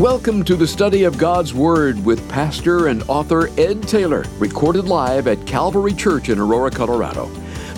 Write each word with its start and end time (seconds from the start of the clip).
Welcome 0.00 0.44
to 0.44 0.56
the 0.56 0.66
study 0.66 1.04
of 1.04 1.18
God's 1.18 1.52
Word 1.52 2.02
with 2.06 2.26
pastor 2.26 2.86
and 2.86 3.02
author 3.02 3.50
Ed 3.60 3.82
Taylor, 3.82 4.24
recorded 4.38 4.86
live 4.86 5.26
at 5.26 5.46
Calvary 5.46 5.92
Church 5.92 6.30
in 6.30 6.38
Aurora, 6.38 6.70
Colorado. 6.70 7.30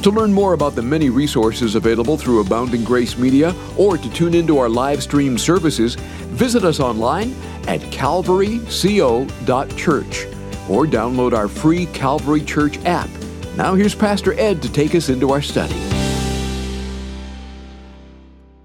To 0.02 0.10
learn 0.12 0.32
more 0.32 0.52
about 0.52 0.76
the 0.76 0.82
many 0.82 1.10
resources 1.10 1.74
available 1.74 2.16
through 2.16 2.40
Abounding 2.40 2.84
Grace 2.84 3.18
Media 3.18 3.52
or 3.76 3.98
to 3.98 4.12
tune 4.12 4.34
into 4.34 4.58
our 4.58 4.68
live 4.68 5.02
stream 5.02 5.36
services, 5.36 5.96
visit 5.96 6.62
us 6.62 6.78
online 6.78 7.34
at 7.66 7.80
calvaryco.church 7.80 10.26
or 10.70 10.86
download 10.86 11.32
our 11.32 11.48
free 11.48 11.86
Calvary 11.86 12.42
Church 12.42 12.78
app. 12.84 13.10
Now 13.56 13.74
here's 13.74 13.96
Pastor 13.96 14.34
Ed 14.34 14.62
to 14.62 14.72
take 14.72 14.94
us 14.94 15.08
into 15.08 15.32
our 15.32 15.42
study. 15.42 15.74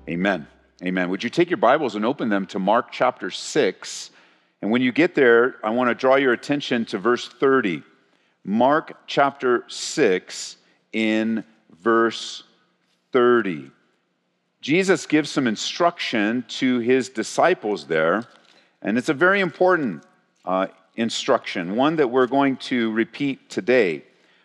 Amen. 0.07 0.45
Amen. 0.83 1.09
Would 1.09 1.23
you 1.23 1.31
take 1.31 1.49
your 1.49 1.57
Bibles 1.57 1.95
and 1.95 2.05
open 2.05 2.29
them 2.29 2.45
to 2.47 2.59
Mark 2.59 2.91
chapter 2.91 3.31
6? 3.31 4.11
And 4.61 4.69
when 4.69 4.83
you 4.83 4.91
get 4.91 5.15
there, 5.15 5.55
I 5.63 5.71
want 5.71 5.89
to 5.89 5.95
draw 5.95 6.17
your 6.17 6.33
attention 6.33 6.85
to 6.85 6.99
verse 6.99 7.27
30. 7.27 7.81
Mark 8.45 8.95
chapter 9.07 9.63
6 9.67 10.57
in 10.93 11.43
verse 11.81 12.43
30. 13.11 13.71
Jesus 14.61 15.07
gives 15.07 15.31
some 15.31 15.47
instruction 15.47 16.45
to 16.47 16.77
his 16.77 17.09
disciples 17.09 17.87
there, 17.87 18.25
and 18.83 18.99
it's 18.99 19.09
a 19.09 19.15
very 19.15 19.39
important 19.39 20.03
uh, 20.45 20.67
instruction, 20.95 21.75
one 21.75 21.95
that 21.95 22.09
we're 22.09 22.27
going 22.27 22.55
to 22.57 22.91
repeat 22.91 23.49
today. 23.49 24.03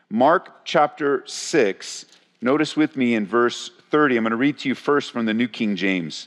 Mark 0.08 0.64
chapter 0.64 1.24
6, 1.26 2.06
notice 2.40 2.74
with 2.74 2.96
me 2.96 3.14
in 3.14 3.26
verse 3.26 3.70
30. 3.92 4.16
I'm 4.16 4.24
going 4.24 4.30
to 4.30 4.36
read 4.36 4.58
to 4.58 4.68
you 4.68 4.74
first 4.74 5.12
from 5.12 5.26
the 5.26 5.34
New 5.34 5.46
King 5.46 5.76
James. 5.76 6.26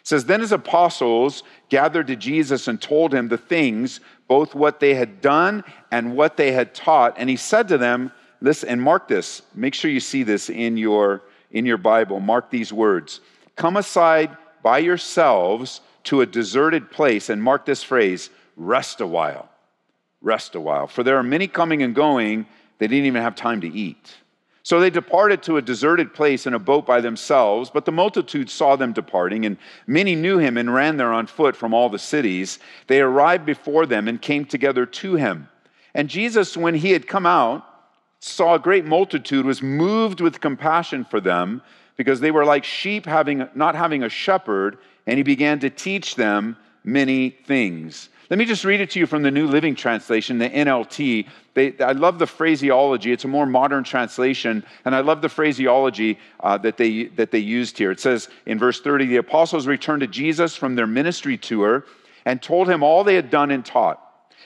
It 0.00 0.06
says, 0.06 0.24
Then 0.24 0.40
his 0.40 0.52
apostles 0.52 1.42
gathered 1.68 2.06
to 2.06 2.16
Jesus 2.16 2.68
and 2.68 2.80
told 2.80 3.12
him 3.12 3.28
the 3.28 3.36
things, 3.36 4.00
both 4.28 4.54
what 4.54 4.80
they 4.80 4.94
had 4.94 5.20
done 5.20 5.64
and 5.90 6.16
what 6.16 6.38
they 6.38 6.52
had 6.52 6.72
taught. 6.72 7.16
And 7.18 7.28
he 7.28 7.36
said 7.36 7.68
to 7.68 7.78
them, 7.78 8.12
Listen, 8.40 8.70
and 8.70 8.80
mark 8.80 9.08
this. 9.08 9.42
Make 9.54 9.74
sure 9.74 9.90
you 9.90 10.00
see 10.00 10.22
this 10.22 10.48
in 10.48 10.78
your, 10.78 11.22
in 11.50 11.66
your 11.66 11.76
Bible. 11.76 12.20
Mark 12.20 12.48
these 12.48 12.72
words. 12.72 13.20
Come 13.56 13.76
aside 13.76 14.34
by 14.62 14.78
yourselves 14.78 15.82
to 16.04 16.22
a 16.22 16.26
deserted 16.26 16.90
place, 16.90 17.28
and 17.28 17.42
mark 17.42 17.66
this 17.66 17.82
phrase 17.82 18.30
rest 18.56 19.00
a 19.00 19.06
while. 19.06 19.50
Rest 20.22 20.54
a 20.54 20.60
while. 20.60 20.86
For 20.86 21.02
there 21.02 21.16
are 21.16 21.22
many 21.22 21.48
coming 21.48 21.82
and 21.82 21.94
going, 21.94 22.46
they 22.78 22.86
didn't 22.86 23.06
even 23.06 23.20
have 23.20 23.34
time 23.34 23.60
to 23.62 23.68
eat. 23.68 24.16
So 24.70 24.78
they 24.78 24.90
departed 24.90 25.42
to 25.42 25.56
a 25.56 25.62
deserted 25.62 26.14
place 26.14 26.46
in 26.46 26.54
a 26.54 26.60
boat 26.60 26.86
by 26.86 27.00
themselves, 27.00 27.70
but 27.70 27.86
the 27.86 27.90
multitude 27.90 28.48
saw 28.48 28.76
them 28.76 28.92
departing, 28.92 29.44
and 29.44 29.56
many 29.88 30.14
knew 30.14 30.38
him 30.38 30.56
and 30.56 30.72
ran 30.72 30.96
there 30.96 31.12
on 31.12 31.26
foot 31.26 31.56
from 31.56 31.74
all 31.74 31.88
the 31.88 31.98
cities. 31.98 32.60
They 32.86 33.00
arrived 33.00 33.44
before 33.44 33.84
them 33.84 34.06
and 34.06 34.22
came 34.22 34.44
together 34.44 34.86
to 34.86 35.16
him. 35.16 35.48
And 35.92 36.08
Jesus, 36.08 36.56
when 36.56 36.76
he 36.76 36.92
had 36.92 37.08
come 37.08 37.26
out, 37.26 37.64
saw 38.20 38.54
a 38.54 38.60
great 38.60 38.84
multitude, 38.84 39.44
was 39.44 39.60
moved 39.60 40.20
with 40.20 40.40
compassion 40.40 41.04
for 41.04 41.20
them 41.20 41.62
because 41.96 42.20
they 42.20 42.30
were 42.30 42.44
like 42.44 42.62
sheep 42.62 43.06
having, 43.06 43.48
not 43.56 43.74
having 43.74 44.04
a 44.04 44.08
shepherd, 44.08 44.78
and 45.04 45.16
he 45.16 45.24
began 45.24 45.58
to 45.58 45.70
teach 45.70 46.14
them 46.14 46.56
many 46.84 47.30
things. 47.30 48.08
Let 48.30 48.38
me 48.38 48.44
just 48.44 48.64
read 48.64 48.80
it 48.80 48.90
to 48.90 49.00
you 49.00 49.06
from 49.06 49.22
the 49.22 49.30
New 49.32 49.48
Living 49.48 49.74
Translation, 49.74 50.38
the 50.38 50.48
NLT. 50.48 51.26
They, 51.54 51.76
I 51.80 51.90
love 51.90 52.20
the 52.20 52.28
phraseology. 52.28 53.10
It's 53.10 53.24
a 53.24 53.28
more 53.28 53.44
modern 53.44 53.82
translation, 53.82 54.64
and 54.84 54.94
I 54.94 55.00
love 55.00 55.20
the 55.20 55.28
phraseology 55.28 56.16
uh, 56.38 56.56
that, 56.58 56.76
they, 56.76 57.06
that 57.16 57.32
they 57.32 57.40
used 57.40 57.76
here. 57.76 57.90
It 57.90 57.98
says 57.98 58.28
in 58.46 58.56
verse 58.56 58.80
30 58.80 59.06
the 59.06 59.16
apostles 59.16 59.66
returned 59.66 60.02
to 60.02 60.06
Jesus 60.06 60.54
from 60.54 60.76
their 60.76 60.86
ministry 60.86 61.36
tour 61.36 61.84
and 62.24 62.40
told 62.40 62.70
him 62.70 62.84
all 62.84 63.02
they 63.02 63.16
had 63.16 63.30
done 63.30 63.50
and 63.50 63.66
taught. 63.66 64.00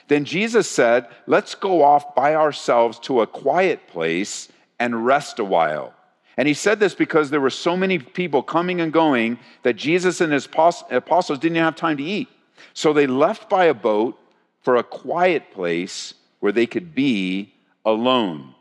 Then 0.07 0.25
Jesus 0.25 0.67
said, 0.67 1.07
Let's 1.27 1.53
go 1.53 1.83
off 1.83 2.15
by 2.15 2.33
ourselves 2.33 2.97
to 3.01 3.21
a 3.21 3.27
quiet 3.27 3.87
place 3.87 4.49
and 4.79 5.05
rest 5.05 5.37
a 5.37 5.45
while. 5.45 5.93
And 6.37 6.47
he 6.47 6.55
said 6.55 6.79
this 6.79 6.95
because 6.95 7.29
there 7.29 7.39
were 7.39 7.51
so 7.51 7.77
many 7.77 7.99
people 7.99 8.41
coming 8.41 8.81
and 8.81 8.91
going 8.91 9.37
that 9.61 9.75
Jesus 9.75 10.21
and 10.21 10.33
his 10.33 10.47
apostles 10.47 11.39
didn't 11.39 11.57
have 11.57 11.75
time 11.75 11.97
to 11.97 12.03
eat. 12.03 12.29
So 12.73 12.93
they 12.93 13.07
left 13.07 13.49
by 13.49 13.65
a 13.65 13.73
boat 13.73 14.19
for 14.61 14.77
a 14.77 14.83
quiet 14.83 15.51
place 15.51 16.13
where 16.39 16.51
they 16.51 16.65
could 16.65 16.95
be 16.95 17.53
alone. 17.85 18.53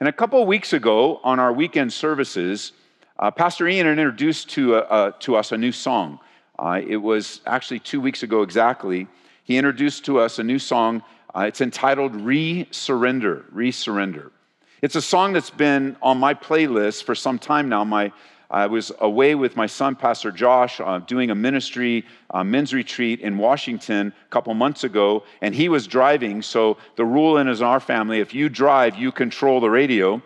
And 0.00 0.08
a 0.08 0.12
couple 0.12 0.42
of 0.42 0.48
weeks 0.48 0.72
ago, 0.72 1.20
on 1.22 1.38
our 1.38 1.52
weekend 1.52 1.92
services, 1.92 2.72
uh, 3.18 3.30
Pastor 3.30 3.68
Ian 3.68 3.86
introduced 3.86 4.50
to, 4.50 4.76
uh, 4.76 4.78
uh, 4.78 5.10
to 5.20 5.36
us 5.36 5.52
a 5.52 5.56
new 5.56 5.72
song. 5.72 6.18
Uh, 6.58 6.80
it 6.86 6.96
was 6.96 7.40
actually 7.46 7.78
two 7.78 8.00
weeks 8.00 8.22
ago 8.22 8.42
exactly 8.42 9.06
he 9.44 9.56
introduced 9.56 10.04
to 10.04 10.18
us 10.18 10.38
a 10.38 10.44
new 10.44 10.58
song. 10.58 11.02
Uh, 11.34 11.40
it's 11.40 11.60
entitled 11.60 12.14
Re 12.14 12.68
Surrender. 12.70 13.44
Re 13.50 13.70
Surrender. 13.70 14.30
It's 14.82 14.96
a 14.96 15.02
song 15.02 15.32
that's 15.32 15.50
been 15.50 15.96
on 16.02 16.18
my 16.18 16.34
playlist 16.34 17.04
for 17.04 17.14
some 17.14 17.38
time 17.38 17.68
now. 17.68 17.84
My, 17.84 18.12
I 18.52 18.66
was 18.66 18.92
away 19.00 19.34
with 19.34 19.56
my 19.56 19.66
son, 19.66 19.96
Pastor 19.96 20.30
Josh, 20.30 20.78
uh, 20.78 20.98
doing 20.98 21.30
a 21.30 21.34
ministry 21.34 22.04
uh, 22.28 22.44
men's 22.44 22.74
retreat 22.74 23.20
in 23.20 23.38
Washington 23.38 24.12
a 24.26 24.28
couple 24.28 24.52
months 24.52 24.84
ago, 24.84 25.24
and 25.40 25.54
he 25.54 25.70
was 25.70 25.86
driving. 25.86 26.42
So 26.42 26.76
the 26.96 27.04
rule 27.06 27.38
in 27.38 27.48
our 27.48 27.80
family 27.80 28.20
if 28.20 28.34
you 28.34 28.50
drive, 28.50 28.96
you 28.96 29.10
control 29.10 29.60
the 29.60 29.70
radio. 29.70 30.22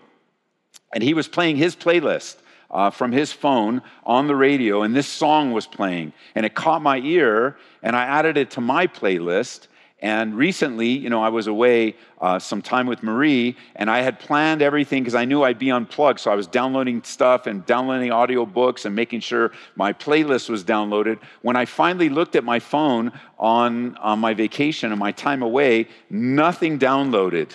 And 0.92 1.04
he 1.04 1.14
was 1.14 1.28
playing 1.28 1.56
his 1.56 1.76
playlist 1.76 2.36
uh, 2.70 2.90
from 2.90 3.12
his 3.12 3.32
phone 3.32 3.80
on 4.04 4.26
the 4.26 4.34
radio, 4.34 4.82
and 4.82 4.94
this 4.94 5.06
song 5.06 5.52
was 5.52 5.66
playing. 5.66 6.12
And 6.34 6.44
it 6.44 6.54
caught 6.54 6.82
my 6.82 6.98
ear, 6.98 7.56
and 7.82 7.94
I 7.94 8.04
added 8.04 8.36
it 8.36 8.50
to 8.52 8.60
my 8.60 8.88
playlist. 8.88 9.68
And 10.00 10.34
recently, 10.34 10.88
you 10.88 11.08
know, 11.08 11.22
I 11.22 11.30
was 11.30 11.46
away 11.46 11.96
uh, 12.20 12.38
some 12.38 12.60
time 12.60 12.86
with 12.86 13.02
Marie, 13.02 13.56
and 13.76 13.90
I 13.90 14.02
had 14.02 14.20
planned 14.20 14.60
everything 14.60 15.02
because 15.02 15.14
I 15.14 15.24
knew 15.24 15.42
I'd 15.42 15.58
be 15.58 15.70
unplugged. 15.70 16.20
So 16.20 16.30
I 16.30 16.34
was 16.34 16.46
downloading 16.46 17.02
stuff 17.02 17.46
and 17.46 17.64
downloading 17.64 18.10
audiobooks 18.10 18.84
and 18.84 18.94
making 18.94 19.20
sure 19.20 19.52
my 19.74 19.94
playlist 19.94 20.50
was 20.50 20.64
downloaded. 20.64 21.18
When 21.40 21.56
I 21.56 21.64
finally 21.64 22.10
looked 22.10 22.36
at 22.36 22.44
my 22.44 22.58
phone 22.58 23.10
on, 23.38 23.96
on 23.96 24.18
my 24.18 24.34
vacation 24.34 24.92
and 24.92 25.00
my 25.00 25.12
time 25.12 25.42
away, 25.42 25.88
nothing 26.10 26.78
downloaded 26.78 27.52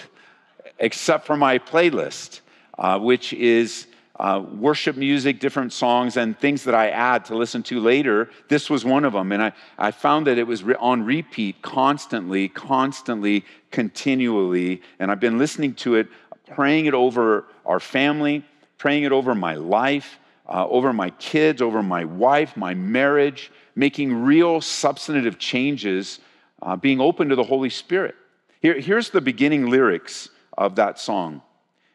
except 0.80 1.28
for 1.28 1.38
my 1.38 1.59
playlist, 1.59 2.41
uh, 2.80 2.97
which 2.97 3.34
is 3.34 3.85
uh, 4.22 4.40
worship 4.40 4.96
music, 4.96 5.40
different 5.40 5.74
songs, 5.74 6.16
and 6.16 6.38
things 6.38 6.64
that 6.66 6.76
I 6.76 6.90
add 6.90 7.26
to 7.26 7.36
listen 7.36 7.64
to 7.64 7.80
later. 7.80 8.30
This 8.50 8.70
was 8.70 8.86
one 8.86 9.04
of 9.04 9.14
them. 9.14 9.32
And 9.32 9.42
I, 9.42 9.52
I 9.80 9.90
found 9.90 10.28
that 10.28 10.38
it 10.38 10.46
was 10.46 10.64
re- 10.64 10.76
on 10.80 11.04
repeat 11.04 11.64
constantly, 11.64 12.48
constantly, 12.48 13.44
continually. 13.72 14.84
And 15.00 15.10
I've 15.10 15.20
been 15.20 15.40
listening 15.40 15.74
to 15.76 15.96
it, 15.96 16.08
praying 16.54 16.86
it 16.86 16.94
over 16.94 17.46
our 17.66 17.80
family, 17.80 18.46
praying 18.78 19.06
it 19.06 19.12
over 19.12 19.34
my 19.34 19.56
life, 19.56 20.20
uh, 20.48 20.68
over 20.68 20.94
my 20.94 21.10
kids, 21.10 21.60
over 21.60 21.81
my 21.81 22.06
wife, 22.06 22.56
my 22.56 22.76
marriage, 22.76 23.52
making 23.74 24.14
real 24.14 24.62
substantive 24.62 25.40
changes, 25.40 26.20
uh, 26.62 26.76
being 26.76 27.02
open 27.02 27.30
to 27.30 27.36
the 27.36 27.44
Holy 27.44 27.72
Spirit. 27.72 28.14
Here, 28.60 28.80
here's 28.80 29.10
the 29.10 29.22
beginning 29.22 29.72
lyrics 29.72 30.30
of 30.56 30.76
that 30.76 31.00
song. 31.00 31.42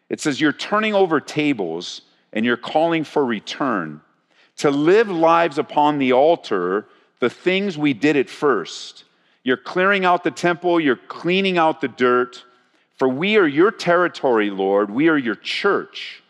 It 0.08 0.20
says, 0.20 0.40
You're 0.40 0.52
turning 0.52 0.92
over 0.92 1.20
tables 1.20 2.02
and 2.36 2.44
you're 2.44 2.58
calling 2.58 3.02
for 3.02 3.24
return, 3.24 4.02
to 4.58 4.70
live 4.70 5.08
lives 5.08 5.56
upon 5.56 5.96
the 5.96 6.12
altar, 6.12 6.86
the 7.18 7.30
things 7.30 7.78
we 7.78 7.94
did 7.94 8.14
at 8.14 8.28
first. 8.28 9.04
You're 9.42 9.56
clearing 9.56 10.04
out 10.04 10.22
the 10.22 10.30
temple, 10.30 10.78
you're 10.78 10.96
cleaning 10.96 11.56
out 11.56 11.80
the 11.80 11.88
dirt. 11.88 12.44
For 12.96 13.08
we 13.08 13.38
are 13.38 13.46
your 13.46 13.70
territory, 13.70 14.50
Lord. 14.50 14.90
We 14.90 15.08
are 15.08 15.16
your 15.16 15.34
church. 15.34 16.22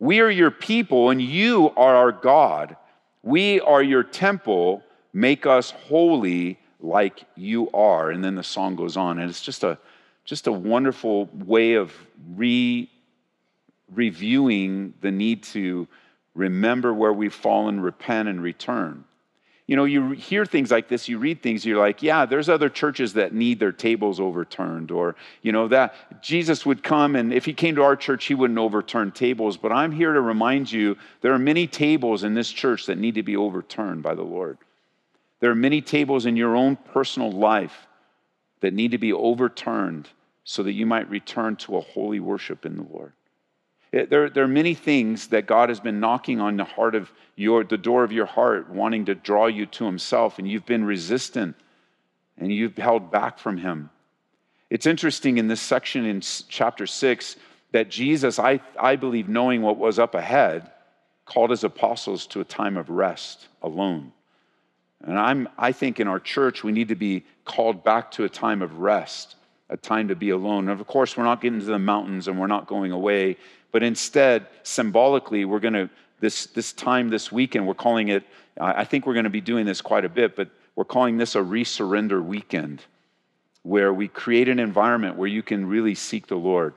We 0.00 0.18
are 0.18 0.30
your 0.30 0.50
people, 0.50 1.10
and 1.10 1.22
you 1.22 1.70
are 1.76 1.94
our 1.94 2.10
God. 2.10 2.76
We 3.22 3.60
are 3.60 3.84
your 3.84 4.02
temple. 4.02 4.82
Make 5.12 5.46
us 5.46 5.70
holy 5.70 6.58
like 6.80 7.22
you 7.36 7.70
are. 7.70 8.10
And 8.10 8.24
then 8.24 8.34
the 8.34 8.42
song 8.42 8.74
goes 8.74 8.96
on, 8.96 9.20
and 9.20 9.30
it's 9.30 9.42
just 9.42 9.62
a 9.62 9.78
just 10.24 10.48
a 10.48 10.52
wonderful 10.52 11.26
way 11.32 11.74
of 11.74 11.92
re 12.34 12.90
reviewing 13.94 14.94
the 15.00 15.10
need 15.10 15.42
to 15.44 15.88
remember 16.34 16.92
where 16.94 17.12
we've 17.12 17.34
fallen, 17.34 17.80
repent, 17.80 18.28
and 18.28 18.42
return. 18.42 19.04
You 19.66 19.76
know, 19.76 19.84
you 19.84 20.10
hear 20.10 20.44
things 20.44 20.70
like 20.70 20.88
this, 20.88 21.08
you 21.08 21.18
read 21.18 21.40
things, 21.40 21.64
you're 21.64 21.78
like, 21.78 22.02
yeah, 22.02 22.26
there's 22.26 22.48
other 22.48 22.68
churches 22.68 23.14
that 23.14 23.32
need 23.32 23.60
their 23.60 23.72
tables 23.72 24.18
overturned. 24.18 24.90
Or, 24.90 25.14
you 25.40 25.52
know, 25.52 25.68
that 25.68 26.20
Jesus 26.20 26.66
would 26.66 26.82
come 26.82 27.14
and 27.14 27.32
if 27.32 27.44
he 27.44 27.54
came 27.54 27.76
to 27.76 27.82
our 27.82 27.96
church, 27.96 28.24
he 28.24 28.34
wouldn't 28.34 28.58
overturn 28.58 29.12
tables. 29.12 29.56
But 29.56 29.72
I'm 29.72 29.92
here 29.92 30.12
to 30.12 30.20
remind 30.20 30.70
you 30.70 30.96
there 31.20 31.32
are 31.32 31.38
many 31.38 31.66
tables 31.66 32.24
in 32.24 32.34
this 32.34 32.50
church 32.50 32.86
that 32.86 32.98
need 32.98 33.14
to 33.14 33.22
be 33.22 33.36
overturned 33.36 34.02
by 34.02 34.14
the 34.14 34.22
Lord. 34.22 34.58
There 35.40 35.50
are 35.50 35.56
many 35.56 35.80
tables 35.80 36.26
in 36.26 36.36
your 36.36 36.56
own 36.56 36.76
personal 36.76 37.30
life 37.30 37.86
that 38.60 38.74
need 38.74 38.90
to 38.90 38.98
be 38.98 39.12
overturned 39.12 40.08
so 40.44 40.62
that 40.64 40.72
you 40.72 40.86
might 40.86 41.08
return 41.08 41.56
to 41.56 41.76
a 41.76 41.80
holy 41.80 42.20
worship 42.20 42.66
in 42.66 42.76
the 42.76 42.86
Lord. 42.90 43.12
There, 43.92 44.30
there 44.30 44.44
are 44.44 44.48
many 44.48 44.74
things 44.74 45.28
that 45.28 45.46
God 45.46 45.68
has 45.68 45.78
been 45.78 46.00
knocking 46.00 46.40
on 46.40 46.56
the 46.56 46.64
heart 46.64 46.94
of 46.94 47.12
your, 47.36 47.62
the 47.62 47.76
door 47.76 48.04
of 48.04 48.12
your 48.12 48.26
heart, 48.26 48.70
wanting 48.70 49.04
to 49.06 49.14
draw 49.14 49.46
you 49.46 49.66
to 49.66 49.84
Himself, 49.84 50.38
and 50.38 50.50
you've 50.50 50.66
been 50.66 50.84
resistant 50.84 51.56
and 52.38 52.52
you've 52.52 52.76
held 52.76 53.10
back 53.10 53.38
from 53.38 53.56
him. 53.56 53.90
It's 54.70 54.86
interesting 54.86 55.38
in 55.38 55.48
this 55.48 55.60
section 55.60 56.04
in 56.04 56.20
chapter 56.20 56.86
6 56.86 57.36
that 57.72 57.90
Jesus, 57.90 58.38
I, 58.38 58.60
I 58.78 58.96
believe, 58.96 59.28
knowing 59.28 59.62
what 59.62 59.76
was 59.76 59.98
up 59.98 60.14
ahead, 60.14 60.70
called 61.24 61.50
his 61.50 61.64
apostles 61.64 62.26
to 62.28 62.40
a 62.40 62.44
time 62.44 62.76
of 62.76 62.90
rest 62.90 63.48
alone. 63.62 64.12
And 65.02 65.18
I'm, 65.18 65.48
I 65.58 65.72
think 65.72 66.00
in 66.00 66.08
our 66.08 66.20
church, 66.20 66.64
we 66.64 66.72
need 66.72 66.88
to 66.88 66.94
be 66.94 67.24
called 67.44 67.84
back 67.84 68.10
to 68.12 68.24
a 68.24 68.28
time 68.28 68.62
of 68.62 68.78
rest, 68.78 69.36
a 69.68 69.76
time 69.76 70.08
to 70.08 70.16
be 70.16 70.30
alone. 70.30 70.68
And 70.68 70.80
of 70.80 70.86
course, 70.86 71.16
we're 71.16 71.24
not 71.24 71.40
getting 71.40 71.60
to 71.60 71.66
the 71.66 71.78
mountains 71.78 72.28
and 72.28 72.38
we're 72.38 72.46
not 72.46 72.66
going 72.66 72.92
away, 72.92 73.36
but 73.72 73.82
instead, 73.82 74.46
symbolically, 74.62 75.44
we're 75.44 75.60
going 75.60 75.74
to, 75.74 75.90
this, 76.20 76.46
this 76.46 76.72
time 76.72 77.08
this 77.08 77.32
weekend, 77.32 77.66
we're 77.66 77.74
calling 77.74 78.08
it, 78.08 78.22
I 78.60 78.84
think 78.84 79.06
we're 79.06 79.14
going 79.14 79.24
to 79.24 79.30
be 79.30 79.40
doing 79.40 79.66
this 79.66 79.80
quite 79.80 80.04
a 80.04 80.08
bit, 80.08 80.36
but 80.36 80.50
we're 80.76 80.84
calling 80.84 81.16
this 81.16 81.34
a 81.34 81.40
resurrender 81.40 82.22
weekend 82.22 82.82
where 83.62 83.92
we 83.92 84.08
create 84.08 84.48
an 84.48 84.58
environment 84.58 85.16
where 85.16 85.28
you 85.28 85.42
can 85.42 85.66
really 85.66 85.94
seek 85.94 86.26
the 86.26 86.36
Lord, 86.36 86.74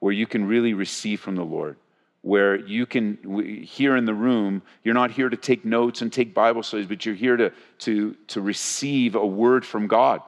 where 0.00 0.12
you 0.12 0.26
can 0.26 0.46
really 0.46 0.74
receive 0.74 1.20
from 1.20 1.36
the 1.36 1.44
Lord 1.44 1.76
where 2.22 2.54
you 2.54 2.86
can 2.86 3.64
here 3.64 3.96
in 3.96 4.04
the 4.04 4.14
room 4.14 4.62
you're 4.84 4.94
not 4.94 5.10
here 5.10 5.28
to 5.28 5.36
take 5.36 5.64
notes 5.64 6.02
and 6.02 6.12
take 6.12 6.32
bible 6.32 6.62
studies 6.62 6.86
but 6.86 7.04
you're 7.04 7.14
here 7.14 7.36
to, 7.36 7.52
to, 7.78 8.16
to 8.28 8.40
receive 8.40 9.14
a 9.14 9.26
word 9.26 9.66
from 9.66 9.88
god 9.88 10.22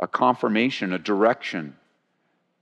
a 0.00 0.06
confirmation 0.06 0.92
a 0.92 0.98
direction 0.98 1.74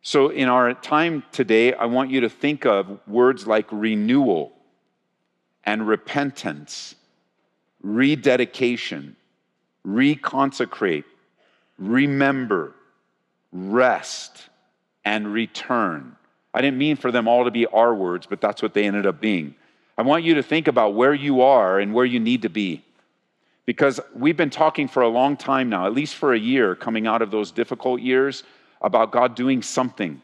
so 0.04 0.28
in 0.28 0.48
R 0.48 0.72
time 0.74 1.24
today 1.32 1.74
i 1.74 1.86
want 1.86 2.10
you 2.10 2.20
to 2.20 2.28
think 2.28 2.64
of 2.64 3.00
words 3.08 3.48
like 3.48 3.66
renewal 3.72 4.52
and 5.64 5.88
repentance 5.88 6.94
rededication 7.82 9.16
reconsecrate 9.84 11.04
remember 11.78 12.72
rest 13.52 14.48
and 15.04 15.32
return 15.32 16.16
I 16.54 16.60
didn't 16.60 16.78
mean 16.78 16.96
for 16.96 17.10
them 17.10 17.26
all 17.26 17.44
to 17.44 17.50
be 17.50 17.66
our 17.66 17.92
words, 17.92 18.26
but 18.26 18.40
that's 18.40 18.62
what 18.62 18.74
they 18.74 18.86
ended 18.86 19.06
up 19.06 19.20
being. 19.20 19.56
I 19.98 20.02
want 20.02 20.22
you 20.22 20.34
to 20.34 20.42
think 20.42 20.68
about 20.68 20.94
where 20.94 21.12
you 21.12 21.42
are 21.42 21.80
and 21.80 21.92
where 21.92 22.04
you 22.04 22.20
need 22.20 22.42
to 22.42 22.48
be. 22.48 22.84
Because 23.66 23.98
we've 24.14 24.36
been 24.36 24.50
talking 24.50 24.86
for 24.86 25.02
a 25.02 25.08
long 25.08 25.36
time 25.36 25.68
now, 25.68 25.86
at 25.86 25.94
least 25.94 26.14
for 26.14 26.32
a 26.32 26.38
year, 26.38 26.76
coming 26.76 27.06
out 27.06 27.22
of 27.22 27.30
those 27.30 27.50
difficult 27.50 28.00
years, 28.00 28.44
about 28.84 29.10
God 29.10 29.34
doing 29.34 29.62
something. 29.62 30.22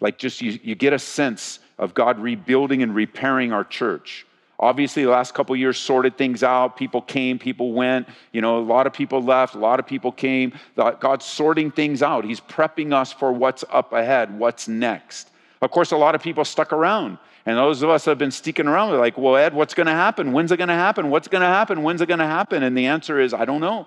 Like 0.00 0.18
just 0.18 0.40
you, 0.42 0.60
you 0.62 0.74
get 0.74 0.92
a 0.92 0.98
sense 0.98 1.58
of 1.78 1.94
God 1.94 2.20
rebuilding 2.20 2.82
and 2.82 2.94
repairing 2.94 3.52
our 3.52 3.64
church. 3.64 4.26
Obviously, 4.60 5.02
the 5.02 5.10
last 5.10 5.34
couple 5.34 5.56
years 5.56 5.78
sorted 5.78 6.16
things 6.16 6.44
out. 6.44 6.76
People 6.76 7.02
came, 7.02 7.40
people 7.40 7.72
went. 7.72 8.08
You 8.30 8.40
know, 8.40 8.58
a 8.58 8.60
lot 8.60 8.86
of 8.86 8.92
people 8.92 9.20
left, 9.20 9.56
a 9.56 9.58
lot 9.58 9.80
of 9.80 9.86
people 9.86 10.12
came. 10.12 10.52
God's 10.76 11.24
sorting 11.24 11.72
things 11.72 12.02
out. 12.02 12.24
He's 12.24 12.40
prepping 12.40 12.92
us 12.92 13.12
for 13.12 13.32
what's 13.32 13.64
up 13.70 13.92
ahead, 13.92 14.38
what's 14.38 14.68
next. 14.68 15.30
Of 15.60 15.70
course, 15.70 15.90
a 15.90 15.96
lot 15.96 16.14
of 16.14 16.22
people 16.22 16.44
stuck 16.44 16.72
around. 16.72 17.18
And 17.46 17.58
those 17.58 17.82
of 17.82 17.90
us 17.90 18.04
that 18.04 18.12
have 18.12 18.18
been 18.18 18.30
sticking 18.30 18.68
around, 18.68 18.90
we're 18.90 18.98
like, 18.98 19.18
well, 19.18 19.36
Ed, 19.36 19.54
what's 19.54 19.74
going 19.74 19.86
to 19.86 19.92
happen? 19.92 20.32
When's 20.32 20.52
it 20.52 20.56
going 20.56 20.68
to 20.68 20.74
happen? 20.74 21.10
What's 21.10 21.28
going 21.28 21.42
to 21.42 21.48
happen? 21.48 21.82
When's 21.82 22.00
it 22.00 22.06
going 22.06 22.20
to 22.20 22.26
happen? 22.26 22.62
And 22.62 22.76
the 22.76 22.86
answer 22.86 23.20
is, 23.20 23.34
I 23.34 23.44
don't 23.44 23.60
know. 23.60 23.86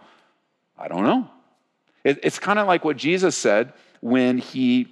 I 0.78 0.88
don't 0.88 1.04
know. 1.04 1.30
It, 2.04 2.20
it's 2.24 2.40
kind 2.40 2.60
of 2.60 2.68
like 2.68 2.86
what 2.86 2.98
Jesus 2.98 3.36
said 3.36 3.74
when 4.02 4.38
he 4.38 4.88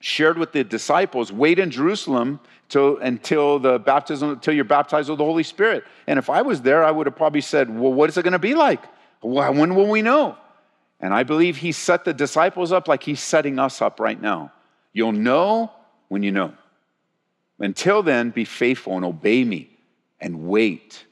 shared 0.00 0.36
with 0.36 0.52
the 0.52 0.62
disciples, 0.62 1.32
wait 1.32 1.58
in 1.58 1.70
Jerusalem 1.70 2.40
till, 2.68 2.98
until 2.98 3.58
the 3.58 3.78
baptism, 3.78 4.30
until 4.30 4.52
you're 4.52 4.64
baptized 4.64 5.08
with 5.08 5.18
the 5.18 5.24
Holy 5.24 5.42
Spirit. 5.42 5.84
And 6.06 6.18
if 6.18 6.28
I 6.28 6.42
was 6.42 6.60
there, 6.60 6.84
I 6.84 6.90
would 6.90 7.06
have 7.06 7.16
probably 7.16 7.40
said, 7.40 7.70
well, 7.70 7.92
what 7.92 8.10
is 8.10 8.18
it 8.18 8.22
going 8.22 8.32
to 8.32 8.38
be 8.38 8.54
like? 8.54 8.82
When 9.22 9.74
will 9.74 9.88
we 9.88 10.02
know? 10.02 10.36
And 11.00 11.14
I 11.14 11.22
believe 11.22 11.56
he 11.56 11.72
set 11.72 12.04
the 12.04 12.12
disciples 12.12 12.70
up 12.72 12.86
like 12.86 13.02
he's 13.02 13.20
setting 13.20 13.58
us 13.58 13.80
up 13.80 13.98
right 13.98 14.20
now. 14.20 14.52
You'll 14.92 15.12
know 15.12 15.72
when 16.08 16.22
you 16.22 16.32
know. 16.32 16.52
Until 17.58 18.02
then, 18.02 18.30
be 18.30 18.44
faithful 18.44 18.96
and 18.96 19.04
obey 19.04 19.42
me 19.44 19.70
and 20.20 20.46
wait. 20.46 21.04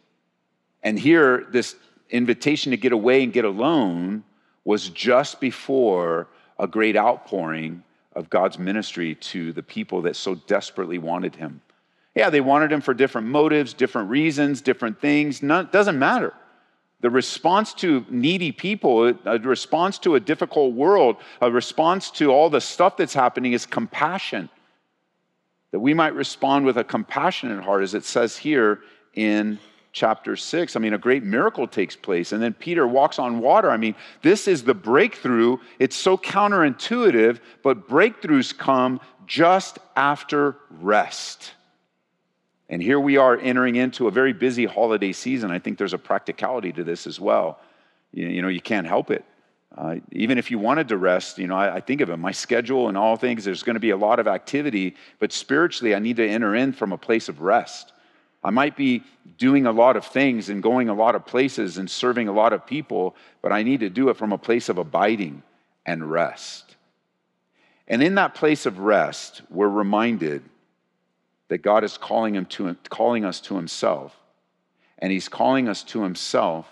And 0.83 0.99
here, 0.99 1.47
this 1.51 1.77
invitation 2.11 2.73
to 2.73 2.77
get 2.77 2.93
away 2.93 3.23
and 3.23 3.33
get 3.33 3.45
alone 3.45 4.25
was 4.65 4.91
just 4.91 5.41
before 5.41 6.29
a 6.63 6.69
great 6.69 6.97
outpouring 6.97 7.83
of 8.15 8.31
God's 8.31 8.59
ministry 8.59 9.17
to 9.17 9.53
the 9.53 9.63
people 9.63 10.03
that 10.03 10.15
so 10.15 10.37
desperately 10.37 10.99
wanted 10.99 11.35
him. 11.35 11.61
Yeah, 12.15 12.31
they 12.31 12.41
wanted 12.41 12.71
him 12.71 12.81
for 12.81 12.95
different 12.95 13.27
motives, 13.27 13.75
different 13.75 14.11
reasons, 14.11 14.61
different 14.61 15.01
things. 15.01 15.41
Doesn't 15.41 15.99
matter. 15.99 16.33
The 17.01 17.11
response 17.11 17.75
to 17.75 18.07
needy 18.09 18.53
people, 18.53 19.09
a 19.25 19.39
response 19.41 19.99
to 20.01 20.15
a 20.15 20.21
difficult 20.21 20.75
world, 20.75 21.17
a 21.41 21.51
response 21.51 22.13
to 22.13 22.31
all 22.31 22.49
the 22.49 22.61
stuff 22.61 22.97
that's 22.97 23.15
happening 23.15 23.55
is 23.55 23.67
compassion 23.67 24.49
that 25.73 25.81
we 25.81 25.95
might 25.95 26.15
respond 26.15 26.65
with 26.65 26.77
a 26.77 26.85
compassionate 26.85 27.65
heart, 27.65 27.83
as 27.83 27.95
it 27.95 28.05
says 28.05 28.37
here 28.37 28.81
in 29.15 29.59
chapter 29.93 30.37
6. 30.37 30.75
I 30.75 30.81
mean, 30.81 30.95
a 30.95 30.99
great 30.99 31.23
miracle 31.23 31.67
takes 31.67 31.95
place, 31.95 32.33
and 32.33 32.43
then 32.43 32.55
Peter 32.55 32.87
walks 32.87 33.19
on 33.19 33.41
water. 33.41 33.71
I 33.71 33.77
mean, 33.77 33.95
this 34.23 34.49
is 34.49 34.65
the 34.65 34.75
breakthrough. 34.75 35.59
It's 35.79 35.97
so 35.97 36.17
counterintuitive, 36.17 37.41
but 37.63 37.89
breakthroughs 37.89 38.57
come 38.57 39.01
just 39.27 39.79
after 39.95 40.57
rest. 40.71 41.53
And 42.69 42.83
here 42.83 42.99
we 42.99 43.19
are 43.19 43.37
entering 43.37 43.77
into 43.77 44.09
a 44.09 44.11
very 44.11 44.33
busy 44.33 44.65
holiday 44.65 45.13
season. 45.13 45.51
I 45.51 45.59
think 45.59 45.77
there's 45.77 45.93
a 45.93 45.99
practicality 45.99 46.73
to 46.73 46.85
this 46.85 47.07
as 47.07 47.21
well. 47.21 47.61
You, 48.13 48.29
you 48.29 48.43
know, 48.43 48.49
you 48.49 48.63
can't 48.63 48.87
help 48.87 49.11
it. 49.11 49.25
Uh, 49.77 49.97
even 50.11 50.39
if 50.39 50.51
you 50.51 50.59
wanted 50.59 50.89
to 50.89 50.97
rest, 50.97 51.39
you 51.39 51.47
know, 51.47 51.57
I, 51.57 51.77
I, 51.77 51.81
think 51.81 52.03
of 52.03 52.11
it, 52.11 52.17
my 52.19 52.33
schedule 52.33 52.89
and 52.89 52.97
all 52.97 53.17
things, 53.17 53.45
there's 53.45 53.63
going 53.63 53.75
to 53.75 53.81
be 53.81 53.91
a 53.91 53.97
lot 53.97 54.19
of 54.19 54.27
activity, 54.27 54.97
but 55.19 55.33
spiritually, 55.33 55.95
I 55.95 55.99
need 55.99 56.17
to 56.17 56.29
enter 56.29 56.55
in 56.55 56.73
from 56.75 56.93
a 56.93 56.99
place 56.99 57.31
of 57.31 57.41
rest. 57.41 57.93
I 58.45 58.51
might 58.51 58.77
be 58.77 59.05
doing 59.39 59.67
a 59.67 59.73
lot 59.73 59.97
of 59.97 60.05
things 60.05 60.49
and 60.49 60.63
going 60.63 60.89
a 60.89 60.95
lot 60.95 61.15
of 61.15 61.27
places 61.27 61.79
and 61.79 61.91
serving 61.91 62.29
a 62.29 62.33
lot 62.33 62.53
of 62.53 62.67
people, 62.67 63.15
but 63.41 63.53
I 63.53 63.63
need 63.63 63.81
to 63.81 63.91
do 63.91 64.09
it 64.09 64.17
from 64.17 64.33
a 64.33 64.39
place 64.39 64.69
of 64.69 64.79
abiding 64.79 65.43
and 65.87 66.11
rest. 66.11 66.77
And 67.87 68.03
in 68.03 68.17
that 68.17 68.35
place 68.35 68.67
of 68.67 68.79
rest, 68.79 69.43
we're 69.51 69.69
reminded 69.69 70.43
that 71.49 71.59
God 71.59 71.85
is 71.85 71.99
calling, 71.99 72.35
him 72.35 72.47
to, 72.47 72.75
calling 72.89 73.25
us 73.25 73.41
to 73.43 73.57
Himself. 73.57 74.17
And 74.99 75.13
He's 75.13 75.29
calling 75.29 75.69
us 75.69 75.83
to 75.85 76.03
Himself, 76.03 76.67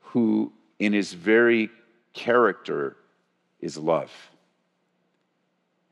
who 0.00 0.52
in 0.78 0.92
His 0.92 1.12
very 1.12 1.70
character 2.14 2.96
is 3.60 3.76
love. 3.76 4.10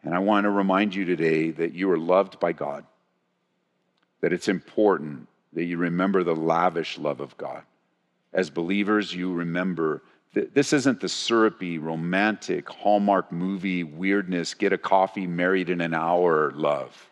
And 0.02 0.14
I 0.14 0.20
want 0.20 0.44
to 0.44 0.50
remind 0.50 0.94
you 0.94 1.04
today 1.04 1.50
that 1.50 1.74
you 1.74 1.90
are 1.90 1.98
loved 1.98 2.40
by 2.40 2.52
God, 2.52 2.84
that 4.22 4.32
it's 4.32 4.48
important 4.48 5.28
that 5.52 5.64
you 5.64 5.76
remember 5.76 6.24
the 6.24 6.34
lavish 6.34 6.96
love 6.96 7.20
of 7.20 7.36
God. 7.36 7.62
As 8.32 8.48
believers, 8.48 9.14
you 9.14 9.34
remember 9.34 10.02
that 10.32 10.54
this 10.54 10.72
isn't 10.72 11.00
the 11.00 11.08
syrupy, 11.08 11.78
romantic, 11.78 12.68
Hallmark 12.70 13.30
movie 13.30 13.84
weirdness, 13.84 14.54
get 14.54 14.72
a 14.72 14.78
coffee, 14.78 15.26
married 15.26 15.68
in 15.68 15.82
an 15.82 15.92
hour 15.92 16.52
love. 16.52 17.10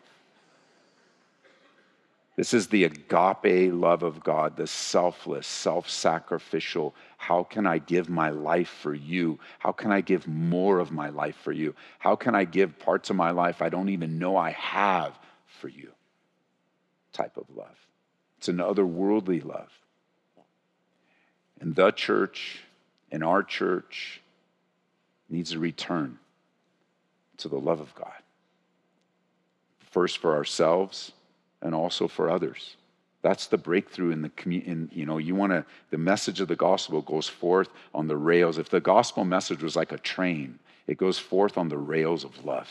This 2.36 2.54
is 2.54 2.68
the 2.68 2.84
agape 2.84 3.70
love 3.74 4.02
of 4.02 4.24
God, 4.24 4.56
the 4.56 4.66
selfless, 4.66 5.46
self 5.46 5.90
sacrificial. 5.90 6.94
How 7.18 7.42
can 7.42 7.66
I 7.66 7.76
give 7.76 8.08
my 8.08 8.30
life 8.30 8.70
for 8.70 8.94
you? 8.94 9.38
How 9.58 9.72
can 9.72 9.92
I 9.92 10.00
give 10.00 10.26
more 10.26 10.78
of 10.78 10.90
my 10.90 11.10
life 11.10 11.36
for 11.36 11.52
you? 11.52 11.74
How 11.98 12.16
can 12.16 12.34
I 12.34 12.44
give 12.44 12.78
parts 12.78 13.10
of 13.10 13.16
my 13.16 13.30
life 13.30 13.60
I 13.60 13.68
don't 13.68 13.90
even 13.90 14.18
know 14.18 14.38
I 14.38 14.52
have 14.52 15.18
for 15.44 15.68
you? 15.68 15.92
Type 17.12 17.36
of 17.36 17.44
love. 17.54 17.76
It's 18.38 18.48
an 18.48 18.58
otherworldly 18.58 19.44
love. 19.44 19.70
And 21.60 21.74
the 21.74 21.90
church, 21.90 22.60
and 23.12 23.22
our 23.22 23.42
church, 23.42 24.20
needs 25.28 25.50
to 25.52 25.58
return 25.58 26.18
to 27.38 27.48
the 27.48 27.58
love 27.58 27.80
of 27.80 27.94
God. 27.94 28.22
First 29.90 30.18
for 30.18 30.34
ourselves 30.34 31.12
and 31.60 31.74
also 31.74 32.08
for 32.08 32.30
others. 32.30 32.76
That's 33.22 33.46
the 33.46 33.58
breakthrough 33.58 34.12
in 34.12 34.22
the 34.22 34.30
community. 34.30 34.96
You 34.96 35.04
know, 35.04 35.18
you 35.18 35.34
want 35.34 35.52
to, 35.52 35.66
the 35.90 35.98
message 35.98 36.40
of 36.40 36.48
the 36.48 36.56
gospel 36.56 37.02
goes 37.02 37.28
forth 37.28 37.68
on 37.94 38.08
the 38.08 38.16
rails. 38.16 38.56
If 38.56 38.70
the 38.70 38.80
gospel 38.80 39.24
message 39.24 39.62
was 39.62 39.76
like 39.76 39.92
a 39.92 39.98
train, 39.98 40.58
it 40.86 40.96
goes 40.96 41.18
forth 41.18 41.58
on 41.58 41.68
the 41.68 41.76
rails 41.76 42.24
of 42.24 42.44
love. 42.44 42.68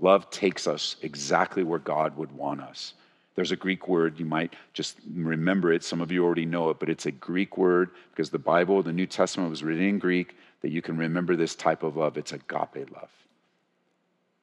Love 0.00 0.28
takes 0.30 0.66
us 0.66 0.96
exactly 1.02 1.62
where 1.62 1.78
God 1.78 2.16
would 2.16 2.32
want 2.32 2.60
us. 2.60 2.94
There's 3.34 3.52
a 3.52 3.56
Greek 3.56 3.88
word, 3.88 4.18
you 4.18 4.26
might 4.26 4.54
just 4.74 4.98
remember 5.14 5.72
it. 5.72 5.82
Some 5.82 6.00
of 6.00 6.12
you 6.12 6.24
already 6.24 6.44
know 6.44 6.68
it, 6.70 6.78
but 6.78 6.90
it's 6.90 7.06
a 7.06 7.12
Greek 7.12 7.56
word 7.56 7.90
because 8.10 8.30
the 8.30 8.38
Bible, 8.38 8.82
the 8.82 8.92
New 8.92 9.06
Testament 9.06 9.50
was 9.50 9.62
written 9.62 9.84
in 9.84 9.98
Greek, 9.98 10.36
that 10.60 10.70
you 10.70 10.82
can 10.82 10.96
remember 10.96 11.34
this 11.34 11.54
type 11.54 11.82
of 11.82 11.96
love. 11.96 12.18
It's 12.18 12.32
agape 12.32 12.90
love. 12.94 13.10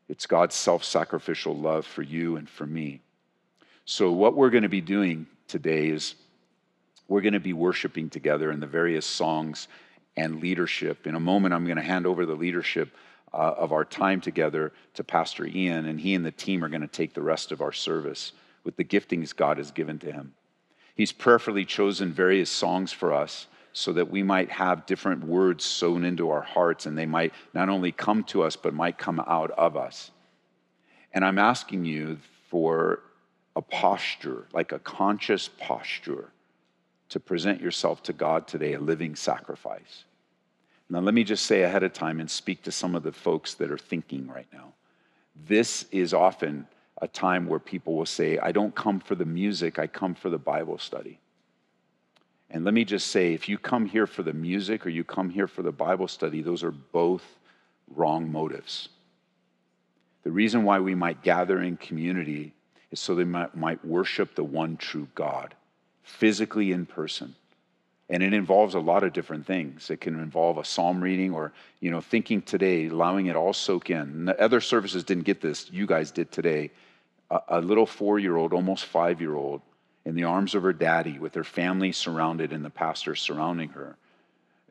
It's 0.07 0.25
God's 0.25 0.55
self 0.55 0.83
sacrificial 0.83 1.55
love 1.55 1.85
for 1.85 2.01
you 2.01 2.35
and 2.35 2.49
for 2.49 2.65
me. 2.65 3.01
So, 3.85 4.11
what 4.11 4.35
we're 4.35 4.49
going 4.49 4.63
to 4.63 4.69
be 4.69 4.81
doing 4.81 5.27
today 5.47 5.89
is 5.89 6.15
we're 7.07 7.21
going 7.21 7.33
to 7.33 7.39
be 7.39 7.53
worshiping 7.53 8.09
together 8.09 8.51
in 8.51 8.59
the 8.59 8.67
various 8.67 9.05
songs. 9.05 9.67
and 10.17 10.41
leadership. 10.41 11.07
In 11.07 11.15
a 11.15 11.19
moment, 11.19 11.53
I'm 11.53 11.63
going 11.63 11.77
to 11.77 11.83
hand 11.83 12.05
over 12.05 12.25
the 12.25 12.35
leadership 12.35 12.89
uh, 13.33 13.53
of 13.57 13.71
our 13.71 13.85
time 13.85 14.19
together 14.19 14.73
to 14.95 15.03
Pastor 15.03 15.45
Ian, 15.45 15.85
and 15.85 15.99
he 15.99 16.13
and 16.13 16.25
the 16.25 16.31
team 16.31 16.61
are 16.63 16.67
going 16.67 16.81
to 16.81 16.87
take 16.87 17.13
the 17.13 17.21
rest 17.21 17.53
of 17.53 17.61
our 17.61 17.71
service 17.71 18.33
with 18.63 18.75
the 18.75 18.83
giftings 18.83 19.35
God 19.35 19.57
has 19.57 19.71
given 19.71 19.99
to 19.99 20.11
him. 20.11 20.33
He's 20.95 21.11
prayerfully 21.11 21.65
chosen 21.65 22.11
various 22.11 22.49
songs 22.49 22.91
for 22.91 23.13
us 23.13 23.47
so 23.71 23.93
that 23.93 24.09
we 24.09 24.23
might 24.23 24.49
have 24.49 24.85
different 24.85 25.23
words 25.23 25.63
sown 25.63 26.03
into 26.03 26.29
our 26.29 26.41
hearts 26.41 26.85
and 26.85 26.97
they 26.97 27.05
might 27.05 27.33
not 27.53 27.69
only 27.69 27.91
come 27.91 28.23
to 28.25 28.43
us, 28.43 28.55
but 28.55 28.73
might 28.73 28.97
come 28.97 29.19
out 29.27 29.51
of 29.51 29.77
us. 29.77 30.11
And 31.13 31.23
I'm 31.23 31.39
asking 31.39 31.85
you 31.85 32.17
for 32.49 33.01
a 33.55 33.61
posture, 33.61 34.45
like 34.53 34.71
a 34.71 34.79
conscious 34.79 35.49
posture, 35.57 36.31
to 37.09 37.19
present 37.19 37.61
yourself 37.61 38.03
to 38.03 38.13
God 38.13 38.47
today, 38.47 38.73
a 38.73 38.79
living 38.79 39.15
sacrifice. 39.15 40.03
Now, 40.89 40.99
let 40.99 41.13
me 41.13 41.23
just 41.23 41.45
say 41.45 41.63
ahead 41.63 41.83
of 41.83 41.93
time 41.93 42.19
and 42.19 42.29
speak 42.29 42.63
to 42.63 42.71
some 42.71 42.95
of 42.95 43.03
the 43.03 43.11
folks 43.11 43.53
that 43.55 43.71
are 43.71 43.77
thinking 43.77 44.27
right 44.27 44.47
now. 44.51 44.73
This 45.47 45.85
is 45.91 46.13
often 46.13 46.67
a 47.01 47.07
time 47.07 47.47
where 47.47 47.59
people 47.59 47.95
will 47.95 48.05
say, 48.05 48.37
I 48.37 48.51
don't 48.51 48.75
come 48.75 48.99
for 48.99 49.15
the 49.15 49.25
music, 49.25 49.79
I 49.79 49.87
come 49.87 50.15
for 50.15 50.29
the 50.29 50.37
Bible 50.37 50.77
study. 50.77 51.19
And 52.51 52.65
let 52.65 52.73
me 52.73 52.83
just 52.83 53.07
say, 53.07 53.33
if 53.33 53.47
you 53.47 53.57
come 53.57 53.85
here 53.85 54.07
for 54.07 54.23
the 54.23 54.33
music 54.33 54.85
or 54.85 54.89
you 54.89 55.03
come 55.03 55.29
here 55.29 55.47
for 55.47 55.61
the 55.61 55.71
Bible 55.71 56.07
study, 56.07 56.41
those 56.41 56.63
are 56.63 56.71
both 56.71 57.23
wrong 57.95 58.31
motives. 58.31 58.89
The 60.23 60.31
reason 60.31 60.63
why 60.63 60.79
we 60.79 60.95
might 60.95 61.21
gather 61.21 61.61
in 61.61 61.77
community 61.77 62.53
is 62.91 62.99
so 62.99 63.15
they 63.15 63.23
might, 63.23 63.55
might 63.55 63.83
worship 63.85 64.35
the 64.35 64.43
one 64.43 64.77
true 64.77 65.07
God, 65.15 65.53
physically 66.03 66.71
in 66.71 66.85
person. 66.85 67.35
And 68.09 68.23
it 68.23 68.33
involves 68.33 68.73
a 68.73 68.79
lot 68.79 69.03
of 69.03 69.13
different 69.13 69.45
things. 69.45 69.91
It 69.91 70.01
can 70.01 70.19
involve 70.19 70.57
a 70.57 70.65
psalm 70.65 71.01
reading 71.01 71.31
or, 71.31 71.53
you 71.79 71.91
know, 71.91 72.01
thinking 72.01 72.41
today, 72.41 72.87
allowing 72.87 73.27
it 73.27 73.35
all 73.35 73.53
soak 73.53 73.91
in. 73.91 73.97
And 73.97 74.27
the 74.27 74.41
other 74.41 74.61
services 74.61 75.03
didn't 75.03 75.25
get 75.25 75.41
this. 75.41 75.69
You 75.71 75.85
guys 75.85 76.09
did 76.09 76.31
today. 76.31 76.71
A, 77.31 77.61
little 77.61 77.85
four-year-old, 77.85 78.53
almost 78.53 78.85
five-year-old, 78.85 79.61
in 80.05 80.15
the 80.15 80.23
arms 80.23 80.55
of 80.55 80.63
her 80.63 80.73
daddy 80.73 81.19
with 81.19 81.35
her 81.35 81.43
family 81.43 81.91
surrounded 81.91 82.51
and 82.51 82.65
the 82.65 82.69
pastor 82.69 83.15
surrounding 83.15 83.69
her 83.69 83.97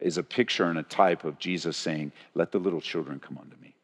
is 0.00 0.18
a 0.18 0.22
picture 0.22 0.64
and 0.64 0.78
a 0.78 0.82
type 0.82 1.24
of 1.24 1.38
Jesus 1.38 1.76
saying, 1.76 2.12
Let 2.34 2.52
the 2.52 2.58
little 2.58 2.80
children 2.80 3.20
come 3.20 3.38
unto 3.38 3.56
me. 3.62 3.74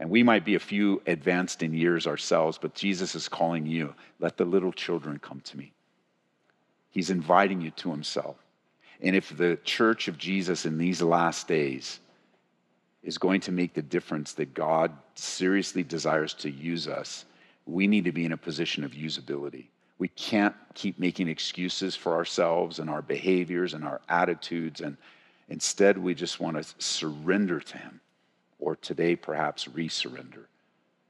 And 0.00 0.10
we 0.10 0.22
might 0.22 0.44
be 0.44 0.56
a 0.56 0.60
few 0.60 1.00
advanced 1.06 1.62
in 1.62 1.74
years 1.74 2.06
ourselves, 2.06 2.58
but 2.58 2.74
Jesus 2.74 3.14
is 3.14 3.28
calling 3.28 3.66
you, 3.66 3.94
Let 4.18 4.36
the 4.36 4.44
little 4.44 4.72
children 4.72 5.18
come 5.18 5.40
to 5.42 5.56
me. 5.56 5.72
He's 6.90 7.10
inviting 7.10 7.60
you 7.60 7.70
to 7.70 7.90
himself. 7.90 8.36
And 9.00 9.16
if 9.16 9.36
the 9.36 9.58
church 9.64 10.08
of 10.08 10.18
Jesus 10.18 10.66
in 10.66 10.78
these 10.78 11.02
last 11.02 11.48
days 11.48 12.00
is 13.02 13.18
going 13.18 13.40
to 13.42 13.52
make 13.52 13.74
the 13.74 13.82
difference 13.82 14.32
that 14.34 14.54
God 14.54 14.92
seriously 15.14 15.82
desires 15.82 16.34
to 16.34 16.50
use 16.50 16.86
us, 16.86 17.24
we 17.66 17.86
need 17.86 18.04
to 18.04 18.12
be 18.12 18.24
in 18.24 18.32
a 18.32 18.36
position 18.36 18.84
of 18.84 18.92
usability. 18.92 19.66
We 19.98 20.08
can't 20.08 20.54
keep 20.74 20.98
making 20.98 21.28
excuses 21.28 21.94
for 21.94 22.14
ourselves 22.14 22.78
and 22.78 22.90
our 22.90 23.02
behaviors 23.02 23.74
and 23.74 23.84
our 23.84 24.00
attitudes. 24.08 24.80
And 24.80 24.96
instead, 25.48 25.96
we 25.96 26.14
just 26.14 26.40
want 26.40 26.56
to 26.56 26.74
surrender 26.78 27.60
to 27.60 27.78
Him, 27.78 28.00
or 28.58 28.76
today, 28.76 29.14
perhaps, 29.14 29.66
resurrender. 29.66 30.46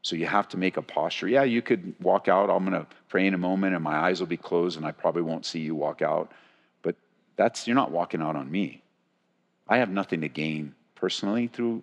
So 0.03 0.17
you 0.17 0.27
have 0.27 0.49
to 0.49 0.57
make 0.57 0.77
a 0.77 0.83
posture. 0.83 1.29
Yeah, 1.29 1.45
you 1.45 1.63
could 1.63 1.95
walk 2.01 2.29
out. 2.29 2.51
I'm 2.51 2.69
going 2.69 2.81
to 2.81 2.87
pray 3.09 3.27
in 3.27 3.35
a 3.35 3.39
moment, 3.39 3.75
and 3.75 3.85
my 3.85 3.97
eyes 3.97 4.21
will 4.21 4.27
be 4.27 4.37
closed, 4.37 4.77
and 4.77 4.85
I 4.85 4.91
probably 4.91 5.23
won't 5.23 5.47
see 5.47 5.61
you 5.61 5.75
walk 5.75 6.03
out. 6.03 6.33
But 6.83 6.97
that's 7.37 7.67
you're 7.67 7.77
not 7.77 7.93
walking 7.93 8.21
out 8.21 8.37
on 8.37 8.51
me. 8.51 8.83
I 9.69 9.79
have 9.79 9.91
nothing 9.91 10.21
to 10.23 10.29
gain 10.29 10.75
personally 10.97 11.47
through 11.47 11.83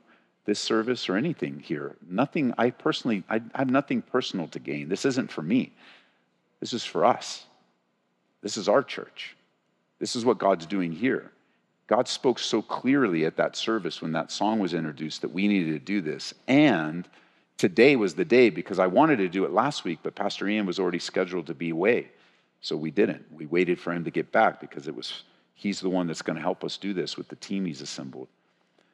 this 0.50 0.60
service 0.60 1.08
or 1.10 1.15
anything 1.15 1.60
here. 1.60 1.96
Nothing. 2.10 2.56
I 2.58 2.72
personally, 2.72 3.24
I 3.29 3.39
have 3.53 3.70
nothing 3.70 4.01
personal 4.01 4.48
to 4.48 4.58
gain. 4.58 4.89
This 4.89 5.06
isn't 5.06 5.32
for 5.32 5.44
me. 5.44 5.72
This 6.60 6.74
is 6.74 6.84
for 6.84 7.06
us. 7.06 7.46
This 8.41 8.58
is 8.58 8.68
our 8.68 8.82
church. 8.82 9.38
This 10.00 10.15
is 10.15 10.25
what 10.25 10.39
God's 10.39 10.65
doing 10.65 10.91
here. 10.91 11.32
God 11.86 12.08
spoke 12.08 12.39
so 12.39 12.63
clearly 12.63 13.25
at 13.25 13.38
that 13.38 13.56
service 13.56 14.01
when 14.01 14.13
that 14.13 14.32
song 14.32 14.58
was 14.58 14.74
introduced 14.74 15.22
that 15.22 15.32
we 15.32 15.48
needed 15.48 15.74
to 15.74 15.86
do 15.86 16.01
this. 16.01 16.34
And 16.48 17.08
today 17.58 17.96
was 17.96 18.15
the 18.15 18.25
day 18.25 18.50
because 18.50 18.79
I 18.79 18.88
wanted 18.88 19.18
to 19.18 19.29
do 19.29 19.46
it 19.46 19.51
last 19.51 19.84
week, 19.84 20.00
but 20.01 20.15
Pastor 20.15 20.48
Ian 20.48 20.65
was 20.65 20.79
already 20.79 21.00
scheduled 21.00 21.46
to 21.46 21.53
be 21.53 21.70
away. 21.70 22.10
So 22.62 22.75
we 22.75 22.89
didn't. 22.89 23.24
We 23.32 23.46
waited 23.46 23.79
for 23.79 23.94
him 23.94 24.03
to 24.03 24.12
get 24.12 24.32
back 24.32 24.60
because 24.60 24.88
it 24.88 24.96
was 24.96 25.24
he's 25.53 25.79
the 25.79 25.89
one 25.89 26.08
that's 26.08 26.24
going 26.24 26.38
to 26.38 26.41
help 26.41 26.63
us 26.63 26.77
do 26.77 26.91
this 26.91 27.18
with 27.18 27.27
the 27.27 27.36
team 27.36 27.65
he's 27.65 27.82
assembled. 27.82 28.29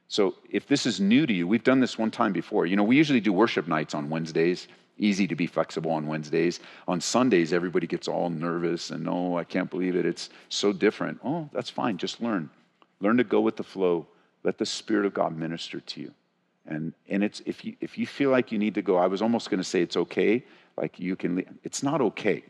So 0.08 0.36
if 0.50 0.68
this 0.68 0.86
is 0.86 1.00
new 1.00 1.26
to 1.26 1.34
you, 1.34 1.48
we've 1.48 1.64
done 1.64 1.80
this 1.80 1.98
one 1.98 2.12
time 2.12 2.32
before. 2.32 2.66
You 2.66 2.76
know, 2.76 2.84
we 2.84 2.96
usually 2.96 3.20
do 3.20 3.34
worship 3.34 3.68
nights 3.68 3.94
on 3.94 4.10
Wednesdays 4.10 4.68
easy 4.98 5.28
to 5.28 5.36
be 5.36 5.48
flexible 5.48 5.92
on 5.92 6.08
Wednesdays. 6.08 6.60
On 6.88 7.02
Sundays, 7.02 7.54
everybody 7.54 7.88
gets 7.88 8.08
all 8.08 8.30
nervous 8.30 8.92
and, 8.92 9.08
oh, 9.08 9.38
I 9.38 9.44
can't 9.44 9.70
believe 9.70 9.96
it. 9.96 10.06
It's 10.06 10.30
so 10.50 10.72
different. 10.72 11.20
Oh, 11.24 11.50
that's 11.52 11.70
fine. 11.70 11.98
Just 11.98 12.22
learn. 12.22 12.50
Learn 13.02 13.18
to 13.18 13.24
go 13.24 13.42
with 13.42 13.58
the 13.58 13.64
flow. 13.64 14.08
Let 14.44 14.58
the 14.58 14.66
Spirit 14.66 15.06
of 15.06 15.14
God 15.14 15.36
minister 15.36 15.80
to 15.80 16.02
you. 16.02 16.14
And, 16.68 16.94
and 17.10 17.24
it's, 17.24 17.42
if, 17.46 17.64
you, 17.64 17.76
if 17.82 17.98
you 17.98 18.08
feel 18.08 18.32
like 18.32 18.52
you 18.52 18.58
need 18.58 18.76
to 18.76 18.82
go, 18.82 18.98
I 18.98 19.08
was 19.08 19.22
almost 19.22 19.50
going 19.50 19.60
to 19.60 19.64
say 19.64 19.82
it's 19.82 19.98
okay. 19.98 20.44
Like 20.78 21.00
you 21.00 21.16
can, 21.16 21.60
it's 21.64 21.84
not 21.84 22.02
okay. 22.02 22.44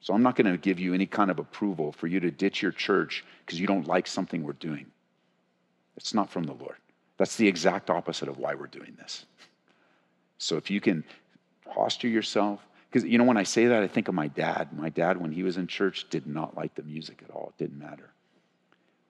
So 0.00 0.14
I'm 0.14 0.22
not 0.22 0.36
going 0.36 0.50
to 0.50 0.58
give 0.58 0.78
you 0.78 0.94
any 0.94 1.06
kind 1.06 1.30
of 1.30 1.38
approval 1.38 1.92
for 1.92 2.06
you 2.06 2.20
to 2.20 2.30
ditch 2.30 2.60
your 2.60 2.72
church 2.72 3.24
because 3.44 3.60
you 3.60 3.66
don't 3.66 3.86
like 3.86 4.06
something 4.06 4.42
we're 4.42 4.52
doing. 4.54 4.86
It's 5.96 6.14
not 6.14 6.30
from 6.30 6.44
the 6.44 6.52
Lord. 6.54 6.76
That's 7.18 7.36
the 7.36 7.48
exact 7.48 7.90
opposite 7.90 8.28
of 8.28 8.38
why 8.38 8.54
we're 8.54 8.66
doing 8.66 8.96
this. 8.98 9.26
So 10.38 10.56
if 10.56 10.70
you 10.70 10.80
can 10.80 11.04
posture 11.72 12.08
yourself. 12.08 12.60
Because, 12.90 13.08
you 13.08 13.18
know, 13.18 13.24
when 13.24 13.36
I 13.36 13.42
say 13.42 13.66
that, 13.66 13.82
I 13.82 13.88
think 13.88 14.08
of 14.08 14.14
my 14.14 14.28
dad. 14.28 14.76
My 14.76 14.90
dad, 14.90 15.16
when 15.16 15.32
he 15.32 15.42
was 15.42 15.56
in 15.56 15.66
church, 15.66 16.08
did 16.10 16.26
not 16.26 16.56
like 16.56 16.74
the 16.74 16.82
music 16.82 17.22
at 17.24 17.34
all. 17.34 17.52
It 17.56 17.62
didn't 17.64 17.78
matter. 17.78 18.10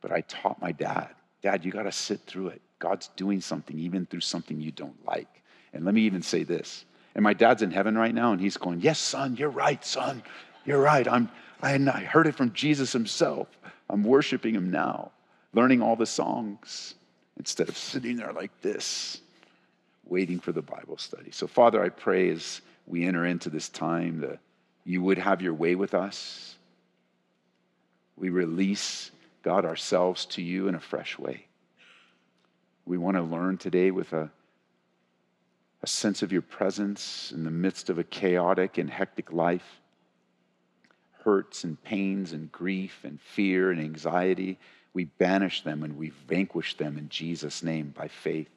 But 0.00 0.12
I 0.12 0.20
taught 0.22 0.60
my 0.60 0.72
dad, 0.72 1.08
Dad, 1.42 1.64
you 1.64 1.72
got 1.72 1.82
to 1.82 1.92
sit 1.92 2.20
through 2.20 2.48
it. 2.48 2.62
God's 2.78 3.08
doing 3.16 3.40
something, 3.40 3.76
even 3.78 4.06
through 4.06 4.20
something 4.20 4.60
you 4.60 4.70
don't 4.70 5.04
like. 5.04 5.42
And 5.72 5.84
let 5.84 5.94
me 5.94 6.02
even 6.02 6.22
say 6.22 6.44
this. 6.44 6.84
And 7.14 7.24
my 7.24 7.34
dad's 7.34 7.62
in 7.62 7.72
heaven 7.72 7.98
right 7.98 8.14
now, 8.14 8.32
and 8.32 8.40
he's 8.40 8.56
going, 8.56 8.80
Yes, 8.80 8.98
son, 8.98 9.36
you're 9.36 9.50
right, 9.50 9.84
son. 9.84 10.22
You're 10.64 10.80
right. 10.80 11.06
I'm, 11.08 11.28
I, 11.60 11.74
I 11.74 12.04
heard 12.04 12.28
it 12.28 12.36
from 12.36 12.52
Jesus 12.52 12.92
himself. 12.92 13.48
I'm 13.90 14.04
worshiping 14.04 14.54
him 14.54 14.70
now, 14.70 15.10
learning 15.54 15.82
all 15.82 15.96
the 15.96 16.06
songs 16.06 16.94
instead 17.38 17.68
of 17.68 17.76
sitting 17.76 18.16
there 18.16 18.32
like 18.32 18.60
this 18.60 19.20
waiting 20.04 20.40
for 20.40 20.52
the 20.52 20.62
Bible 20.62 20.98
study. 20.98 21.30
So, 21.30 21.46
Father, 21.46 21.82
I 21.82 21.88
pray 21.88 22.30
as 22.30 22.60
we 22.86 23.04
enter 23.04 23.24
into 23.24 23.50
this 23.50 23.68
time 23.68 24.20
that 24.20 24.40
you 24.84 25.02
would 25.02 25.18
have 25.18 25.42
your 25.42 25.54
way 25.54 25.74
with 25.74 25.94
us. 25.94 26.56
We 28.16 28.30
release, 28.30 29.10
God, 29.42 29.64
ourselves 29.64 30.26
to 30.26 30.42
you 30.42 30.68
in 30.68 30.74
a 30.74 30.80
fresh 30.80 31.18
way. 31.18 31.46
We 32.84 32.98
want 32.98 33.16
to 33.16 33.22
learn 33.22 33.58
today 33.58 33.90
with 33.90 34.12
a, 34.12 34.30
a 35.82 35.86
sense 35.86 36.22
of 36.22 36.32
your 36.32 36.42
presence 36.42 37.32
in 37.32 37.44
the 37.44 37.50
midst 37.50 37.88
of 37.90 37.98
a 37.98 38.04
chaotic 38.04 38.78
and 38.78 38.90
hectic 38.90 39.32
life. 39.32 39.80
Hurts 41.24 41.62
and 41.62 41.82
pains 41.82 42.32
and 42.32 42.50
grief 42.50 43.04
and 43.04 43.20
fear 43.20 43.70
and 43.70 43.80
anxiety, 43.80 44.58
we 44.94 45.04
banish 45.04 45.62
them 45.62 45.82
and 45.82 45.96
we 45.96 46.10
vanquish 46.28 46.76
them 46.76 46.98
in 46.98 47.08
Jesus' 47.08 47.62
name 47.62 47.94
by 47.96 48.08
faith. 48.08 48.48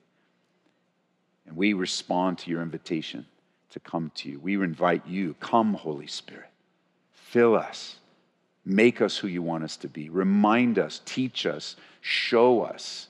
And 1.45 1.55
we 1.55 1.73
respond 1.73 2.39
to 2.39 2.49
your 2.49 2.61
invitation 2.61 3.25
to 3.71 3.79
come 3.79 4.11
to 4.15 4.29
you. 4.29 4.39
We 4.39 4.55
invite 4.55 5.05
you, 5.07 5.35
come, 5.39 5.73
Holy 5.73 6.07
Spirit. 6.07 6.49
Fill 7.11 7.55
us. 7.55 7.97
Make 8.65 9.01
us 9.01 9.17
who 9.17 9.27
you 9.27 9.41
want 9.41 9.63
us 9.63 9.77
to 9.77 9.87
be. 9.87 10.09
Remind 10.09 10.79
us, 10.79 11.01
teach 11.05 11.45
us, 11.45 11.75
show 12.01 12.63
us. 12.63 13.07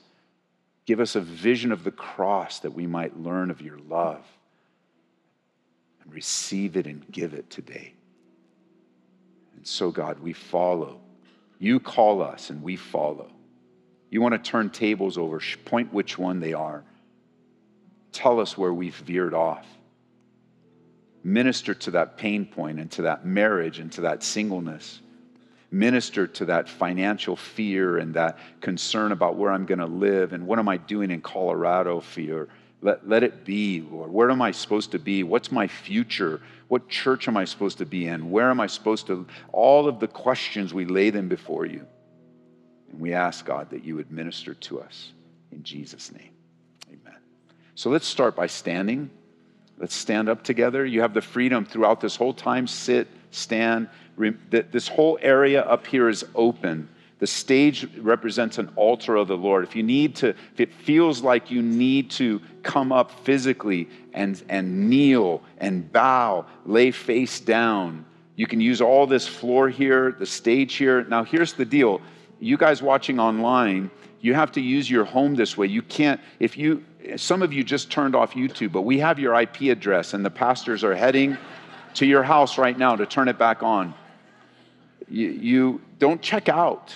Give 0.84 1.00
us 1.00 1.16
a 1.16 1.20
vision 1.20 1.72
of 1.72 1.82
the 1.82 1.90
cross 1.90 2.60
that 2.60 2.72
we 2.74 2.86
might 2.86 3.18
learn 3.18 3.50
of 3.50 3.62
your 3.62 3.78
love 3.88 4.24
and 6.02 6.12
receive 6.14 6.76
it 6.76 6.86
and 6.86 7.04
give 7.10 7.34
it 7.34 7.50
today. 7.50 7.94
And 9.56 9.66
so, 9.66 9.90
God, 9.90 10.20
we 10.20 10.32
follow. 10.32 11.00
You 11.58 11.80
call 11.80 12.22
us 12.22 12.50
and 12.50 12.62
we 12.62 12.76
follow. 12.76 13.30
You 14.10 14.20
want 14.20 14.32
to 14.32 14.50
turn 14.50 14.70
tables 14.70 15.18
over, 15.18 15.40
point 15.64 15.92
which 15.92 16.16
one 16.18 16.40
they 16.40 16.52
are 16.52 16.84
tell 18.16 18.40
us 18.40 18.56
where 18.56 18.72
we've 18.72 18.94
veered 18.94 19.34
off. 19.34 19.66
Minister 21.22 21.74
to 21.74 21.90
that 21.92 22.16
pain 22.16 22.46
point 22.46 22.80
and 22.80 22.90
to 22.92 23.02
that 23.02 23.26
marriage 23.26 23.78
and 23.78 23.92
to 23.92 24.00
that 24.02 24.22
singleness. 24.22 25.00
Minister 25.70 26.26
to 26.26 26.46
that 26.46 26.68
financial 26.68 27.36
fear 27.36 27.98
and 27.98 28.14
that 28.14 28.38
concern 28.60 29.12
about 29.12 29.36
where 29.36 29.52
I'm 29.52 29.66
going 29.66 29.80
to 29.80 29.86
live 29.86 30.32
and 30.32 30.46
what 30.46 30.58
am 30.58 30.68
I 30.68 30.78
doing 30.78 31.10
in 31.10 31.20
Colorado 31.20 32.00
fear. 32.00 32.48
Let, 32.86 33.08
let 33.08 33.24
it 33.24 33.44
be, 33.44 33.80
Lord. 33.80 34.12
Where 34.12 34.30
am 34.30 34.40
I 34.40 34.52
supposed 34.52 34.92
to 34.92 35.00
be? 35.00 35.24
What's 35.24 35.50
my 35.50 35.66
future? 35.66 36.40
What 36.68 36.88
church 36.88 37.26
am 37.26 37.36
I 37.36 37.44
supposed 37.44 37.78
to 37.78 37.84
be 37.84 38.06
in? 38.06 38.30
Where 38.30 38.48
am 38.48 38.60
I 38.60 38.68
supposed 38.68 39.08
to? 39.08 39.26
All 39.50 39.88
of 39.88 39.98
the 39.98 40.06
questions, 40.06 40.72
we 40.72 40.84
lay 40.84 41.10
them 41.10 41.26
before 41.26 41.66
you. 41.66 41.84
And 42.92 43.00
we 43.00 43.12
ask, 43.12 43.44
God, 43.44 43.70
that 43.70 43.82
you 43.82 43.96
would 43.96 44.12
minister 44.12 44.54
to 44.54 44.80
us 44.80 45.10
in 45.50 45.64
Jesus' 45.64 46.12
name. 46.12 46.30
Amen. 46.86 47.18
So 47.74 47.90
let's 47.90 48.06
start 48.06 48.36
by 48.36 48.46
standing. 48.46 49.10
Let's 49.78 49.96
stand 49.96 50.28
up 50.28 50.44
together. 50.44 50.86
You 50.86 51.00
have 51.00 51.12
the 51.12 51.22
freedom 51.22 51.64
throughout 51.64 52.00
this 52.00 52.14
whole 52.14 52.34
time 52.34 52.68
sit, 52.68 53.08
stand. 53.32 53.88
This 54.48 54.86
whole 54.86 55.18
area 55.20 55.62
up 55.62 55.88
here 55.88 56.08
is 56.08 56.24
open. 56.36 56.88
The 57.18 57.26
stage 57.26 57.88
represents 57.96 58.58
an 58.58 58.70
altar 58.76 59.16
of 59.16 59.28
the 59.28 59.36
Lord. 59.36 59.64
If 59.64 59.74
you 59.74 59.82
need 59.82 60.16
to, 60.16 60.28
if 60.28 60.60
it 60.60 60.72
feels 60.72 61.22
like 61.22 61.50
you 61.50 61.62
need 61.62 62.10
to 62.12 62.42
come 62.62 62.92
up 62.92 63.10
physically 63.10 63.88
and, 64.12 64.42
and 64.48 64.90
kneel 64.90 65.42
and 65.58 65.90
bow, 65.90 66.44
lay 66.66 66.90
face 66.90 67.40
down, 67.40 68.04
you 68.34 68.46
can 68.46 68.60
use 68.60 68.82
all 68.82 69.06
this 69.06 69.26
floor 69.26 69.70
here, 69.70 70.12
the 70.12 70.26
stage 70.26 70.74
here. 70.74 71.04
Now, 71.04 71.24
here's 71.24 71.54
the 71.54 71.64
deal 71.64 72.02
you 72.38 72.58
guys 72.58 72.82
watching 72.82 73.18
online, 73.18 73.90
you 74.20 74.34
have 74.34 74.52
to 74.52 74.60
use 74.60 74.90
your 74.90 75.04
home 75.04 75.34
this 75.34 75.56
way. 75.56 75.66
You 75.66 75.80
can't, 75.80 76.20
if 76.38 76.58
you, 76.58 76.84
some 77.16 77.40
of 77.40 77.52
you 77.52 77.64
just 77.64 77.90
turned 77.90 78.14
off 78.14 78.32
YouTube, 78.32 78.72
but 78.72 78.82
we 78.82 78.98
have 78.98 79.18
your 79.18 79.40
IP 79.40 79.62
address, 79.62 80.12
and 80.12 80.22
the 80.22 80.30
pastors 80.30 80.84
are 80.84 80.94
heading 80.94 81.38
to 81.94 82.04
your 82.04 82.22
house 82.22 82.58
right 82.58 82.76
now 82.76 82.94
to 82.94 83.06
turn 83.06 83.28
it 83.28 83.38
back 83.38 83.62
on. 83.62 83.94
You, 85.08 85.28
you 85.30 85.80
don't 85.98 86.20
check 86.20 86.48
out. 86.48 86.94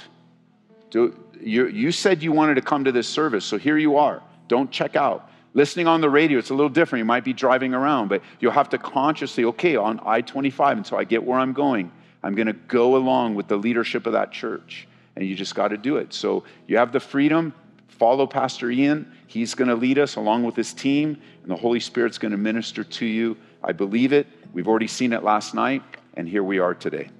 Do, 0.90 1.14
you, 1.40 1.68
you 1.68 1.92
said 1.92 2.22
you 2.22 2.32
wanted 2.32 2.56
to 2.56 2.62
come 2.62 2.84
to 2.84 2.92
this 2.92 3.08
service, 3.08 3.44
so 3.44 3.58
here 3.58 3.78
you 3.78 3.96
are. 3.96 4.22
Don't 4.48 4.70
check 4.70 4.96
out. 4.96 5.30
Listening 5.52 5.88
on 5.88 6.00
the 6.00 6.10
radio, 6.10 6.38
it's 6.38 6.50
a 6.50 6.54
little 6.54 6.70
different. 6.70 7.00
You 7.00 7.06
might 7.06 7.24
be 7.24 7.32
driving 7.32 7.74
around, 7.74 8.08
but 8.08 8.22
you'll 8.38 8.52
have 8.52 8.68
to 8.70 8.78
consciously, 8.78 9.44
okay, 9.46 9.76
on 9.76 10.00
I 10.04 10.20
25, 10.20 10.78
until 10.78 10.98
I 10.98 11.04
get 11.04 11.24
where 11.24 11.38
I'm 11.38 11.52
going, 11.52 11.90
I'm 12.22 12.34
going 12.34 12.46
to 12.46 12.52
go 12.52 12.96
along 12.96 13.34
with 13.34 13.48
the 13.48 13.56
leadership 13.56 14.06
of 14.06 14.12
that 14.12 14.30
church. 14.30 14.86
And 15.16 15.26
you 15.26 15.34
just 15.34 15.54
got 15.54 15.68
to 15.68 15.76
do 15.76 15.96
it. 15.96 16.12
So 16.14 16.44
you 16.66 16.76
have 16.76 16.92
the 16.92 17.00
freedom. 17.00 17.52
Follow 17.88 18.26
Pastor 18.26 18.70
Ian. 18.70 19.10
He's 19.26 19.54
going 19.54 19.68
to 19.68 19.74
lead 19.74 19.98
us 19.98 20.16
along 20.16 20.44
with 20.44 20.56
his 20.56 20.72
team, 20.72 21.20
and 21.42 21.50
the 21.50 21.56
Holy 21.56 21.80
Spirit's 21.80 22.18
going 22.18 22.32
to 22.32 22.38
minister 22.38 22.84
to 22.84 23.06
you. 23.06 23.36
I 23.62 23.72
believe 23.72 24.12
it. 24.12 24.26
We've 24.52 24.68
already 24.68 24.88
seen 24.88 25.12
it 25.12 25.22
last 25.22 25.54
night, 25.54 25.82
and 26.14 26.28
here 26.28 26.42
we 26.42 26.58
are 26.58 26.74
today. 26.74 27.10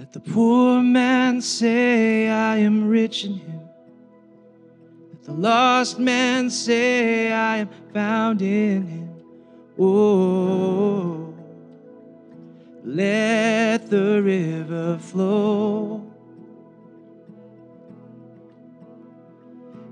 Let 0.00 0.14
the 0.14 0.20
poor 0.20 0.80
man 0.80 1.42
say, 1.42 2.26
I 2.26 2.56
am 2.56 2.88
rich 2.88 3.26
in 3.26 3.34
him. 3.34 3.68
Let 5.12 5.24
the 5.24 5.32
lost 5.34 5.98
man 5.98 6.48
say, 6.48 7.30
I 7.30 7.58
am 7.58 7.68
found 7.92 8.40
in 8.40 8.86
him. 8.86 9.10
Oh, 9.78 11.34
let 12.82 13.90
the 13.90 14.22
river 14.22 14.96
flow. 14.96 16.10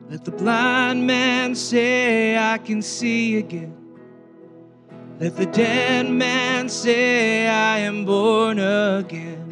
Let 0.09 0.25
the 0.25 0.31
blind 0.31 1.07
man 1.07 1.55
say, 1.55 2.35
I 2.35 2.57
can 2.57 2.81
see 2.81 3.37
again. 3.37 3.77
Let 5.21 5.37
the 5.37 5.45
dead 5.45 6.11
man 6.11 6.71
say, 6.71 7.47
I 7.47 7.81
am 7.81 8.07
born 8.07 8.59
again. 8.59 9.48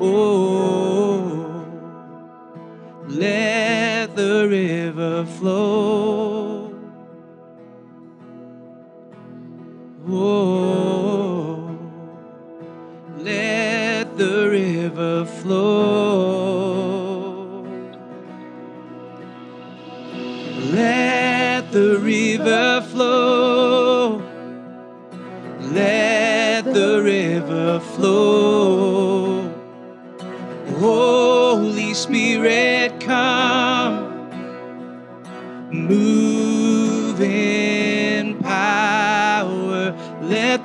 Oh, 0.00 1.64
let 3.08 4.14
the 4.14 4.46
river 4.48 5.24
flow. 5.24 6.27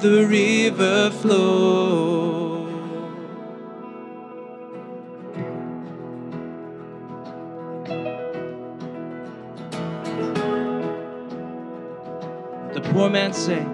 The 0.04 0.28
river 0.28 1.10
flow. 1.12 2.66
The 12.74 12.82
poor 12.92 13.10
man 13.10 13.32
say, 13.32 13.66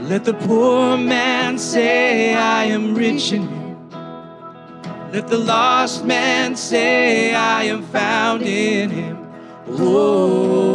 Let 0.00 0.24
the 0.24 0.34
poor 0.34 0.96
man 0.96 1.60
say, 1.60 2.34
I 2.34 2.64
am 2.64 2.96
rich 2.96 3.30
in 3.30 3.42
you. 3.42 3.78
Let 5.12 5.28
the 5.28 5.38
lost 5.38 6.04
man 6.04 6.56
say, 6.56 7.32
I 7.32 7.62
am 7.64 7.84
found 7.84 8.42
in 8.42 8.90
him. 8.90 9.16
Oh, 9.68 10.73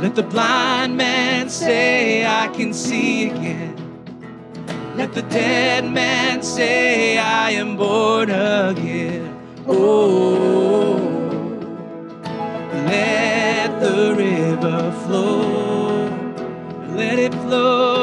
Let 0.00 0.14
the 0.14 0.22
blind 0.22 0.96
man 0.96 1.48
say, 1.48 2.24
I 2.24 2.48
can 2.48 2.72
see 2.72 3.30
again. 3.30 3.74
Let 4.96 5.12
the 5.12 5.22
dead 5.22 5.84
man 5.90 6.42
say, 6.42 7.18
I 7.18 7.50
am 7.50 7.76
born 7.76 8.30
again. 8.30 9.36
Oh, 9.66 10.96
let 12.72 13.80
the 13.80 14.14
river 14.16 14.92
flow. 15.04 16.08
Let 16.96 17.18
it 17.18 17.34
flow. 17.34 17.97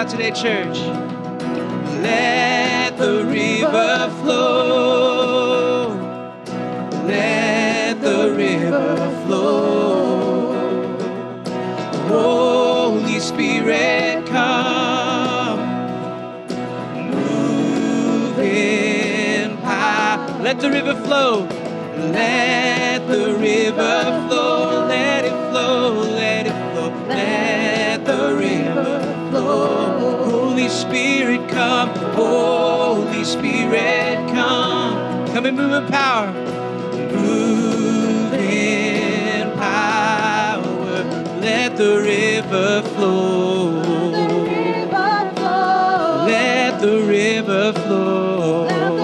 Out 0.00 0.08
today, 0.08 0.30
church. 0.30 0.78
Let 2.00 2.96
the 2.96 3.22
river 3.26 4.10
flow. 4.22 5.88
Let 7.06 8.00
the 8.00 8.32
river 8.34 9.24
flow. 9.26 10.54
Holy 12.08 13.20
Spirit, 13.20 14.26
come. 14.26 15.60
Move 17.10 18.38
in 18.38 19.58
power. 19.58 20.42
Let 20.42 20.60
the 20.60 20.70
river 20.70 20.94
flow. 21.04 21.46
Let 22.10 23.06
the 23.06 23.34
river 23.34 24.28
flow. 24.28 24.59
Holy 30.60 30.72
Spirit, 30.72 31.48
come. 31.48 31.88
Holy 31.88 33.24
Spirit, 33.24 34.28
come. 34.28 35.26
Come 35.28 35.46
and 35.46 35.56
move 35.56 35.72
in 35.72 35.86
power. 35.86 36.30
Move 37.14 38.34
in 38.34 39.50
power. 39.56 41.02
Let 41.40 41.78
the 41.78 42.02
river 42.02 42.82
flow. 42.82 43.80
Let 46.26 46.80
the 46.82 46.98
river 47.08 47.72
flow. 47.72 48.66
Let 48.66 48.98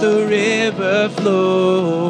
the 0.00 0.26
river 0.26 1.10
flow. 1.10 2.08
Let 2.08 2.09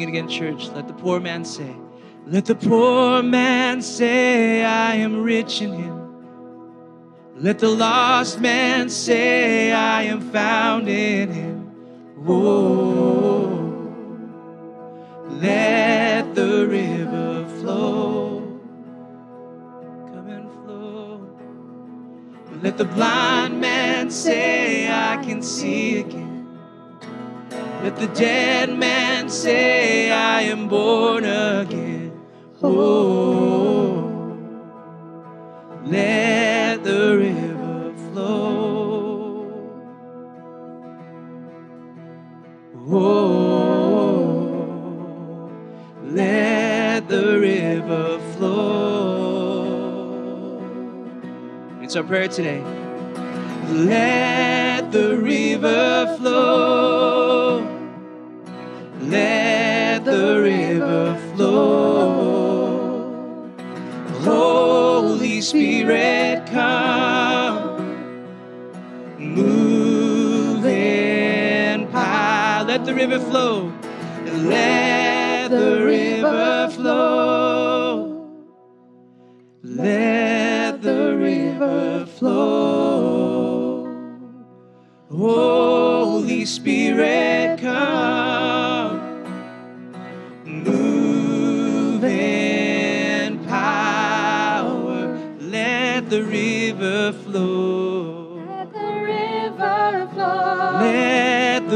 sing 0.00 0.08
it 0.08 0.18
again, 0.18 0.28
church. 0.28 0.68
Let 0.70 0.86
the 0.86 0.94
poor 0.94 1.20
man 1.20 1.44
say, 1.44 1.74
Let 2.26 2.46
the 2.46 2.54
poor 2.54 3.22
man 3.22 3.82
say, 3.82 4.64
I 4.64 4.94
am 4.94 5.22
rich 5.22 5.60
in 5.60 5.72
him. 5.72 5.96
Let 7.36 7.58
the 7.58 7.68
lost 7.68 8.40
man 8.40 8.88
say, 8.88 9.72
I 9.72 10.02
am 10.04 10.20
found 10.20 10.88
in 10.88 11.30
him. 11.30 11.70
Oh, 12.26 13.92
let 15.28 16.34
the 16.34 16.66
river 16.66 17.46
flow. 17.60 18.60
Come 20.12 20.28
and 20.28 20.50
flow. 20.64 21.28
Let 22.62 22.78
the 22.78 22.84
blind 22.86 23.60
man 23.60 24.10
say, 24.10 24.88
I 24.90 25.22
can 25.22 25.42
see 25.42 25.98
again. 25.98 26.29
Let 27.82 27.96
the 27.96 28.08
dead 28.08 28.76
man 28.76 29.30
say, 29.30 30.10
I 30.10 30.42
am 30.42 30.68
born 30.68 31.24
again. 31.24 32.12
Oh, 32.62 34.36
let 35.86 36.84
the 36.84 37.16
river 37.16 37.94
flow. 38.12 39.46
Oh, 42.86 43.50
let 46.02 47.08
the 47.08 47.38
river 47.40 48.18
flow. 48.36 48.60
It's 51.80 51.96
our 51.96 52.04
prayer 52.04 52.28
today. 52.28 52.62
Let 53.70 54.92
the 54.92 55.16
river 55.16 56.14
flow. 56.18 57.29
Let 59.00 60.04
the 60.04 60.40
river 60.42 61.18
flow. 61.34 63.00
Holy 64.20 65.40
Spirit, 65.40 66.46
come. 66.46 67.78
Move 69.18 70.66
in 70.66 71.88
power. 71.88 72.64
Let 72.66 72.84
the 72.84 72.94
river 72.94 73.18
flow. 73.18 73.72
Let 74.26 75.50
the 75.50 75.82
river 75.82 76.68
flow. 76.70 78.28
Let 79.62 80.82
the 80.82 81.16
river 81.16 82.04
flow. 82.04 83.86
Holy 85.10 86.44
Spirit, 86.44 87.60
come. 87.60 88.29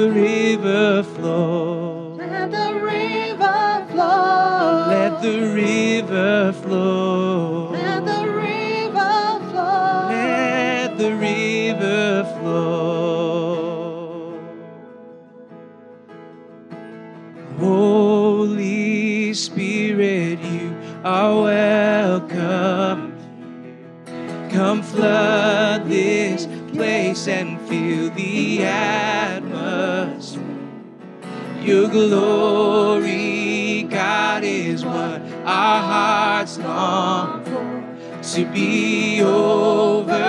The 0.04 0.10
river 0.10 1.02
flow. 1.02 2.16
Let 2.18 2.50
the 2.50 2.74
river 2.74 3.86
flow. 3.90 4.86
Let 4.88 5.22
the 5.22 5.40
river 5.54 6.52
flow. 6.52 7.70
Let 7.70 8.04
the 8.04 8.28
river 8.28 9.40
flow. 9.48 10.08
Let 10.10 10.98
the 10.98 11.14
river 11.16 12.24
flow. 12.38 12.84
Holy 17.58 19.32
Spirit, 19.32 20.38
you 20.40 20.76
are 21.02 21.42
welcome. 21.44 23.14
Come 24.50 24.82
flood 24.82 25.88
this 25.88 26.46
place 26.74 27.26
and 27.26 27.58
fill 27.62 28.10
the 28.10 28.64
atmosphere. 28.64 29.13
Your 31.64 31.88
glory, 31.88 33.85
God, 33.85 34.44
is 34.44 34.85
what 34.85 35.22
our 35.46 35.81
hearts 35.81 36.59
long 36.59 37.42
for. 37.44 37.83
To 38.35 38.44
be 38.53 39.22
overcome 39.22 40.24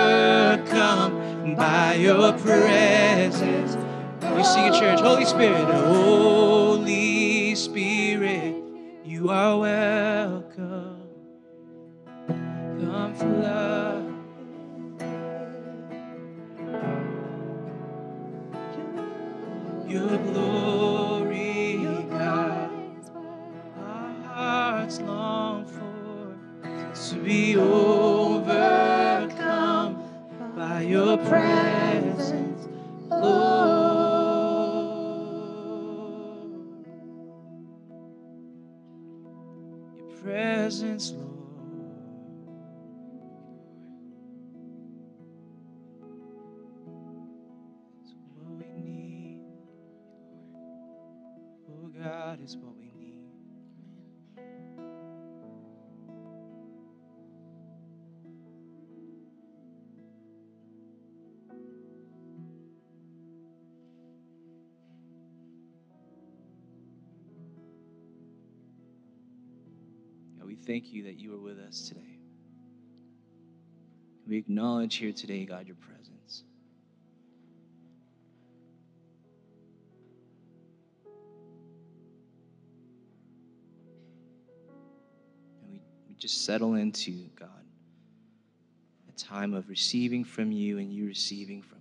by 1.54 1.94
your 1.96 2.32
presence. 2.38 3.76
We 4.34 4.44
sing 4.44 4.64
at 4.64 4.78
church, 4.78 5.00
Holy 5.00 5.26
Spirit, 5.26 5.66
Holy 5.66 7.54
Spirit, 7.54 8.54
you 9.04 9.28
are 9.28 9.58
welcome. 9.58 11.02
Come 12.26 13.14
flood. 13.14 14.04
Your 19.88 20.18
glory, 20.18 21.05
hearts 24.86 25.00
long 25.00 25.66
for 25.66 26.38
to 27.10 27.16
be 27.16 27.56
overcome 27.56 28.52
by 30.54 30.82
your 30.82 31.18
presence, 31.18 32.68
Lord. 33.10 33.66
Your 39.96 40.08
presence, 40.22 41.10
Lord. 41.10 41.36
is 52.46 52.54
we 70.56 70.64
thank 70.64 70.92
you 70.92 71.04
that 71.04 71.18
you 71.18 71.34
are 71.34 71.40
with 71.40 71.58
us 71.58 71.88
today. 71.88 72.18
We 74.26 74.38
acknowledge 74.38 74.96
here 74.96 75.12
today, 75.12 75.44
God, 75.44 75.66
your 75.66 75.76
presence. 75.76 76.42
And 85.62 85.72
we, 85.72 85.80
we 86.08 86.14
just 86.16 86.44
settle 86.44 86.74
into, 86.74 87.12
God, 87.38 87.48
a 89.08 89.12
time 89.18 89.54
of 89.54 89.68
receiving 89.68 90.24
from 90.24 90.50
you 90.50 90.78
and 90.78 90.92
you 90.92 91.06
receiving 91.06 91.62
from 91.62 91.78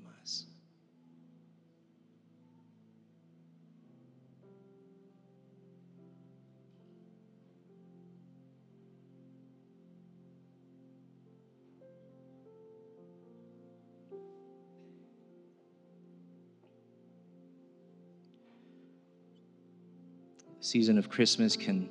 season 20.76 20.98
of 20.98 21.10
Christmas 21.10 21.56
can 21.56 21.90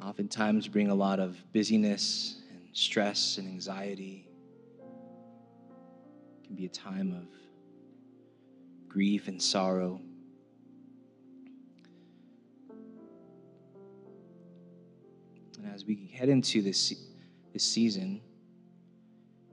oftentimes 0.00 0.68
bring 0.68 0.90
a 0.90 0.94
lot 0.94 1.18
of 1.18 1.36
busyness 1.52 2.40
and 2.52 2.68
stress 2.72 3.38
and 3.38 3.48
anxiety. 3.48 4.28
It 6.38 6.46
can 6.46 6.54
be 6.54 6.66
a 6.66 6.68
time 6.68 7.10
of 7.10 7.26
grief 8.88 9.26
and 9.26 9.42
sorrow. 9.42 10.00
And 15.58 15.74
as 15.74 15.84
we 15.84 16.08
head 16.14 16.28
into 16.28 16.62
this, 16.62 16.94
this 17.52 17.64
season, 17.64 18.20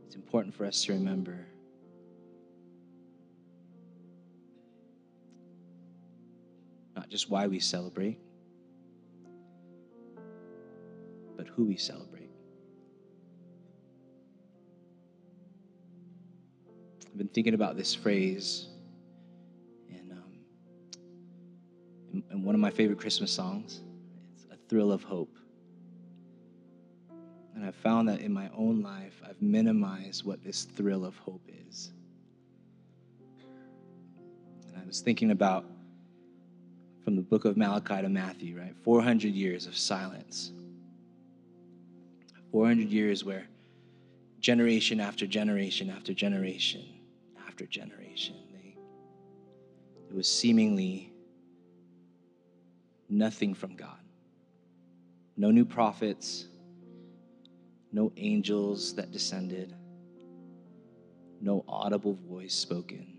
it's 0.05 0.13
important 0.13 0.53
for 0.53 0.65
us 0.65 0.85
to 0.85 0.93
remember 0.93 1.47
not 7.03 7.09
just 7.09 7.29
why 7.29 7.47
we 7.47 7.59
celebrate, 7.59 8.17
but 11.35 11.49
who 11.49 11.65
we 11.65 11.75
celebrate. 11.75 12.29
I've 17.05 17.17
been 17.17 17.27
thinking 17.27 17.55
about 17.55 17.75
this 17.75 17.93
phrase 17.93 18.69
in, 19.89 20.13
um, 20.13 22.23
in 22.31 22.41
one 22.41 22.55
of 22.55 22.61
my 22.61 22.71
favorite 22.71 22.99
Christmas 22.99 23.33
songs. 23.33 23.81
It's 24.37 24.45
A 24.49 24.55
Thrill 24.69 24.93
of 24.93 25.03
Hope. 25.03 25.35
And 27.53 27.65
I've 27.65 27.75
found 27.75 28.07
that 28.07 28.21
in 28.21 28.31
my 28.31 28.49
own 28.55 28.81
life, 28.81 29.21
I've 29.27 29.41
minimized 29.41 30.23
what 30.23 30.41
this 30.41 30.63
thrill 30.63 31.03
of 31.03 31.17
hope 31.17 31.49
is. 31.67 31.91
And 34.69 34.81
I 34.81 34.87
was 34.87 35.01
thinking 35.01 35.31
about 35.31 35.65
from 37.03 37.15
the 37.15 37.21
book 37.21 37.45
of 37.45 37.57
Malachi 37.57 38.01
to 38.01 38.09
Matthew, 38.09 38.57
right? 38.57 38.75
400 38.83 39.33
years 39.33 39.65
of 39.65 39.75
silence. 39.75 40.51
400 42.51 42.89
years 42.89 43.23
where 43.23 43.47
generation 44.39 44.99
after 44.99 45.25
generation 45.25 45.89
after 45.89 46.13
generation 46.13 46.83
after 47.47 47.65
generation. 47.65 48.35
They, 48.51 48.77
it 50.09 50.15
was 50.15 50.27
seemingly 50.31 51.11
nothing 53.09 53.53
from 53.53 53.75
God. 53.75 53.97
No 55.35 55.49
new 55.49 55.65
prophets, 55.65 56.45
no 57.91 58.11
angels 58.17 58.95
that 58.95 59.11
descended, 59.11 59.75
no 61.41 61.63
audible 61.67 62.17
voice 62.27 62.53
spoken. 62.53 63.12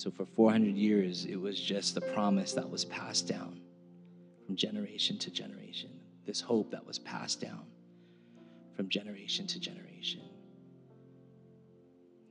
So 0.00 0.10
for 0.10 0.24
400 0.24 0.76
years, 0.76 1.26
it 1.26 1.36
was 1.36 1.60
just 1.60 1.94
the 1.94 2.00
promise 2.00 2.54
that 2.54 2.70
was 2.70 2.86
passed 2.86 3.28
down 3.28 3.60
from 4.46 4.56
generation 4.56 5.18
to 5.18 5.30
generation, 5.30 5.90
this 6.24 6.40
hope 6.40 6.70
that 6.70 6.86
was 6.86 6.98
passed 6.98 7.42
down 7.42 7.66
from 8.74 8.88
generation 8.88 9.46
to 9.48 9.60
generation. 9.60 10.22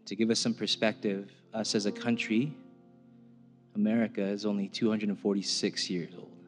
To 0.07 0.15
give 0.15 0.31
us 0.31 0.39
some 0.39 0.55
perspective, 0.55 1.31
us 1.53 1.75
as 1.75 1.85
a 1.85 1.91
country, 1.91 2.51
America 3.75 4.23
is 4.23 4.47
only 4.47 4.67
246 4.67 5.89
years 5.91 6.11
old. 6.17 6.43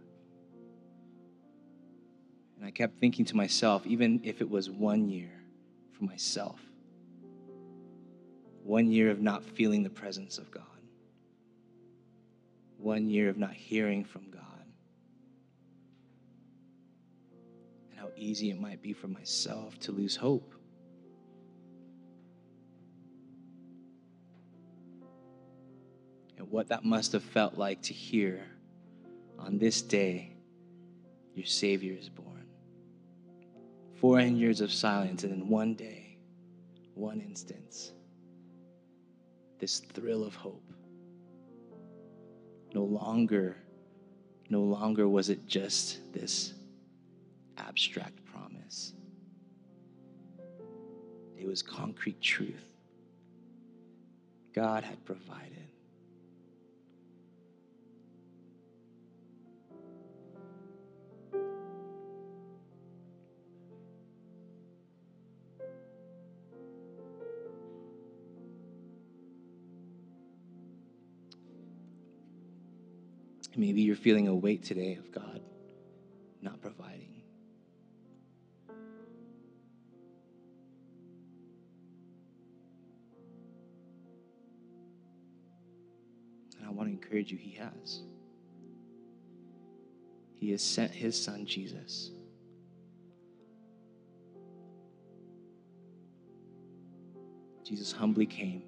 And 2.57 2.65
I 2.65 2.71
kept 2.71 2.99
thinking 2.99 3.25
to 3.25 3.37
myself, 3.37 3.85
even 3.85 4.21
if 4.23 4.41
it 4.41 4.49
was 4.49 4.71
one 4.71 5.07
year 5.07 5.29
for 5.91 6.03
myself, 6.03 6.59
one 8.63 8.91
year 8.91 9.11
of 9.11 9.21
not 9.21 9.43
feeling 9.43 9.83
the 9.83 9.91
presence 9.91 10.39
of 10.39 10.49
God, 10.49 10.63
one 12.81 13.07
year 13.07 13.29
of 13.29 13.37
not 13.37 13.53
hearing 13.53 14.03
from 14.03 14.29
God, 14.31 14.41
and 17.89 17.99
how 17.99 18.09
easy 18.15 18.49
it 18.49 18.59
might 18.59 18.81
be 18.81 18.93
for 18.93 19.07
myself 19.07 19.79
to 19.79 19.91
lose 19.91 20.15
hope. 20.15 20.53
And 26.37 26.49
what 26.49 26.69
that 26.69 26.83
must 26.83 27.11
have 27.11 27.23
felt 27.23 27.57
like 27.57 27.83
to 27.83 27.93
hear 27.93 28.43
on 29.37 29.57
this 29.57 29.81
day, 29.81 30.33
your 31.35 31.45
Savior 31.45 31.95
is 31.97 32.09
born. 32.09 32.47
400 33.95 34.35
years 34.35 34.61
of 34.61 34.71
silence, 34.71 35.23
and 35.23 35.33
in 35.33 35.47
one 35.47 35.75
day, 35.75 36.17
one 36.95 37.21
instance, 37.21 37.91
this 39.59 39.79
thrill 39.79 40.23
of 40.23 40.35
hope. 40.35 40.70
No 42.73 42.83
longer, 42.83 43.57
no 44.49 44.61
longer 44.61 45.07
was 45.07 45.29
it 45.29 45.47
just 45.47 46.13
this 46.13 46.53
abstract 47.57 48.23
promise. 48.25 48.93
It 51.37 51.45
was 51.45 51.61
concrete 51.61 52.21
truth. 52.21 52.73
God 54.53 54.83
had 54.83 55.03
provided. 55.05 55.60
Maybe 73.55 73.81
you're 73.81 73.95
feeling 73.95 74.27
a 74.27 74.35
weight 74.35 74.63
today 74.63 74.95
of 74.95 75.11
God 75.11 75.41
not 76.41 76.61
providing. 76.61 77.21
And 86.57 86.65
I 86.65 86.69
want 86.71 86.89
to 86.89 86.93
encourage 86.93 87.31
you, 87.31 87.37
He 87.37 87.51
has. 87.51 88.01
He 90.35 90.51
has 90.51 90.63
sent 90.63 90.91
His 90.91 91.21
Son, 91.21 91.45
Jesus. 91.45 92.11
Jesus 97.63 97.91
humbly 97.91 98.25
came 98.25 98.63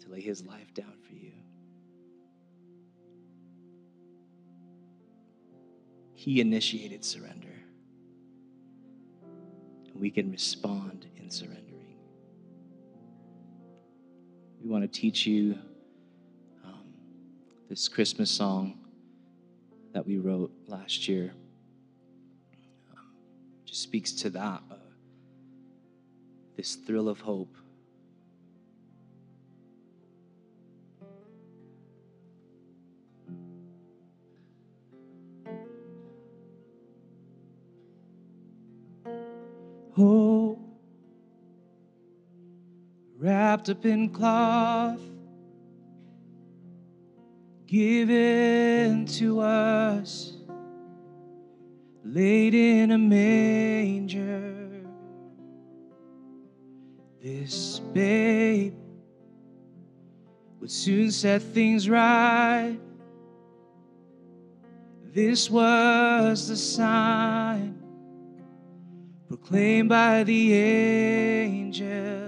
to 0.00 0.08
lay 0.10 0.20
His 0.20 0.44
life 0.44 0.74
down 0.74 0.94
for 1.06 1.14
you. 1.14 1.32
He 6.22 6.40
initiated 6.40 7.04
surrender. 7.04 7.52
And 9.88 9.96
we 9.96 10.08
can 10.08 10.30
respond 10.30 11.04
in 11.16 11.28
surrendering. 11.28 11.96
We 14.62 14.70
want 14.70 14.84
to 14.84 15.00
teach 15.00 15.26
you 15.26 15.58
um, 16.64 16.94
this 17.68 17.88
Christmas 17.88 18.30
song 18.30 18.78
that 19.94 20.06
we 20.06 20.18
wrote 20.18 20.52
last 20.68 21.08
year. 21.08 21.34
Um, 22.96 23.16
just 23.64 23.82
speaks 23.82 24.12
to 24.12 24.30
that, 24.30 24.62
uh, 24.70 24.76
this 26.56 26.76
thrill 26.76 27.08
of 27.08 27.18
hope. 27.18 27.56
hope 27.56 27.61
wrapped 43.62 43.78
up 43.78 43.86
in 43.86 44.08
cloth 44.08 44.98
given 47.66 49.06
to 49.06 49.40
us 49.40 50.32
laid 52.04 52.54
in 52.54 52.90
a 52.90 52.98
manger 52.98 54.82
this 57.22 57.78
babe 57.92 58.74
would 60.60 60.70
soon 60.70 61.08
set 61.12 61.40
things 61.40 61.88
right 61.88 62.76
this 65.14 65.48
was 65.48 66.48
the 66.48 66.56
sign 66.56 67.80
proclaimed 69.28 69.88
by 69.88 70.24
the 70.24 70.52
angel. 70.54 72.21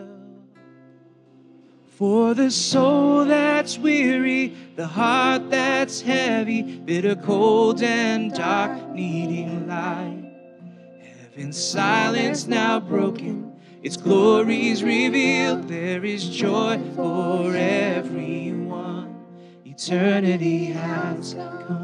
For 1.96 2.35
the 2.35 2.50
soul 2.50 3.24
that's 3.24 3.78
weary, 3.78 4.52
the 4.74 4.88
heart 4.88 5.48
that's 5.48 6.00
heavy, 6.00 6.62
bitter, 6.62 7.14
cold, 7.14 7.85
and 7.85 8.35
dark, 8.35 8.90
needing 8.90 9.68
light. 9.68 10.24
Heaven's 11.00 11.57
silence 11.57 12.48
now 12.48 12.80
broken, 12.80 13.52
its 13.85 13.96
glories 13.96 14.83
revealed. 14.83 15.68
There 15.68 16.04
is 16.04 16.28
joy 16.28 16.80
for 16.96 17.54
everyone. 17.54 19.14
Eternity 19.64 20.64
has 20.64 21.35
come. 21.35 21.84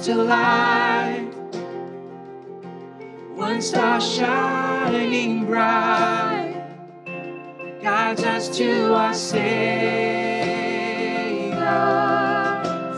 To 0.00 0.14
light. 0.14 1.30
One 3.34 3.60
star 3.62 4.00
shining 4.00 5.46
bright 5.46 6.62
guides 7.82 8.22
us 8.24 8.48
to 8.58 8.94
our 8.94 9.14
Savior. 9.14 9.48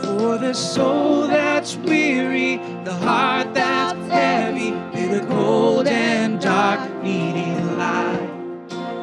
For 0.03 0.37
the 0.37 0.53
soul 0.53 1.27
that's 1.27 1.75
weary, 1.77 2.57
the 2.83 2.93
heart 2.93 3.53
that's 3.53 4.09
heavy, 4.09 4.71
bitter, 4.91 5.25
cold, 5.27 5.87
and 5.87 6.39
dark, 6.41 7.03
needing 7.03 7.77
light. 7.77 8.29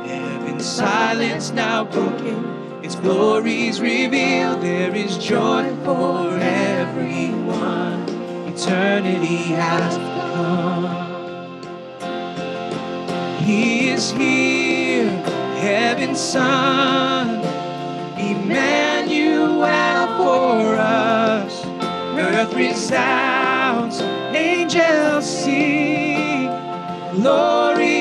Heaven's 0.07 0.67
silence 0.67 1.51
now 1.53 1.85
broken, 1.85 2.58
Glories 3.03 3.81
revealed, 3.81 4.61
there 4.61 4.95
is 4.95 5.19
joy 5.19 5.73
for 5.85 6.37
everyone. 6.41 8.03
Eternity 8.49 9.55
has 9.55 9.97
come. 9.97 10.89
He 13.45 13.91
is 13.91 14.11
here, 14.11 15.11
heaven's 15.61 16.19
Son, 16.21 17.39
Emmanuel 18.19 20.07
for 20.19 20.75
us. 20.77 21.65
Earth 22.19 22.53
resounds, 22.55 24.01
angels 24.35 25.25
sing, 25.45 26.49
glory. 27.15 27.98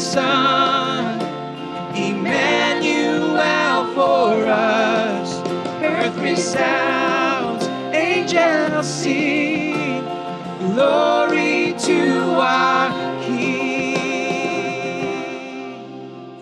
Son. 0.00 1.20
Emmanuel 1.94 3.92
for 3.94 4.46
us. 4.46 5.38
Earth 5.82 6.16
resounds, 6.16 7.66
angels 7.94 8.88
sing. 8.88 10.02
Glory 10.58 11.74
to 11.78 12.18
our 12.40 12.90
King. 13.24 13.98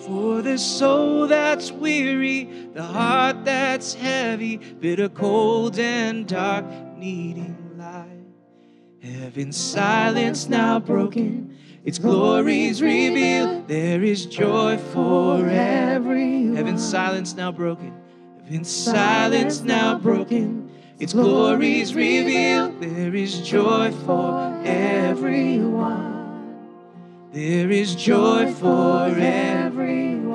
For 0.00 0.40
the 0.40 0.56
soul 0.56 1.26
that's 1.26 1.72
weary, 1.72 2.44
the 2.74 2.84
heart 2.84 3.44
that's 3.44 3.94
heavy, 3.94 4.56
bitter, 4.56 5.08
cold, 5.08 5.80
and 5.80 6.28
dark, 6.28 6.64
needing 6.96 7.56
light. 7.76 8.06
Heaven's 9.02 9.56
silence 9.56 10.48
now 10.48 10.78
broken, 10.78 11.47
its 11.88 11.98
glories 11.98 12.82
revealed. 12.82 13.66
There 13.66 14.04
is 14.04 14.26
joy 14.26 14.76
for 14.76 15.48
every. 15.48 16.54
Heaven's 16.54 16.86
silence 16.86 17.34
now 17.34 17.50
broken, 17.50 17.94
heaven's 18.44 18.68
silence 18.70 19.62
now 19.62 19.96
broken. 19.98 20.70
Its 21.00 21.14
glories 21.14 21.94
revealed. 21.94 22.78
There 22.82 23.14
is 23.14 23.40
joy 23.40 23.90
for 24.04 24.60
everyone. 24.66 26.10
There 27.32 27.70
is 27.70 27.94
joy 27.94 28.52
for 28.52 29.06
everyone. 29.18 30.26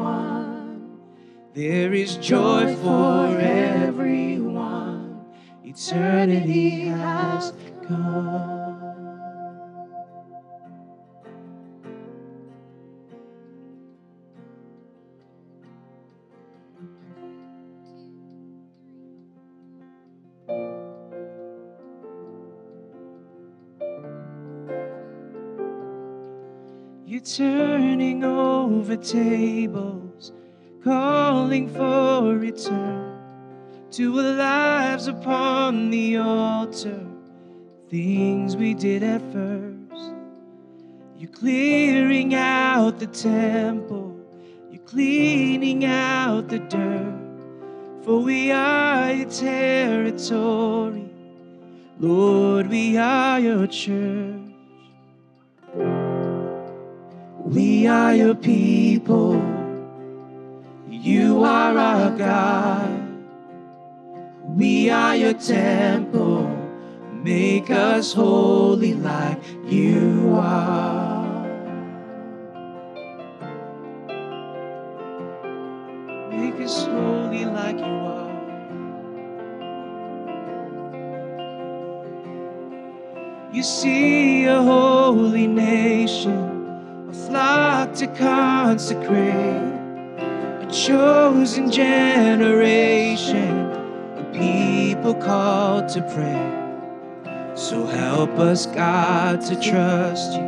There 1.54 1.94
is 1.94 2.18
joy 2.18 2.76
for 2.78 3.38
everyone. 3.38 5.24
Eternity 5.64 6.88
has 6.88 7.54
come. 7.88 8.63
Turning 27.24 28.24
over 28.24 28.98
tables, 28.98 30.34
calling 30.84 31.70
for 31.70 32.36
return 32.36 33.18
to 33.92 34.20
our 34.20 34.34
lives 34.34 35.08
upon 35.08 35.90
the 35.90 36.18
altar. 36.18 37.00
Things 37.90 38.58
we 38.58 38.74
did 38.74 39.04
at 39.04 39.22
first. 39.32 40.14
You're 41.18 41.32
clearing 41.32 42.36
out 42.36 43.00
the 43.00 43.08
temple, 43.08 44.20
you're 44.70 44.82
cleaning 44.82 45.86
out 45.86 46.50
the 46.50 46.60
dirt. 46.60 47.20
For 48.04 48.20
we 48.20 48.52
are 48.52 49.14
your 49.14 49.30
territory, 49.30 51.10
Lord, 52.00 52.68
we 52.68 52.98
are 52.98 53.40
your 53.40 53.66
church. 53.68 54.33
We 57.84 57.90
are 57.90 58.16
your 58.16 58.36
people. 58.36 59.34
You 60.90 61.44
are 61.44 61.78
our 61.78 62.18
God. 62.18 62.88
We 64.48 64.90
are 64.90 65.18
your 65.18 65.34
temple. 65.34 66.48
Make 67.12 67.70
us 67.72 68.14
holy 68.14 68.94
like 68.94 69.38
you 69.66 70.34
are. 70.40 71.44
Make 76.32 76.62
us 76.62 76.86
holy 76.86 77.44
like 77.44 77.80
you 77.80 77.98
are. 78.16 78.32
You 83.52 83.62
see 83.62 84.46
a 84.46 84.62
holy 84.62 85.48
nation 85.48 86.54
a 87.14 87.16
to 87.96 88.08
consecrate, 88.08 89.72
a 90.18 90.68
chosen 90.72 91.70
generation, 91.70 93.50
a 94.18 94.24
people 94.34 95.14
called 95.14 95.88
to 95.90 96.02
pray. 96.14 96.62
So 97.56 97.86
help 97.86 98.32
us, 98.40 98.66
God, 98.66 99.42
to 99.42 99.56
trust 99.62 100.34
you 100.34 100.42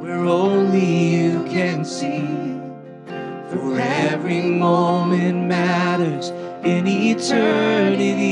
where 0.00 0.24
only 0.24 1.16
you 1.16 1.44
can 1.44 1.84
see. 1.84 2.26
For 3.50 3.78
every 3.78 4.40
moment 4.40 5.46
matters 5.46 6.30
in 6.64 6.86
eternity. 6.86 8.22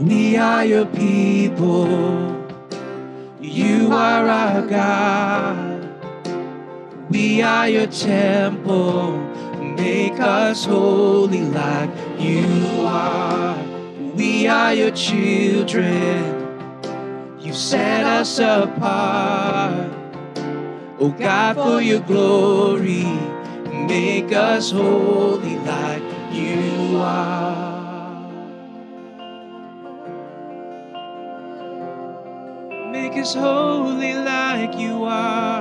We 0.00 0.38
are 0.38 0.64
your 0.64 0.86
people. 0.86 2.29
You 3.50 3.90
are 3.90 4.28
our 4.28 4.62
God. 4.62 5.88
We 7.10 7.42
are 7.42 7.68
your 7.68 7.88
temple. 7.88 9.18
Make 9.74 10.20
us 10.20 10.64
holy 10.66 11.40
like 11.40 11.90
you 12.16 12.86
are. 12.86 13.58
We 14.14 14.46
are 14.46 14.72
your 14.72 14.92
children. 14.92 16.22
You 17.40 17.52
set 17.52 18.04
us 18.04 18.38
apart. 18.38 19.90
Oh 21.00 21.12
God, 21.18 21.56
for 21.56 21.82
your 21.82 22.02
glory, 22.02 23.02
make 23.84 24.30
us 24.30 24.70
holy 24.70 25.58
like 25.58 26.04
you 26.32 26.98
are. 26.98 27.79
Us 33.20 33.34
holy 33.34 34.14
like 34.14 34.78
you 34.78 35.04
are. 35.04 35.60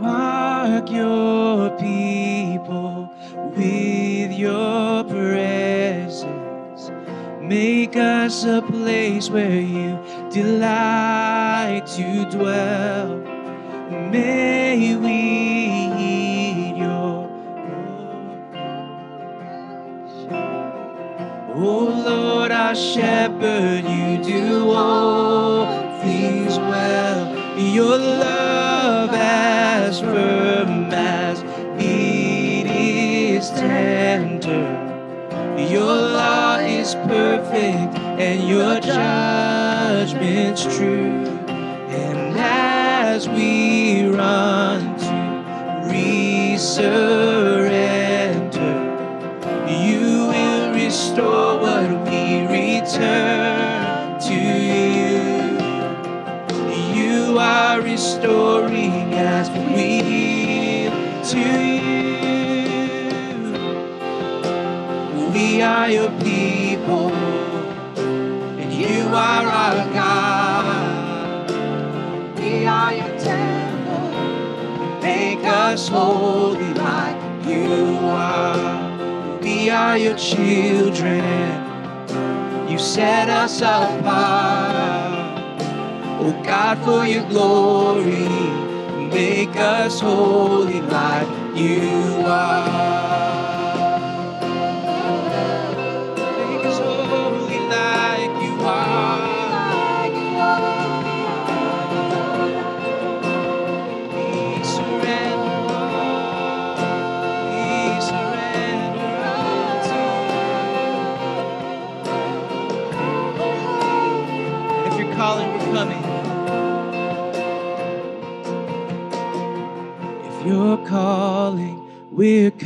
Mark 0.00 0.90
your 0.90 1.70
people 1.78 3.14
with 3.54 4.32
your 4.32 5.04
presence. 5.04 6.90
Make 7.40 7.96
us 7.96 8.44
a 8.44 8.60
place 8.60 9.30
where 9.30 9.60
you 9.60 9.96
delight 10.32 11.86
to 11.94 12.24
dwell. 12.28 13.18
May 14.10 14.96
we 14.96 15.87
Lord, 21.68 22.50
our 22.50 22.74
shepherd, 22.74 23.84
you 23.84 24.22
do 24.22 24.70
all 24.70 25.66
things 26.00 26.56
well. 26.58 27.36
Your 27.58 27.98
love 27.98 29.10
as 29.12 30.00
firm 30.00 30.90
as 30.92 31.42
it 31.78 32.66
is 32.66 33.50
tender. 33.50 34.78
Your 35.58 35.94
law 35.94 36.56
is 36.58 36.94
perfect 36.94 37.98
and 38.18 38.48
your 38.48 38.80
judgment's 38.80 40.62
true. 40.76 41.26
And 41.88 42.38
as 42.38 43.28
we 43.28 44.06
run 44.06 44.96
to 44.98 45.14
resurrender, 45.92 46.98
you 49.84 50.26
will 50.28 50.72
restore 50.74 51.47
restoring 58.28 59.14
as 59.14 59.48
we 59.50 60.02
yield 60.02 61.24
to 61.24 61.38
you. 61.38 61.98
We 65.32 65.62
are 65.62 65.90
your 65.90 66.10
people, 66.20 67.10
and 67.96 68.72
you 68.72 69.08
are 69.08 69.46
our 69.46 69.92
God. 69.94 71.50
We 72.38 72.66
are 72.66 72.94
your 72.94 73.18
temple. 73.18 74.10
Make 75.00 75.44
us 75.44 75.88
holy 75.88 76.74
like 76.74 77.46
you 77.46 77.98
are. 78.02 79.40
We 79.40 79.70
are 79.70 79.96
your 79.96 80.16
children. 80.18 81.24
You 82.68 82.78
set 82.78 83.30
us 83.30 83.62
apart. 83.62 84.97
Oh 86.20 86.32
God, 86.44 86.78
for 86.84 87.06
your 87.06 87.28
glory, 87.28 88.28
make 89.10 89.56
us 89.56 90.00
holy 90.00 90.80
like 90.82 91.28
you 91.56 92.24
are. 92.26 93.27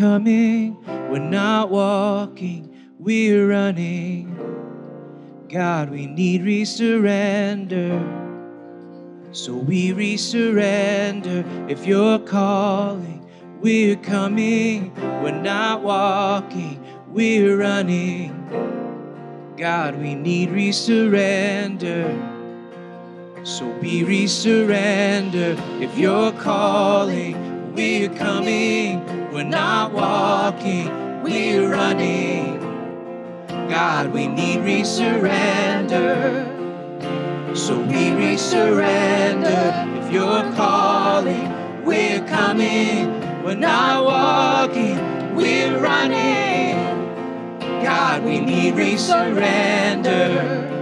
Coming. 0.02 0.76
We're 1.08 1.20
not 1.20 1.70
walking, 1.70 2.90
we're 2.98 3.46
running. 3.46 4.34
God, 5.48 5.90
we 5.90 6.06
need 6.08 6.42
resurrender. 6.42 8.02
So 9.30 9.54
we 9.54 9.92
resurrender. 9.92 11.70
If 11.70 11.86
you're 11.86 12.18
calling, 12.18 13.24
we're 13.60 13.94
coming. 13.94 14.92
We're 15.22 15.40
not 15.40 15.82
walking, 15.82 16.84
we're 17.06 17.56
running. 17.56 18.32
God, 19.56 20.00
we 20.02 20.16
need 20.16 20.48
resurrender. 20.48 22.10
So 23.46 23.68
we 23.80 24.02
resurrender. 24.02 25.56
If 25.80 25.96
you're 25.96 26.32
calling, 26.32 27.72
we're 27.72 28.08
coming. 28.08 29.21
We're 29.32 29.44
not 29.44 29.94
walking, 29.94 31.22
we're 31.22 31.70
running. 31.70 32.60
God, 33.48 34.12
we 34.12 34.26
need 34.26 34.58
resurrender. 34.58 36.44
So 37.56 37.80
we 37.80 38.10
resurrender. 38.10 40.04
If 40.04 40.12
you're 40.12 40.52
calling, 40.52 41.82
we're 41.82 42.20
coming. 42.28 43.42
We're 43.42 43.54
not 43.54 44.04
walking, 44.04 45.34
we're 45.34 45.78
running. 45.78 46.76
God, 47.82 48.24
we 48.24 48.38
need 48.38 48.74
resurrender. 48.74 50.81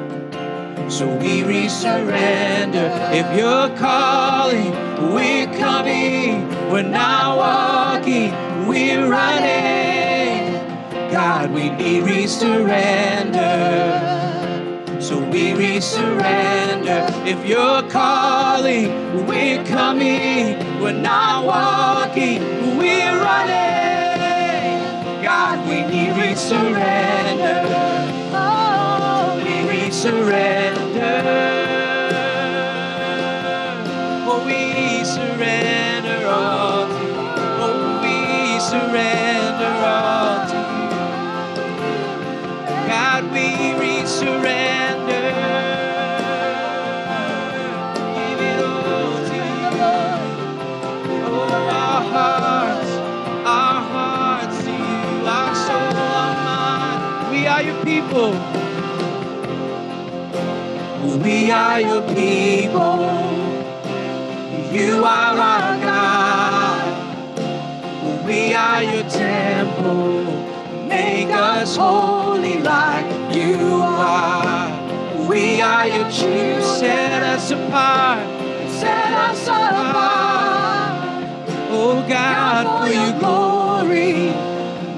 So 0.90 1.06
we 1.16 1.42
resurrender. 1.42 2.90
If 3.12 3.38
you're 3.38 3.70
calling, 3.78 4.72
we're 5.14 5.46
coming. 5.58 6.48
We're 6.70 6.82
not 6.82 7.36
walking, 7.38 8.32
we're 8.68 9.08
running. 9.10 10.54
God, 11.12 11.52
we 11.52 11.70
need 11.70 12.04
resurrender. 12.04 13.40
So 15.02 15.18
we 15.18 15.52
resurrender. 15.52 17.08
If 17.26 17.46
you're 17.46 17.82
calling, 17.90 19.26
we're 19.26 19.64
coming. 19.66 20.58
We're 20.80 20.92
not 20.92 21.44
walking, 21.46 22.42
we're 22.78 23.16
running. 23.20 24.82
God, 25.24 25.68
we 25.68 25.82
need 25.82 26.10
resurrender. 26.14 27.64
Oh, 28.32 29.40
We 29.68 29.90
surrender. 29.90 30.79
We 61.24 61.50
are 61.50 61.80
your 61.80 62.02
people. 62.08 63.00
You 64.70 65.04
are 65.04 65.36
our 65.38 65.80
God. 65.80 67.16
We 68.26 68.52
are 68.52 68.82
your 68.82 69.08
temple. 69.08 70.24
Make 70.86 71.28
us 71.28 71.76
holy 71.76 72.58
like 72.58 73.34
you 73.34 73.80
are. 73.82 74.68
We 75.26 75.62
are 75.62 75.86
your 75.86 76.10
children. 76.10 76.62
Set 76.62 77.22
us 77.22 77.50
apart. 77.50 78.26
Set 78.70 79.12
us 79.12 79.44
apart. 79.48 81.24
Oh 81.70 82.04
God, 82.08 82.86
for 82.86 82.92
your 82.92 83.18
glory. 83.18 84.34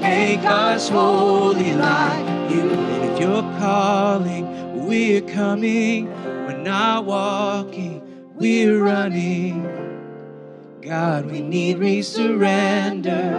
Make 0.01 0.43
us 0.43 0.89
holy 0.89 1.73
like 1.73 2.51
you. 2.51 2.82
You're 3.23 3.57
calling, 3.57 4.85
we're 4.85 5.21
coming. 5.21 6.09
We're 6.09 6.57
not 6.57 7.05
walking, 7.05 8.01
we're 8.35 8.83
running. 8.83 9.63
God, 10.81 11.27
we 11.27 11.39
need 11.39 11.77
resurrender. 11.77 13.31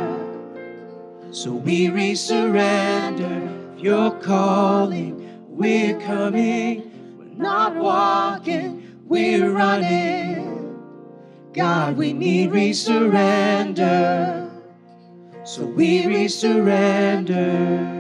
So 1.33 1.53
we 1.53 1.89
resurrender. 1.89 3.75
If 3.77 3.83
you're 3.85 4.13
calling, 4.21 5.29
we're 5.51 6.01
coming. 6.01 7.19
We're 7.19 7.37
not 7.37 7.77
walking, 7.77 9.03
we're 9.07 9.51
running. 9.51 10.81
God, 11.53 11.99
we 11.99 12.15
need 12.15 12.53
resurrender. 12.53 14.49
So 15.45 15.67
we 15.67 16.05
resurrender. 16.05 17.94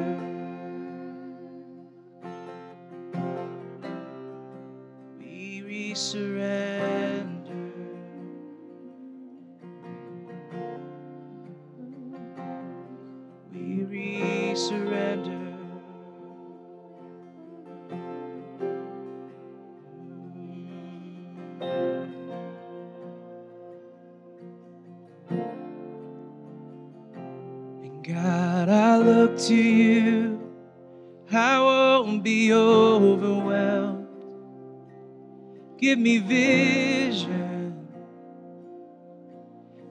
Give 35.84 35.98
me 35.98 36.16
vision 36.16 37.86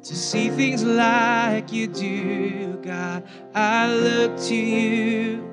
to 0.01 0.15
see 0.15 0.49
things 0.49 0.83
like 0.83 1.71
you 1.71 1.85
do, 1.85 2.79
God. 2.81 3.27
I 3.53 3.93
look 3.93 4.35
to 4.47 4.55
you. 4.55 5.47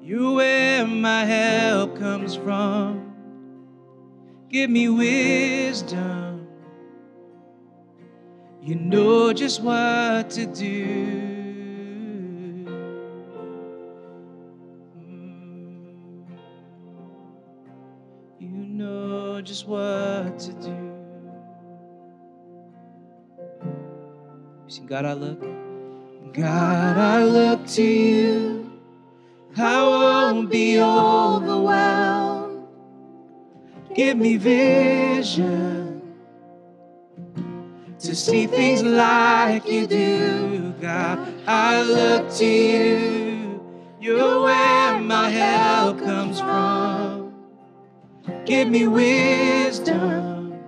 You're 0.00 0.36
where 0.36 0.86
my 0.86 1.26
help 1.26 1.98
comes 1.98 2.34
from. 2.34 3.14
Give 4.48 4.70
me 4.70 4.88
wisdom. 4.88 6.48
You 8.62 8.74
know 8.74 9.34
just 9.34 9.60
what 9.62 10.30
to 10.30 10.46
do. 10.46 11.27
Just 19.48 19.66
what 19.66 20.38
to 20.38 20.52
do. 20.52 20.68
You 24.64 24.68
see, 24.68 24.82
God, 24.82 25.06
I 25.06 25.14
look. 25.14 25.40
God, 26.34 26.98
I 26.98 27.24
look 27.24 27.66
to 27.68 27.82
you. 27.82 28.70
I 29.56 29.82
won't 29.82 30.50
be 30.50 30.78
overwhelmed. 30.78 32.66
Give 33.94 34.18
me 34.18 34.36
vision 34.36 36.02
to 37.98 38.14
see 38.14 38.46
things 38.46 38.82
like 38.82 39.66
you 39.66 39.86
do, 39.86 40.74
God. 40.78 41.26
I 41.46 41.80
look 41.82 42.30
to 42.34 42.44
you. 42.44 43.64
You're 43.98 44.42
where 44.42 45.00
my 45.00 45.30
help 45.30 46.00
comes 46.00 46.38
from. 46.38 47.17
Give 48.48 48.70
me 48.70 48.86
wisdom. 48.86 50.58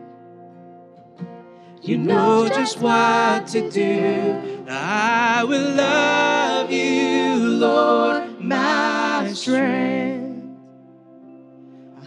You 1.81 1.97
know 1.97 2.47
just 2.47 2.79
what 2.79 3.47
to 3.49 3.71
do. 3.71 4.67
I 4.69 5.45
will 5.45 5.77
love 5.77 6.71
you, 6.71 7.37
Lord, 7.39 8.39
my 8.39 9.33
strength. 9.33 10.45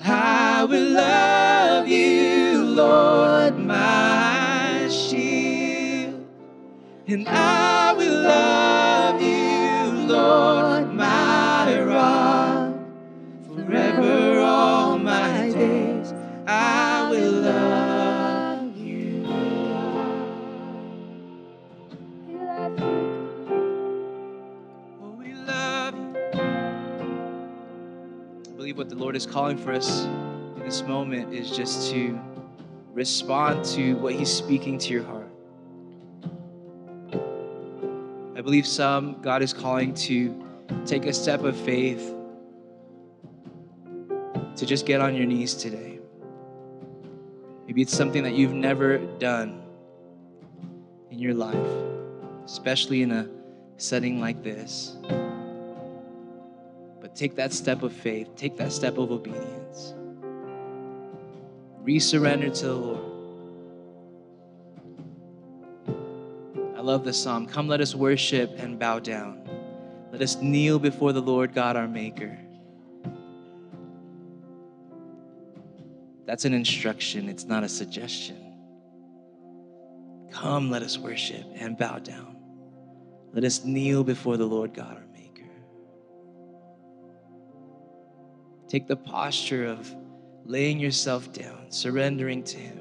I 0.03 0.63
will 0.65 0.91
love 0.91 1.87
you, 1.87 2.63
Lord, 2.65 3.57
my 3.57 4.87
shield. 4.91 6.23
And 7.07 7.27
I 7.27 7.93
will 7.93 8.21
love 8.21 9.19
you, 9.19 10.07
Lord, 10.07 10.92
believe 28.73 28.89
what 28.89 28.89
the 28.89 29.03
Lord 29.03 29.15
is 29.15 29.27
calling 29.27 29.57
for 29.57 29.71
us 29.71 30.05
in 30.05 30.61
this 30.63 30.81
moment 30.81 31.31
is 31.31 31.55
just 31.55 31.91
to 31.91 32.19
respond 32.91 33.63
to 33.65 33.93
what 33.97 34.13
He's 34.13 34.31
speaking 34.31 34.79
to 34.79 34.93
your 34.93 35.03
heart. 35.03 35.29
I 38.35 38.41
believe 38.41 38.65
some 38.65 39.21
God 39.21 39.43
is 39.43 39.53
calling 39.53 39.93
to 39.95 40.43
take 40.85 41.05
a 41.05 41.13
step 41.13 41.43
of 41.43 41.55
faith 41.55 42.15
to 44.55 44.65
just 44.65 44.87
get 44.87 45.01
on 45.01 45.15
your 45.15 45.27
knees 45.27 45.53
today. 45.53 45.99
Maybe 47.67 47.83
it's 47.83 47.95
something 47.95 48.23
that 48.23 48.33
you've 48.33 48.53
never 48.53 48.97
done 48.97 49.61
in 51.11 51.19
your 51.19 51.35
life, 51.35 51.55
especially 52.45 53.03
in 53.03 53.11
a 53.11 53.29
setting 53.77 54.19
like 54.19 54.43
this. 54.43 54.95
Take 57.15 57.35
that 57.35 57.53
step 57.53 57.83
of 57.83 57.93
faith, 57.93 58.35
take 58.35 58.57
that 58.57 58.71
step 58.71 58.97
of 58.97 59.11
obedience. 59.11 59.93
Resurrender 61.83 62.57
to 62.59 62.65
the 62.65 62.73
Lord. 62.73 63.09
I 66.77 66.81
love 66.81 67.03
the 67.03 67.13
psalm. 67.13 67.45
Come, 67.45 67.67
let 67.67 67.81
us 67.81 67.93
worship 67.93 68.51
and 68.57 68.79
bow 68.79 68.99
down. 68.99 69.47
Let 70.11 70.21
us 70.21 70.35
kneel 70.37 70.79
before 70.79 71.13
the 71.13 71.21
Lord 71.21 71.53
God 71.53 71.75
our 71.75 71.87
Maker. 71.87 72.37
That's 76.25 76.45
an 76.45 76.53
instruction, 76.53 77.29
it's 77.29 77.45
not 77.45 77.63
a 77.63 77.69
suggestion. 77.69 78.37
Come, 80.31 80.71
let 80.71 80.81
us 80.81 80.97
worship 80.97 81.45
and 81.55 81.77
bow 81.77 81.99
down. 81.99 82.37
Let 83.33 83.43
us 83.43 83.63
kneel 83.63 84.03
before 84.03 84.37
the 84.37 84.45
Lord 84.45 84.73
God 84.73 84.95
our 84.95 85.05
Maker. 85.07 85.12
Take 88.73 88.87
the 88.87 88.95
posture 88.95 89.67
of 89.67 89.95
laying 90.45 90.79
yourself 90.79 91.31
down, 91.31 91.71
surrendering 91.71 92.43
to 92.45 92.57
Him. 92.57 92.79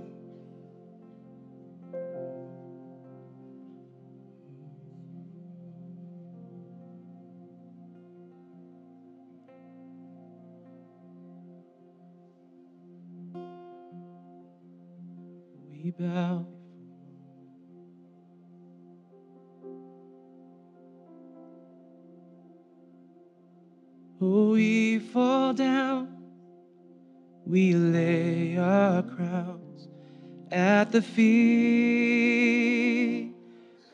We 15.68 15.90
bow. 15.90 16.46
We 27.52 27.74
lay 27.74 28.56
our 28.56 29.02
crowns 29.02 29.86
at 30.50 30.90
the 30.90 31.02
feet 31.02 32.14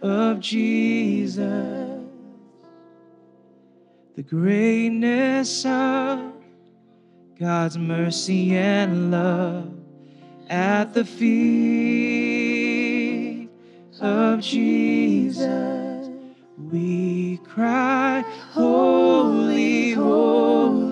of 0.01 0.39
Jesus. 0.39 2.05
The 4.15 4.23
greatness 4.23 5.67
of 5.67 6.35
God's 7.41 7.77
mercy 7.77 8.57
and 8.57 9.11
love 9.11 9.73
at 10.49 10.95
the 10.95 11.05
feet 11.05 12.29
of 14.01 14.39
Jesus. 14.39 16.09
We 16.57 17.39
cry, 17.39 18.25
Holy, 18.53 19.91
holy, 19.95 20.88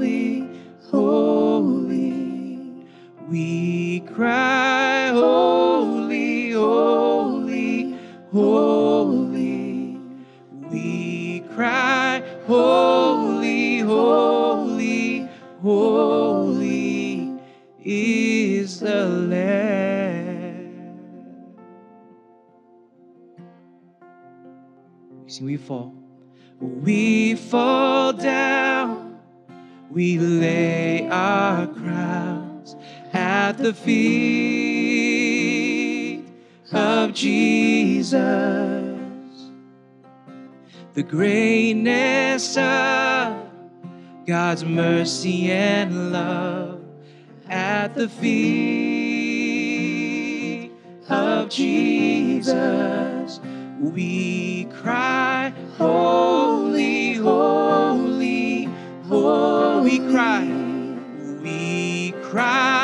We 3.28 4.00
cry, 4.00 5.08
Holy, 5.08 6.52
holy, 6.52 7.98
holy. 8.30 9.98
We 10.70 11.40
cry, 11.52 12.22
Holy, 12.46 13.80
holy, 13.80 15.28
holy 15.60 17.32
is 17.84 18.78
the 18.78 19.06
Lamb. 19.06 20.66
See, 25.26 25.44
we 25.44 25.56
fall. 25.56 25.92
We 26.60 27.34
fall 27.34 28.12
down. 28.12 29.18
We 29.90 30.18
lay 30.18 31.08
our 31.08 31.66
at 33.36 33.58
the 33.58 33.74
feet 33.74 35.04
of 36.72 37.12
Jesus. 37.12 38.16
The 40.94 41.02
greatness 41.02 42.56
of 42.56 43.50
God's 44.26 44.64
mercy 44.64 45.50
and 45.52 46.12
love 46.12 46.80
at 47.50 47.94
the 47.94 48.08
feet 48.08 49.12
of 51.10 51.50
Jesus. 51.50 53.40
We 53.78 54.64
cry, 54.80 55.52
Holy, 55.76 57.14
holy, 57.14 58.64
holy. 59.08 59.86
We 59.86 59.98
cry, 60.10 60.44
we 61.42 62.12
cry, 62.22 62.75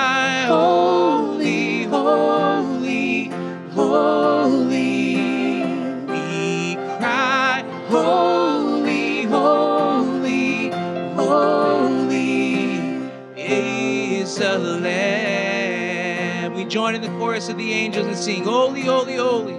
join 16.72 16.94
in 16.94 17.02
the 17.02 17.08
chorus 17.18 17.50
of 17.50 17.58
the 17.58 17.70
angels 17.70 18.06
and 18.06 18.16
sing, 18.16 18.44
Holy, 18.44 18.80
holy, 18.80 19.16
holy. 19.16 19.58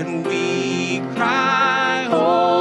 And 0.00 0.26
we 0.26 1.00
cry, 1.14 2.04
Holy, 2.08 2.51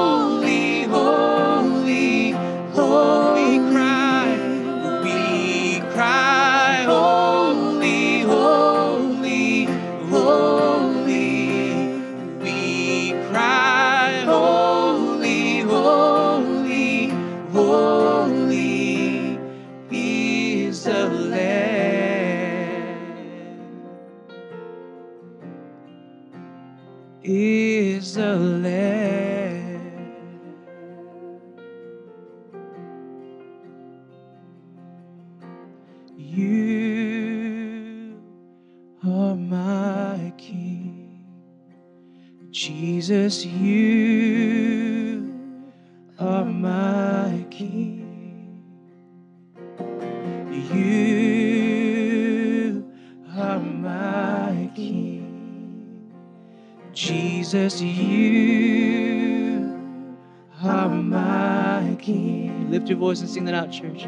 voice 63.02 63.20
and 63.22 63.30
sing 63.30 63.46
that 63.46 63.56
out, 63.56 63.72
church. 63.72 64.06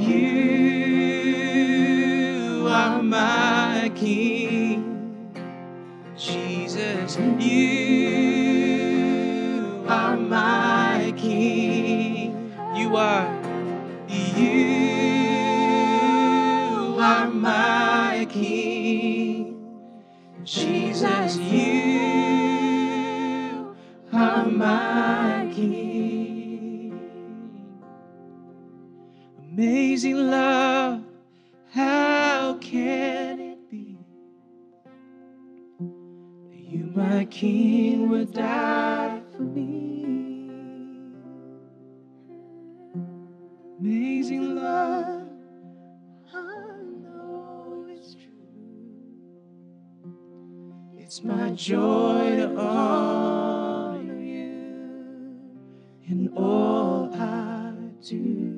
You 0.00 0.16
are 2.66 3.02
my 3.02 3.61
King, 37.32 38.10
would 38.10 38.34
die 38.34 39.22
for 39.34 39.42
me? 39.42 40.44
Amazing 43.80 44.56
love, 44.56 45.28
I 46.32 46.76
know 47.02 47.86
it's 47.88 48.14
true. 48.14 48.28
It's 50.98 51.24
my 51.24 51.50
joy 51.52 52.36
to 52.36 52.54
honor 52.54 54.20
you 54.20 55.40
in 56.04 56.32
all 56.36 57.10
I 57.14 57.72
do. 58.06 58.51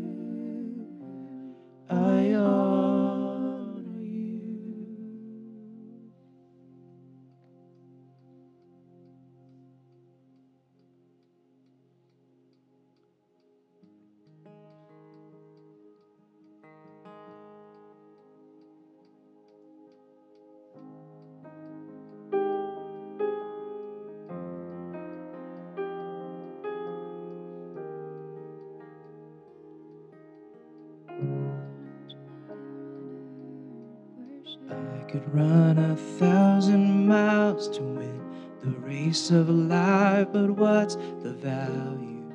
Value 41.35 42.33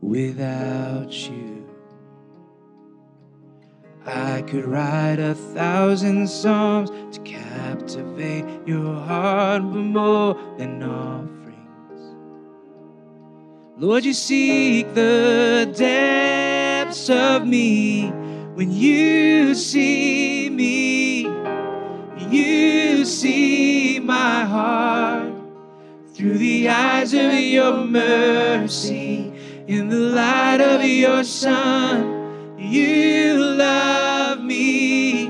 without 0.00 1.12
you? 1.12 1.52
I 4.04 4.42
could 4.42 4.64
write 4.64 5.20
a 5.20 5.34
thousand 5.34 6.28
songs 6.28 6.90
to 7.16 7.22
captivate 7.22 8.44
your 8.66 8.94
heart, 8.94 9.62
but 9.62 9.78
more 9.78 10.34
than 10.58 10.82
offerings. 10.82 11.32
Lord, 13.76 14.04
you 14.04 14.12
seek 14.12 14.92
the 14.94 15.72
depths 15.76 17.08
of 17.08 17.46
me 17.46 18.10
when 18.54 18.72
you 18.72 19.54
see 19.54 20.50
me. 20.50 21.22
You 22.30 23.04
see 23.04 24.00
my 24.00 24.44
heart 24.44 24.91
the 26.42 26.68
eyes 26.68 27.14
of 27.14 27.32
your 27.32 27.84
mercy, 27.84 29.32
in 29.68 29.88
the 29.88 29.96
light 29.96 30.60
of 30.60 30.84
your 30.84 31.22
sun, 31.22 32.58
You 32.58 33.36
love 33.38 34.42
me 34.42 35.28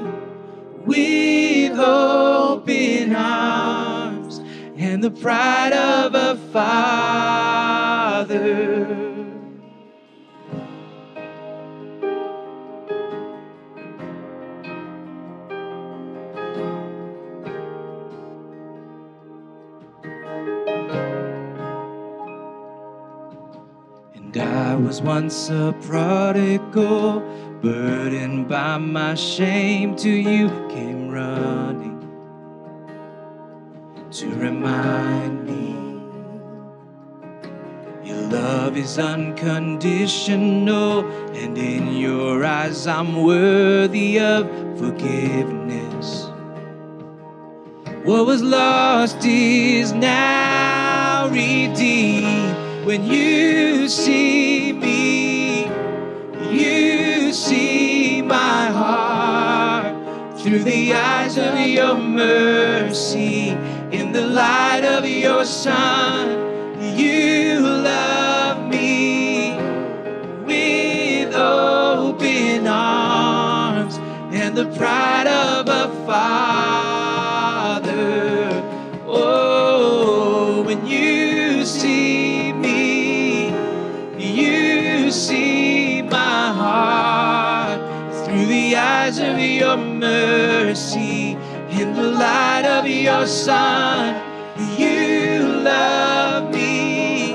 with 0.86 1.78
open 1.78 3.14
arms 3.14 4.38
and 4.78 5.04
the 5.04 5.10
pride 5.10 5.74
of 5.74 6.14
a 6.14 6.36
father. 6.50 7.82
I 24.72 24.74
was 24.74 25.02
once 25.02 25.50
a 25.50 25.74
prodigal, 25.82 27.20
burdened 27.60 28.48
by 28.48 28.78
my 28.78 29.14
shame, 29.14 29.94
till 29.96 30.16
you 30.16 30.48
came 30.70 31.10
running 31.10 32.00
to 34.12 34.30
remind 34.30 35.44
me 35.44 35.76
your 38.02 38.22
love 38.28 38.78
is 38.78 38.98
unconditional, 38.98 41.04
and 41.34 41.58
in 41.58 41.94
your 41.94 42.42
eyes 42.42 42.86
I'm 42.86 43.24
worthy 43.24 44.20
of 44.20 44.48
forgiveness. 44.78 46.30
What 48.04 48.24
was 48.24 48.42
lost 48.42 49.22
is 49.22 49.92
now 49.92 51.28
redeemed. 51.28 52.61
When 52.84 53.04
you 53.04 53.88
see 53.88 54.72
me, 54.72 55.66
you 56.50 57.32
see 57.32 58.22
my 58.22 58.66
heart 58.66 60.40
through 60.40 60.64
the 60.64 60.92
eyes 60.92 61.38
of 61.38 61.56
your 61.60 61.94
mercy, 61.96 63.50
in 63.92 64.10
the 64.10 64.26
light 64.26 64.82
of 64.84 65.06
your 65.06 65.44
Son. 65.44 66.80
You 66.96 67.60
love 67.60 68.68
me 68.68 69.54
with 70.44 71.32
open 71.36 72.66
arms 72.66 73.96
and 74.32 74.56
the 74.56 74.66
pride 74.76 75.28
of 75.28 75.61
your 89.72 89.84
mercy, 89.84 91.36
in 91.70 91.94
the 91.94 92.10
light 92.10 92.66
of 92.66 92.86
your 92.86 93.26
sun. 93.26 94.20
You 94.76 95.46
love 95.64 96.52
me 96.52 97.32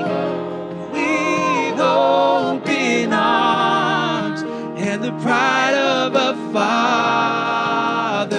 with 0.92 1.80
open 1.80 3.12
arms 3.12 4.42
and 4.76 5.02
the 5.02 5.10
pride 5.20 5.74
of 5.74 6.14
a 6.14 6.36
father. 6.52 8.38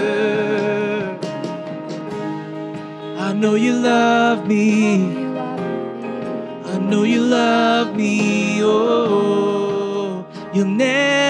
I 3.17 3.33
know 3.33 3.55
you 3.55 3.73
love 3.73 4.47
me. 4.47 5.27
I 6.73 6.77
know 6.77 7.03
you 7.03 7.21
love 7.21 7.97
me. 7.97 8.61
Oh, 8.63 10.25
you'll 10.53 10.67
never 10.67 11.28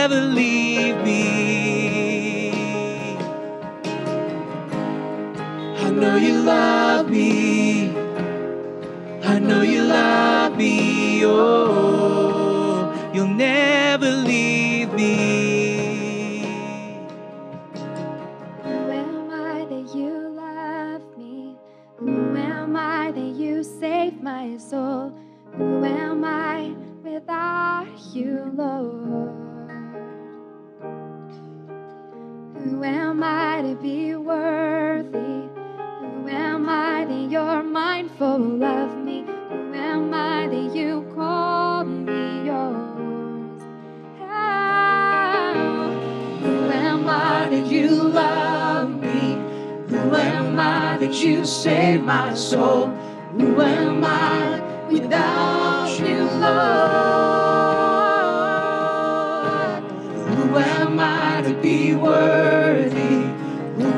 love 6.50 7.10
me. 7.10 7.90
I 9.24 9.38
know 9.38 9.62
you 9.62 9.84
love 9.84 10.58
me. 10.58 11.24
Oh, 11.26 13.12
you'll 13.14 13.36
never 13.50 14.10
leave 14.10 14.92
me. 14.94 16.42
Who 18.64 18.78
am 19.04 19.30
I 19.30 19.66
that 19.72 19.88
you 19.96 20.14
love 20.46 21.04
me? 21.18 21.56
Who 22.00 22.36
am 22.36 22.76
I 22.76 23.12
that 23.12 23.34
you 23.42 23.64
save 23.64 24.22
my 24.22 24.58
soul? 24.58 25.14
Who 25.58 25.84
am 25.86 26.24
I 26.24 26.74
without 27.04 27.96
you, 28.14 28.52
Lord? 28.56 29.36
Who 32.64 32.84
am 32.84 33.24
I 33.24 33.62
to 33.62 33.76
be 33.76 34.16
worthy? 34.16 35.59
am 36.30 36.70
I 36.70 37.06
that 37.06 37.32
you're 37.32 37.64
mindful 37.64 38.64
of 38.64 38.98
me? 38.98 39.26
Who 39.50 39.74
am 39.74 40.14
I 40.14 40.48
that 40.48 40.76
you 40.76 41.06
call 41.16 41.84
me 41.84 42.46
yours? 42.46 43.62
How? 44.20 45.90
Who 46.42 46.70
am 46.70 47.08
I 47.10 47.50
that 47.50 47.66
you 47.72 47.90
love 47.90 48.90
me? 49.02 49.38
Who 49.90 50.16
am 50.16 50.60
I 50.60 50.98
that 50.98 51.24
you 51.24 51.46
save 51.46 52.04
my 52.04 52.34
soul? 52.34 52.88
Who 53.38 53.62
am 53.62 54.04
I 54.04 54.62
without 54.90 56.00
you, 56.00 56.24
Lord? 56.40 57.10
Who 60.36 60.58
am 60.58 61.00
I 61.00 61.42
to 61.44 61.54
be 61.62 61.96
worthy? 61.96 63.09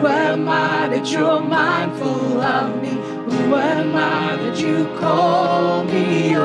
Who 0.01 0.07
am 0.07 0.49
I 0.49 0.87
that 0.87 1.11
you're 1.11 1.39
mindful 1.41 2.41
of 2.41 2.81
me? 2.81 2.89
Who 2.89 3.53
am 3.53 3.95
I 3.95 4.35
that 4.35 4.59
you 4.59 4.89
call 4.97 5.83
me 5.83 6.31
yours? 6.31 6.41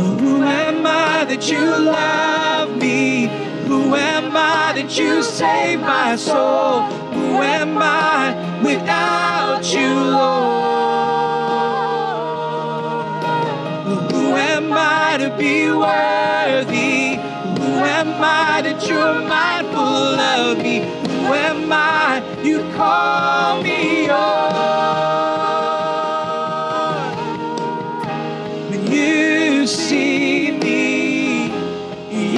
Who 0.00 0.42
am 0.42 0.84
I 0.84 1.24
that 1.26 1.48
you 1.48 1.60
love 1.60 2.76
me? 2.76 3.28
Who 3.68 3.94
am 3.94 4.36
I 4.36 4.72
that 4.74 4.98
you 4.98 5.22
save 5.22 5.78
my 5.78 6.16
soul? 6.16 6.80
Who 7.12 7.36
am 7.36 7.78
I 7.78 8.34
without 8.64 9.62
you, 9.72 9.94
Lord? 9.94 10.74
Who 14.10 14.34
am 14.34 14.72
I 14.72 15.18
to 15.18 15.30
be 15.38 15.70
worthy? 15.70 17.14
Who 17.60 17.72
am 18.00 18.08
I 18.20 18.60
that 18.62 18.88
you're 18.88 19.20
mindful 19.28 19.53
call 22.94 23.62
me. 23.62 24.08
When 28.70 28.82
you 28.92 29.66
see 29.66 30.52
me, 30.52 31.50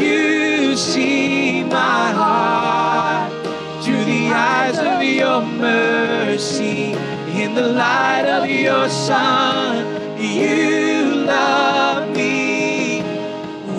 you 0.00 0.76
see 0.76 1.64
my 1.64 2.04
heart 2.20 3.32
through 3.82 4.04
the 4.04 4.22
eyes 4.32 4.78
of 4.78 5.02
your 5.02 5.40
mercy, 5.42 6.92
in 7.42 7.54
the 7.54 7.68
light 7.84 8.26
of 8.38 8.48
your 8.48 8.88
Son. 8.88 9.74
You 10.18 11.26
love 11.26 12.16
me 12.16 13.02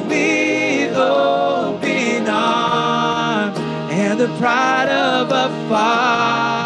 with 0.10 0.96
open 0.96 2.28
arms 2.28 3.58
and 4.04 4.20
the 4.20 4.30
pride 4.40 4.90
of 4.90 5.32
a 5.32 5.48
father. 5.70 6.57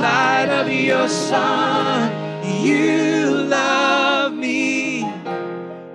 Light 0.00 0.48
of 0.48 0.72
your 0.72 1.08
Son. 1.08 2.10
You 2.64 3.30
love 3.44 4.32
me 4.32 5.04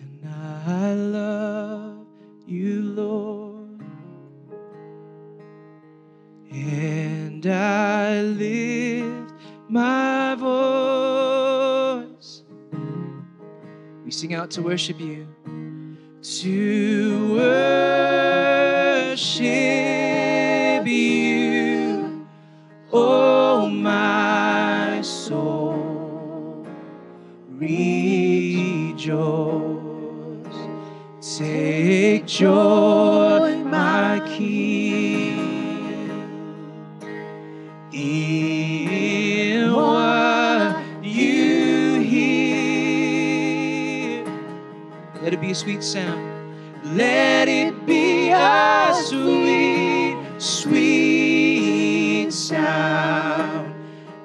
And 0.00 0.24
I 0.26 0.94
love 0.94 2.06
you, 2.46 2.82
Lord, 2.82 3.82
and 6.50 7.46
I 7.46 8.22
lift 8.22 8.79
Out 14.32 14.52
to 14.52 14.62
worship 14.62 15.00
you. 15.00 15.26
To 16.22 17.34
worship 19.16 20.86
you, 20.86 22.26
oh 22.92 23.68
my 23.68 25.00
soul, 25.02 26.64
rejoice, 27.48 29.08
take 31.38 32.24
joy, 32.26 33.09
sweet 45.60 45.82
sound. 45.82 46.24
Let 46.96 47.46
it 47.46 47.84
be 47.84 48.30
a 48.30 48.94
sweet, 49.04 50.16
sweet 50.38 52.30
sound 52.32 53.74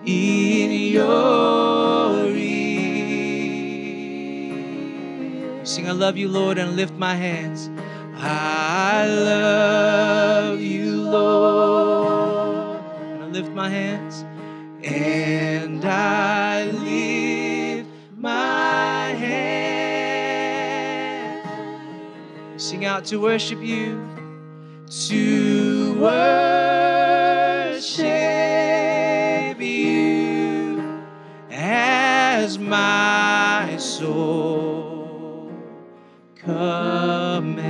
in 0.06 0.72
your 0.72 2.30
ear. 2.30 2.86
Sing, 5.66 5.90
I 5.90 5.92
love 5.92 6.16
you, 6.16 6.30
Lord, 6.30 6.58
and 6.58 6.78
lift 6.78 6.94
my 6.94 7.16
hands. 7.16 7.70
I 8.16 9.06
love 9.08 10.62
you, 10.62 11.02
Lord. 11.02 12.80
And 13.12 13.24
I 13.24 13.28
lift 13.28 13.52
my 13.52 13.70
hands. 13.70 14.24
And 14.86 15.84
I 15.84 16.55
to 23.06 23.22
worship 23.22 23.62
you. 23.62 24.03
To 25.08 25.93
worship 25.99 28.01
you 29.62 31.03
as 31.51 32.58
my 32.58 33.76
soul 33.78 35.51
commands. 36.36 37.62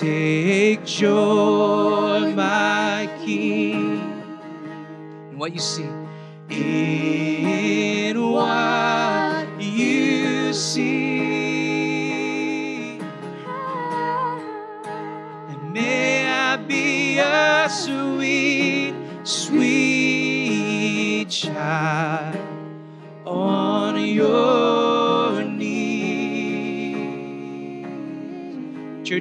Take 0.00 0.84
joy, 0.84 2.32
my 2.34 3.08
King, 3.24 4.00
in 5.30 5.38
what 5.38 5.52
you 5.52 5.60
see. 5.60 6.01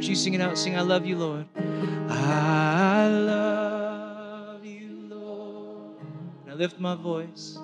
Church, 0.01 0.09
you 0.09 0.15
sing 0.15 0.33
it 0.33 0.41
out. 0.41 0.57
Sing, 0.57 0.75
I 0.75 0.81
love 0.81 1.05
you, 1.05 1.15
Lord. 1.15 1.45
I 2.09 3.07
love 3.07 4.65
you, 4.65 4.97
Lord. 5.07 5.95
And 6.43 6.53
I 6.53 6.55
lift 6.55 6.79
my 6.79 6.95
voice. 6.95 7.59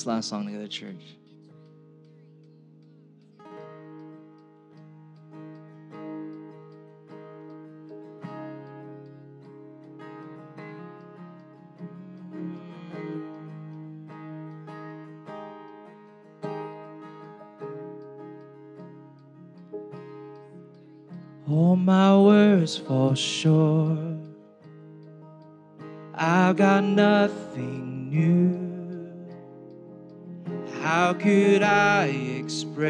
This 0.00 0.06
last 0.06 0.28
song 0.30 0.46
together, 0.46 0.66
church. 0.66 0.94
All 21.46 21.76
my 21.76 22.16
words 22.16 22.78
fall 22.78 23.14
short. 23.14 23.98
I've 26.14 26.56
got 26.56 26.84
nothing 26.84 28.08
new. 28.08 28.39
Could 31.22 31.62
I 31.62 32.06
express 32.38 32.80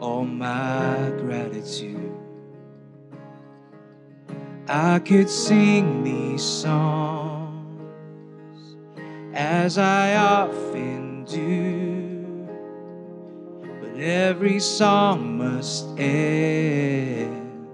all 0.00 0.24
my 0.24 1.12
gratitude? 1.18 2.10
I 4.66 4.98
could 5.00 5.28
sing 5.28 6.04
these 6.04 6.42
songs 6.42 7.68
as 9.34 9.76
I 9.76 10.16
often 10.16 11.24
do, 11.26 12.48
but 13.82 14.00
every 14.00 14.60
song 14.60 15.36
must 15.36 15.86
end, 15.98 17.68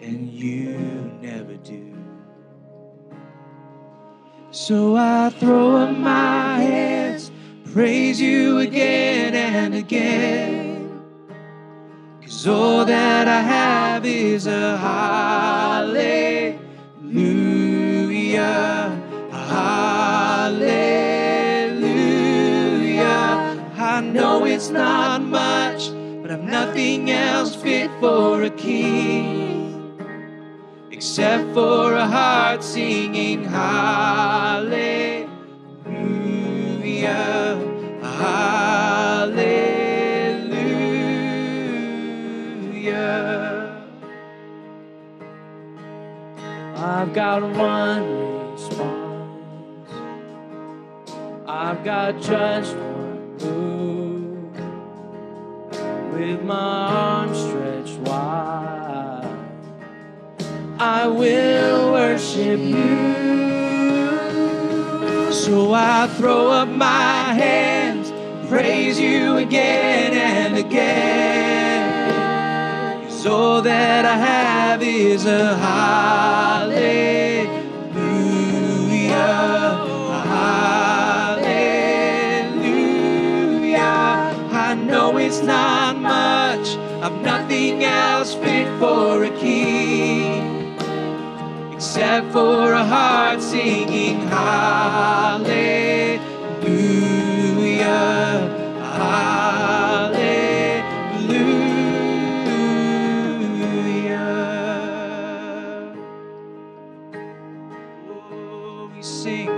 and 0.00 0.28
you 0.28 1.12
never 1.22 1.54
do. 1.58 1.94
So 4.50 4.96
I 4.96 5.30
throw 5.30 5.76
up 5.76 5.96
my 5.96 6.58
hands, 6.58 6.87
praise 7.78 8.20
you 8.20 8.58
again 8.58 9.36
and 9.36 9.72
again. 9.72 11.00
Cause 12.20 12.44
all 12.48 12.84
that 12.84 13.28
I 13.28 13.40
have 13.40 14.04
is 14.04 14.48
a 14.48 14.76
hallelujah, 14.76 16.58
hallelujah. 19.30 20.64
I 23.76 24.00
know 24.00 24.44
it's 24.44 24.70
not 24.70 25.22
much, 25.22 25.92
but 26.20 26.32
I've 26.32 26.42
nothing 26.42 27.12
else 27.12 27.54
fit 27.54 27.92
for 28.00 28.42
a 28.42 28.50
king 28.50 29.96
except 30.90 31.54
for 31.54 31.94
a 31.94 32.08
heart 32.08 32.64
singing 32.64 33.44
hallelujah. 33.44 35.17
I've 46.98 47.14
got 47.14 47.42
one 47.42 48.50
response. 48.50 49.88
I've 51.46 51.84
got 51.84 52.20
just 52.20 52.74
one 52.74 53.36
move 53.36 54.52
with 56.12 56.42
my 56.42 56.56
arms 56.56 57.38
stretched 57.38 57.98
wide. 58.00 59.32
I 60.80 61.06
will 61.06 61.92
worship 61.92 62.58
you. 62.58 63.12
So 65.30 65.72
I 65.72 66.08
throw 66.16 66.50
up 66.50 66.68
my 66.68 67.32
hands, 67.32 68.10
praise 68.48 68.98
you 68.98 69.36
again 69.36 70.14
and 70.14 70.56
again. 70.58 71.37
All 73.28 73.62
that 73.62 74.04
I 74.04 74.16
have 74.16 74.82
is 74.82 75.26
a 75.26 75.56
hallelujah, 75.56 76.78
A 80.10 80.20
hallelujah. 80.34 81.48
I 84.50 84.74
know 84.74 85.18
it's 85.18 85.42
not 85.42 85.98
much, 85.98 86.76
I've 87.02 87.20
nothing 87.22 87.84
else 87.84 88.34
fit 88.34 88.66
for 88.78 89.24
a 89.24 89.30
king 89.38 90.76
except 91.72 92.32
for 92.32 92.72
a 92.72 92.84
heart 92.84 93.40
singing 93.42 94.20
hallelujah, 94.20 96.18
hallelujah. 98.82 100.17
Sing, 109.02 109.48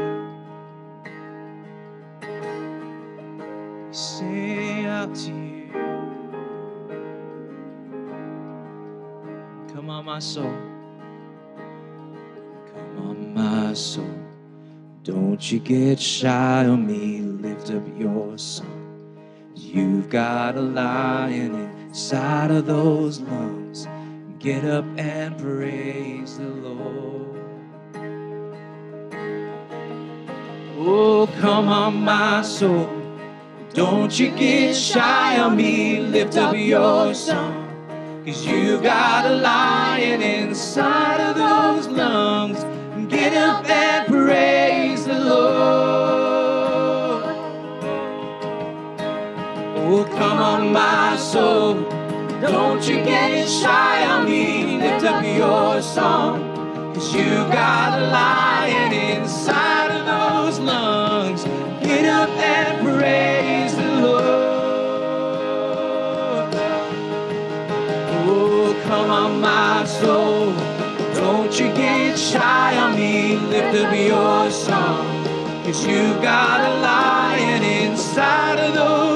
sing 3.90 4.86
out 4.86 5.14
to 5.14 5.32
you. 5.32 5.70
Come 9.72 9.90
on, 9.90 10.04
my 10.04 10.18
soul. 10.18 10.54
Come 12.74 12.98
on, 12.98 13.34
my 13.34 13.74
soul. 13.74 14.18
Don't 15.02 15.50
you 15.50 15.58
get 15.60 15.98
shy 15.98 16.66
on 16.66 16.86
me. 16.86 17.20
Lift 17.20 17.70
up 17.70 17.82
your 17.98 18.36
song. 18.36 18.76
You've 19.54 20.10
got 20.10 20.56
a 20.56 20.60
lion 20.60 21.54
inside 21.54 22.50
of 22.50 22.66
those 22.66 23.20
lungs. 23.20 23.88
Get 24.38 24.64
up 24.64 24.84
and 24.96 25.38
praise 25.38 26.38
the 26.38 26.44
Lord. 26.44 27.29
Oh, 30.82 31.28
come 31.42 31.68
on, 31.68 32.04
my 32.04 32.40
soul. 32.40 32.88
Don't 33.74 34.18
you 34.18 34.30
get 34.30 34.74
shy 34.74 35.38
on 35.38 35.54
me. 35.54 36.00
Lift 36.00 36.38
up 36.38 36.56
your 36.56 37.12
song. 37.12 37.68
Cause 38.24 38.46
you've 38.46 38.82
got 38.82 39.26
a 39.26 39.34
lion 39.34 40.22
inside 40.22 41.20
of 41.20 41.36
those 41.36 41.86
lungs. 41.86 42.64
Get 43.12 43.34
up 43.34 43.68
and 43.68 44.06
praise 44.06 45.04
the 45.04 45.18
Lord. 45.18 47.24
Oh, 49.76 50.08
come 50.16 50.38
on, 50.38 50.72
my 50.72 51.14
soul. 51.18 51.74
Don't 52.40 52.88
you 52.88 53.04
get 53.04 53.46
shy 53.46 54.06
on 54.06 54.24
me. 54.24 54.78
Lift 54.78 55.04
up 55.04 55.22
your 55.22 55.82
song. 55.82 56.94
Cause 56.94 57.14
you've 57.14 57.52
got 57.52 57.98
a 57.98 58.06
lion 58.06 58.94
inside 58.94 59.79
those 60.06 60.58
lungs. 60.60 61.44
Get 61.82 62.04
up 62.06 62.30
and 62.30 62.86
praise 62.86 63.74
the 63.76 63.92
Lord. 64.02 64.24
Oh, 68.26 68.80
come 68.84 69.10
on, 69.10 69.40
my 69.40 69.84
soul. 69.84 70.52
Don't 71.14 71.52
you 71.58 71.66
get 71.74 72.18
shy 72.18 72.76
on 72.76 72.96
me. 72.96 73.36
Lift 73.36 73.76
up 73.76 73.94
your 73.94 74.50
song. 74.50 75.06
Cause 75.64 75.86
you 75.86 76.14
got 76.22 76.60
a 76.60 76.80
lion 76.80 77.62
inside 77.62 78.58
of 78.58 78.74
those 78.74 79.09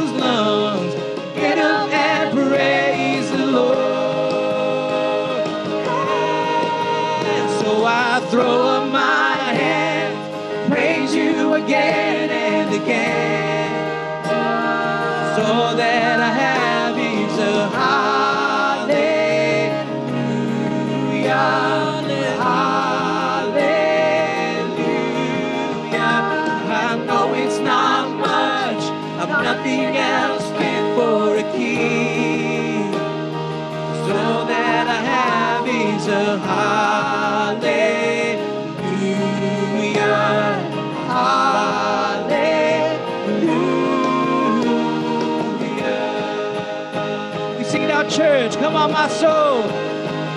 church. 48.15 48.55
Come 48.57 48.77
on, 48.77 48.93
my 48.93 49.09
soul. 49.09 49.63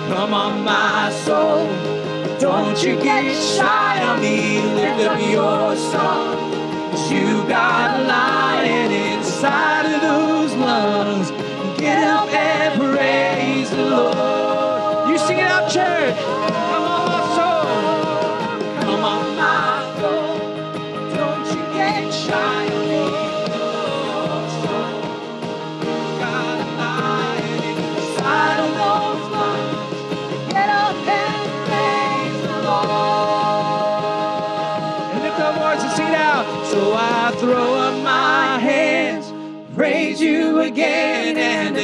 Come 0.08 0.34
on, 0.34 0.64
my 0.64 1.10
soul. 1.10 1.66
Don't 2.38 2.82
you 2.82 2.96
get 3.00 3.34
shy 3.34 4.04
on 4.04 4.20
me. 4.20 4.60
Lift 4.74 5.00
up 5.06 5.20
your 5.20 5.76
song. 5.76 6.90
Cause 6.90 7.12
you 7.12 7.46
got 7.46 8.00
a 8.00 8.04
lion 8.04 8.97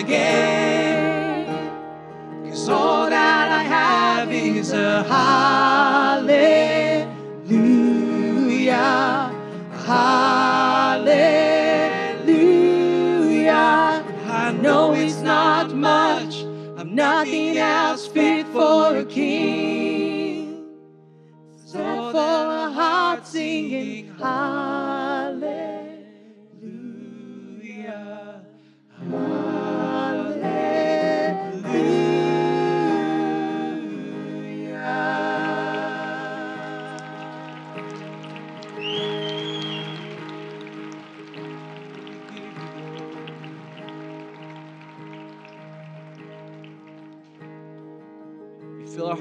again. 0.05 1.47
Cause 2.49 2.69
all 2.69 3.09
that 3.09 3.53
I 3.53 3.63
have 3.63 4.33
is 4.33 4.73
a 4.73 5.03
hallelujah. 5.05 6.35
Hallelujah. 9.87 11.15
I 14.27 14.53
know 14.53 14.93
it's 14.95 15.21
not 15.21 15.75
much. 15.75 16.43
I'm 16.77 16.95
nothing 16.95 17.57
else 17.57 18.07
fit 18.07 18.47
for 18.49 18.97
a 18.97 19.05
king. 19.05 20.65
So 21.67 21.79
for 22.13 22.19
a 22.19 22.71
heart 22.71 23.27
singing 23.27 24.15
hallelujah. 24.19 24.84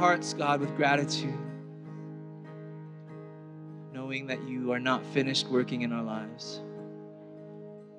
Hearts, 0.04 0.34
God, 0.34 0.60
with 0.60 0.76
gratitude, 0.76 1.34
knowing 3.93 4.28
that 4.28 4.45
you 4.45 4.74
are 4.74 4.80
not 4.80 5.06
finished 5.06 5.47
working 5.47 5.84
in 5.84 5.93
our 5.93 6.04
lives. 6.04 6.60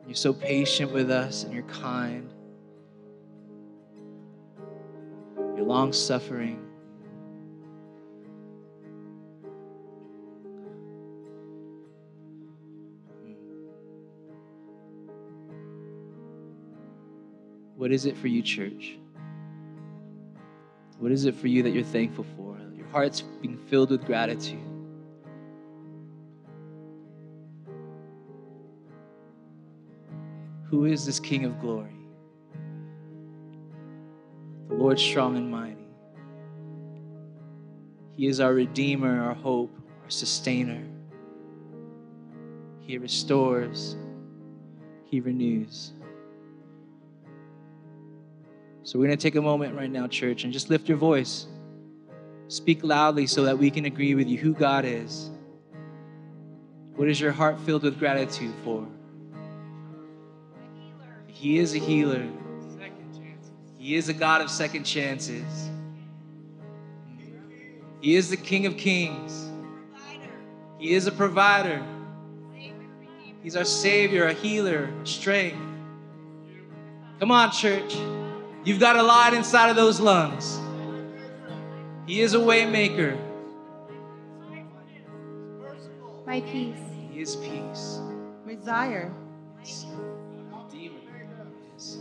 You're 0.07 0.15
so 0.15 0.35
patient 0.35 0.93
with 0.93 1.11
us 1.11 1.45
and 1.45 1.55
you're 1.55 1.63
kind. 1.63 2.31
You're 5.57 5.65
long 5.65 5.95
suffering. 5.95 6.63
What 17.77 17.93
is 17.93 18.05
it 18.05 18.15
for 18.15 18.29
you, 18.29 18.43
church? 18.43 18.99
What 20.99 21.13
is 21.13 21.25
it 21.25 21.35
for 21.35 21.49
you 21.49 21.63
that 21.63 21.71
you're 21.71 21.85
thankful 21.85 22.25
for? 22.37 22.57
Your 22.75 22.87
heart's 22.89 23.21
being 23.21 23.59
filled 23.59 23.91
with 23.91 24.05
gratitude. 24.05 24.61
Who 30.69 30.87
is 30.87 31.05
this 31.05 31.21
King 31.21 31.45
of 31.45 31.61
glory? 31.61 31.95
The 34.69 34.75
Lord 34.75 34.99
strong 34.99 35.37
and 35.37 35.51
mighty. 35.51 35.87
He 38.17 38.27
is 38.27 38.41
our 38.41 38.55
Redeemer, 38.55 39.23
our 39.23 39.35
hope, 39.35 39.77
our 40.03 40.11
sustainer. 40.11 40.83
He 42.81 42.99
restores, 42.99 43.97
He 45.05 45.21
renews. 45.21 45.93
So 48.85 48.99
we're 48.99 49.07
going 49.07 49.17
to 49.17 49.23
take 49.23 49.35
a 49.35 49.43
moment 49.43 49.75
right 49.75 49.91
now, 49.91 50.07
church, 50.07 50.45
and 50.45 50.53
just 50.53 50.69
lift 50.69 50.91
your 50.91 50.99
voice. 50.99 51.47
Speak 52.49 52.85
loudly 52.85 53.27
so 53.27 53.45
that 53.45 53.59
we 53.59 53.71
can 53.71 53.87
agree 53.87 54.15
with 54.15 54.29
you 54.29 54.37
who 54.37 54.53
God 54.53 54.85
is. 54.85 55.31
What 56.95 57.09
is 57.09 57.19
your 57.19 57.33
heart 57.33 57.59
filled 57.61 57.83
with 57.83 57.99
gratitude 57.99 58.55
for? 58.63 58.87
He 61.27 61.59
is 61.59 61.75
a 61.75 61.79
healer. 61.79 62.29
He 63.79 63.97
is 63.97 64.11
a 64.11 64.13
God 64.13 64.43
of 64.43 64.51
second 64.51 64.85
chances. 64.85 65.71
He 68.03 68.17
is 68.17 68.29
the 68.29 68.37
King 68.37 68.67
of 68.67 68.77
kings. 68.77 69.51
He 70.79 70.93
is 70.93 71.07
a 71.07 71.13
provider. 71.13 71.83
He's 73.43 73.57
our 73.57 73.65
Savior, 73.65 74.27
a 74.27 74.35
healer, 74.35 74.91
strength. 75.05 75.57
Come 77.19 77.31
on, 77.31 77.51
church. 77.51 77.97
You've 78.65 78.81
got 78.81 78.97
a 78.97 79.03
lot 79.03 79.35
inside 79.35 79.69
of 79.69 79.77
those 79.77 80.01
lungs. 80.01 80.59
He 82.07 82.21
is 82.21 82.35
a 82.35 82.39
waymaker. 82.39 83.19
My 86.27 86.41
peace. 86.41 86.77
He 87.13 87.21
is 87.21 87.37
peace. 87.37 88.01
Desire. 88.49 89.13
Redeemer. 89.59 90.95
Yes. 91.73 91.99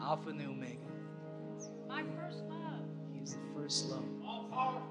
Alpha 0.00 0.30
and 0.30 0.40
Omega. 0.40 0.76
My 1.86 2.02
first 2.16 2.38
love. 2.48 2.80
He 3.12 3.22
is 3.22 3.34
the 3.34 3.40
first 3.54 3.90
love. 3.90 4.04
All 4.24 4.48
powerful. 4.50 4.82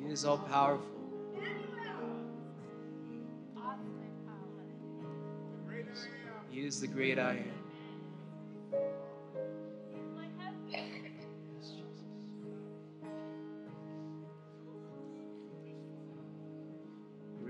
He 0.00 0.12
is 0.12 0.24
all 0.24 0.38
powerful. 0.38 0.86
He 6.50 6.60
is 6.60 6.80
the 6.80 6.86
great 6.86 7.18
I 7.18 7.32
am. 7.32 7.67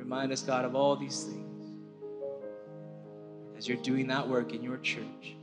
Remind 0.09 0.33
us, 0.33 0.41
God, 0.41 0.65
of 0.65 0.75
all 0.75 0.97
these 0.97 1.25
things 1.25 1.67
as 3.59 3.69
you're 3.69 3.77
doing 3.77 4.07
that 4.07 4.27
work 4.27 4.55
in 4.55 4.63
your 4.63 4.79
church. 4.79 5.37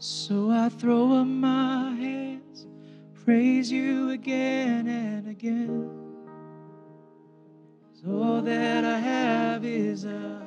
So 0.00 0.50
I 0.50 0.70
throw 0.70 1.12
up 1.12 1.26
my 1.28 1.94
hands, 1.94 2.66
praise 3.24 3.70
you 3.70 4.10
again 4.10 4.88
and 4.88 5.28
again. 5.28 5.88
'Cause 7.94 8.02
all 8.08 8.42
that 8.42 8.84
I 8.84 8.98
have 8.98 9.64
is 9.64 10.04
a 10.04 10.42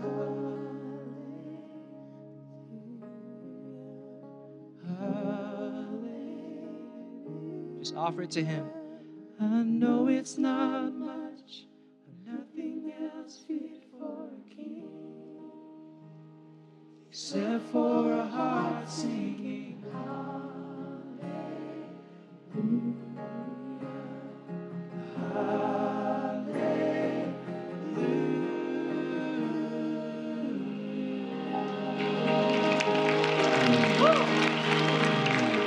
Just 7.80 7.96
offer 7.96 8.24
it 8.24 8.32
to 8.32 8.44
Him. 8.44 8.70
I 9.40 9.64
know 9.64 10.08
it's 10.08 10.38
not 10.38 10.94
much, 10.94 11.66
but 12.06 12.34
nothing 12.34 12.92
else 13.16 13.46
fit 13.48 13.86
for 13.90 14.28
a 14.28 14.54
king 14.54 14.90
except 17.08 17.64
for 17.72 18.12
a 18.12 18.26
heart 18.26 18.90
singing 18.90 19.86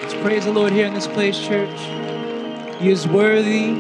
Let's 0.03 0.15
praise 0.15 0.45
the 0.45 0.53
Lord 0.53 0.75
here 0.75 0.87
in 0.87 0.93
this 0.93 1.07
place, 1.07 1.39
church. 1.39 2.01
He 2.83 2.91
is 2.91 3.07
worthy. 3.07 3.74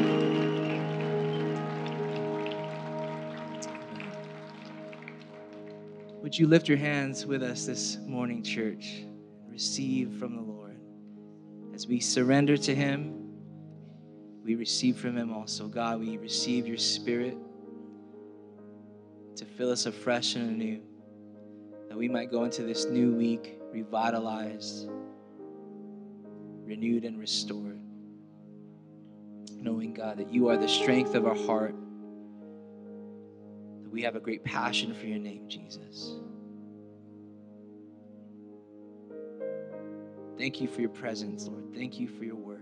Would 6.22 6.38
you 6.38 6.46
lift 6.46 6.68
your 6.68 6.78
hands 6.78 7.26
with 7.26 7.42
us 7.42 7.66
this 7.66 7.98
morning, 8.06 8.44
church? 8.44 9.02
Receive 9.48 10.12
from 10.20 10.36
the 10.36 10.42
Lord 10.42 10.76
as 11.74 11.88
we 11.88 11.98
surrender 11.98 12.56
to 12.56 12.72
Him 12.72 13.22
we 14.44 14.54
receive 14.54 14.96
from 14.96 15.16
Him 15.16 15.32
also. 15.32 15.66
God, 15.66 15.98
we 15.98 16.16
receive 16.16 16.68
your 16.68 16.78
Spirit 16.78 17.36
to 19.34 19.44
fill 19.44 19.72
us 19.72 19.86
afresh 19.86 20.36
and 20.36 20.48
anew, 20.48 20.80
that 21.88 21.98
we 21.98 22.08
might 22.08 22.30
go 22.30 22.44
into 22.44 22.62
this 22.62 22.86
new 22.86 23.14
week 23.14 23.58
revitalized, 23.72 24.88
renewed, 26.64 27.04
and 27.04 27.18
restored. 27.18 27.81
Knowing, 29.60 29.94
God, 29.94 30.18
that 30.18 30.32
you 30.32 30.48
are 30.48 30.56
the 30.56 30.68
strength 30.68 31.14
of 31.14 31.26
our 31.26 31.34
heart, 31.34 31.74
that 33.82 33.90
we 33.90 34.02
have 34.02 34.16
a 34.16 34.20
great 34.20 34.44
passion 34.44 34.94
for 34.94 35.06
your 35.06 35.18
name, 35.18 35.48
Jesus. 35.48 36.16
Thank 40.38 40.60
you 40.60 40.66
for 40.66 40.80
your 40.80 40.90
presence, 40.90 41.46
Lord. 41.46 41.74
Thank 41.74 42.00
you 42.00 42.08
for 42.08 42.24
your 42.24 42.36
work. 42.36 42.60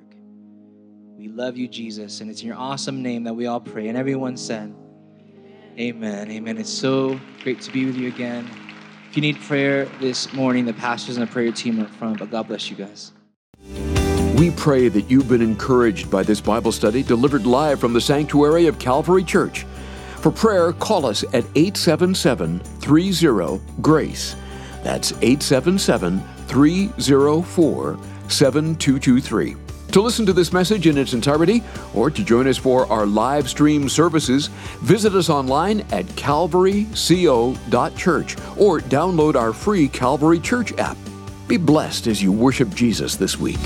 We 1.17 1.29
love 1.29 1.57
you, 1.57 1.69
Jesus, 1.69 2.21
and 2.21 2.31
it's 2.31 2.43
in 2.43 2.49
your 2.49 2.57
awesome 2.57 3.03
name 3.03 3.25
that 3.25 3.35
we 3.35 3.47
all 3.47 3.61
pray. 3.61 3.89
And 3.89 3.97
everyone 3.97 4.37
said, 4.37 4.75
Amen. 5.79 6.31
Amen. 6.31 6.59
It's 6.59 6.73
so 6.73 7.19
great 7.43 7.61
to 7.63 7.71
be 7.71 7.87
with 7.87 7.97
you 7.97 8.09
again. 8.09 8.51
If 9.09 9.17
you 9.17 9.23
need 9.23 9.41
prayer 9.41 9.87
this 10.01 10.33
morning, 10.33 10.67
the 10.67 10.73
pastors 10.73 11.17
and 11.17 11.27
the 11.27 11.31
prayer 11.31 11.53
team 11.53 11.81
are 11.81 11.85
up 11.85 11.91
front, 11.91 12.19
but 12.19 12.31
God 12.31 12.49
bless 12.49 12.71
you 12.71 12.77
guys. 12.77 13.13
We 14.41 14.51
pray 14.53 14.89
that 14.89 15.11
you've 15.11 15.29
been 15.29 15.43
encouraged 15.43 16.11
by 16.11 16.23
this 16.23 16.41
Bible 16.41 16.73
study 16.73 17.03
delivered 17.03 17.45
live 17.45 17.79
from 17.79 17.93
the 17.93 18.01
sanctuary 18.01 18.69
of 18.69 18.79
Calvary 18.79 19.23
Church. 19.23 19.67
For 20.17 20.31
prayer, 20.31 20.73
call 20.73 21.05
us 21.05 21.25
at 21.25 21.45
877 21.55 22.61
30 22.61 23.61
GRACE. 23.83 24.37
That's 24.83 25.13
877 25.13 26.23
304 26.47 27.99
7223. 28.29 29.57
To 29.93 30.01
listen 30.01 30.25
to 30.25 30.33
this 30.33 30.55
message 30.55 30.87
in 30.87 30.97
its 30.97 31.13
entirety 31.13 31.63
or 31.93 32.11
to 32.11 32.25
join 32.25 32.47
us 32.47 32.57
for 32.57 32.91
our 32.91 33.05
live 33.05 33.47
stream 33.47 33.91
services, 33.91 34.47
visit 34.81 35.15
us 35.15 35.29
online 35.29 35.81
at 35.93 36.07
calvaryco.church 36.07 38.37
or 38.57 38.81
download 38.81 39.35
our 39.35 39.53
free 39.53 39.87
Calvary 39.87 40.41
Church 40.41 40.73
app. 40.79 40.97
Be 41.47 41.59
blessed 41.59 42.07
as 42.07 42.23
you 42.23 42.33
worship 42.33 42.71
Jesus 42.71 43.17
this 43.17 43.39
week. 43.39 43.59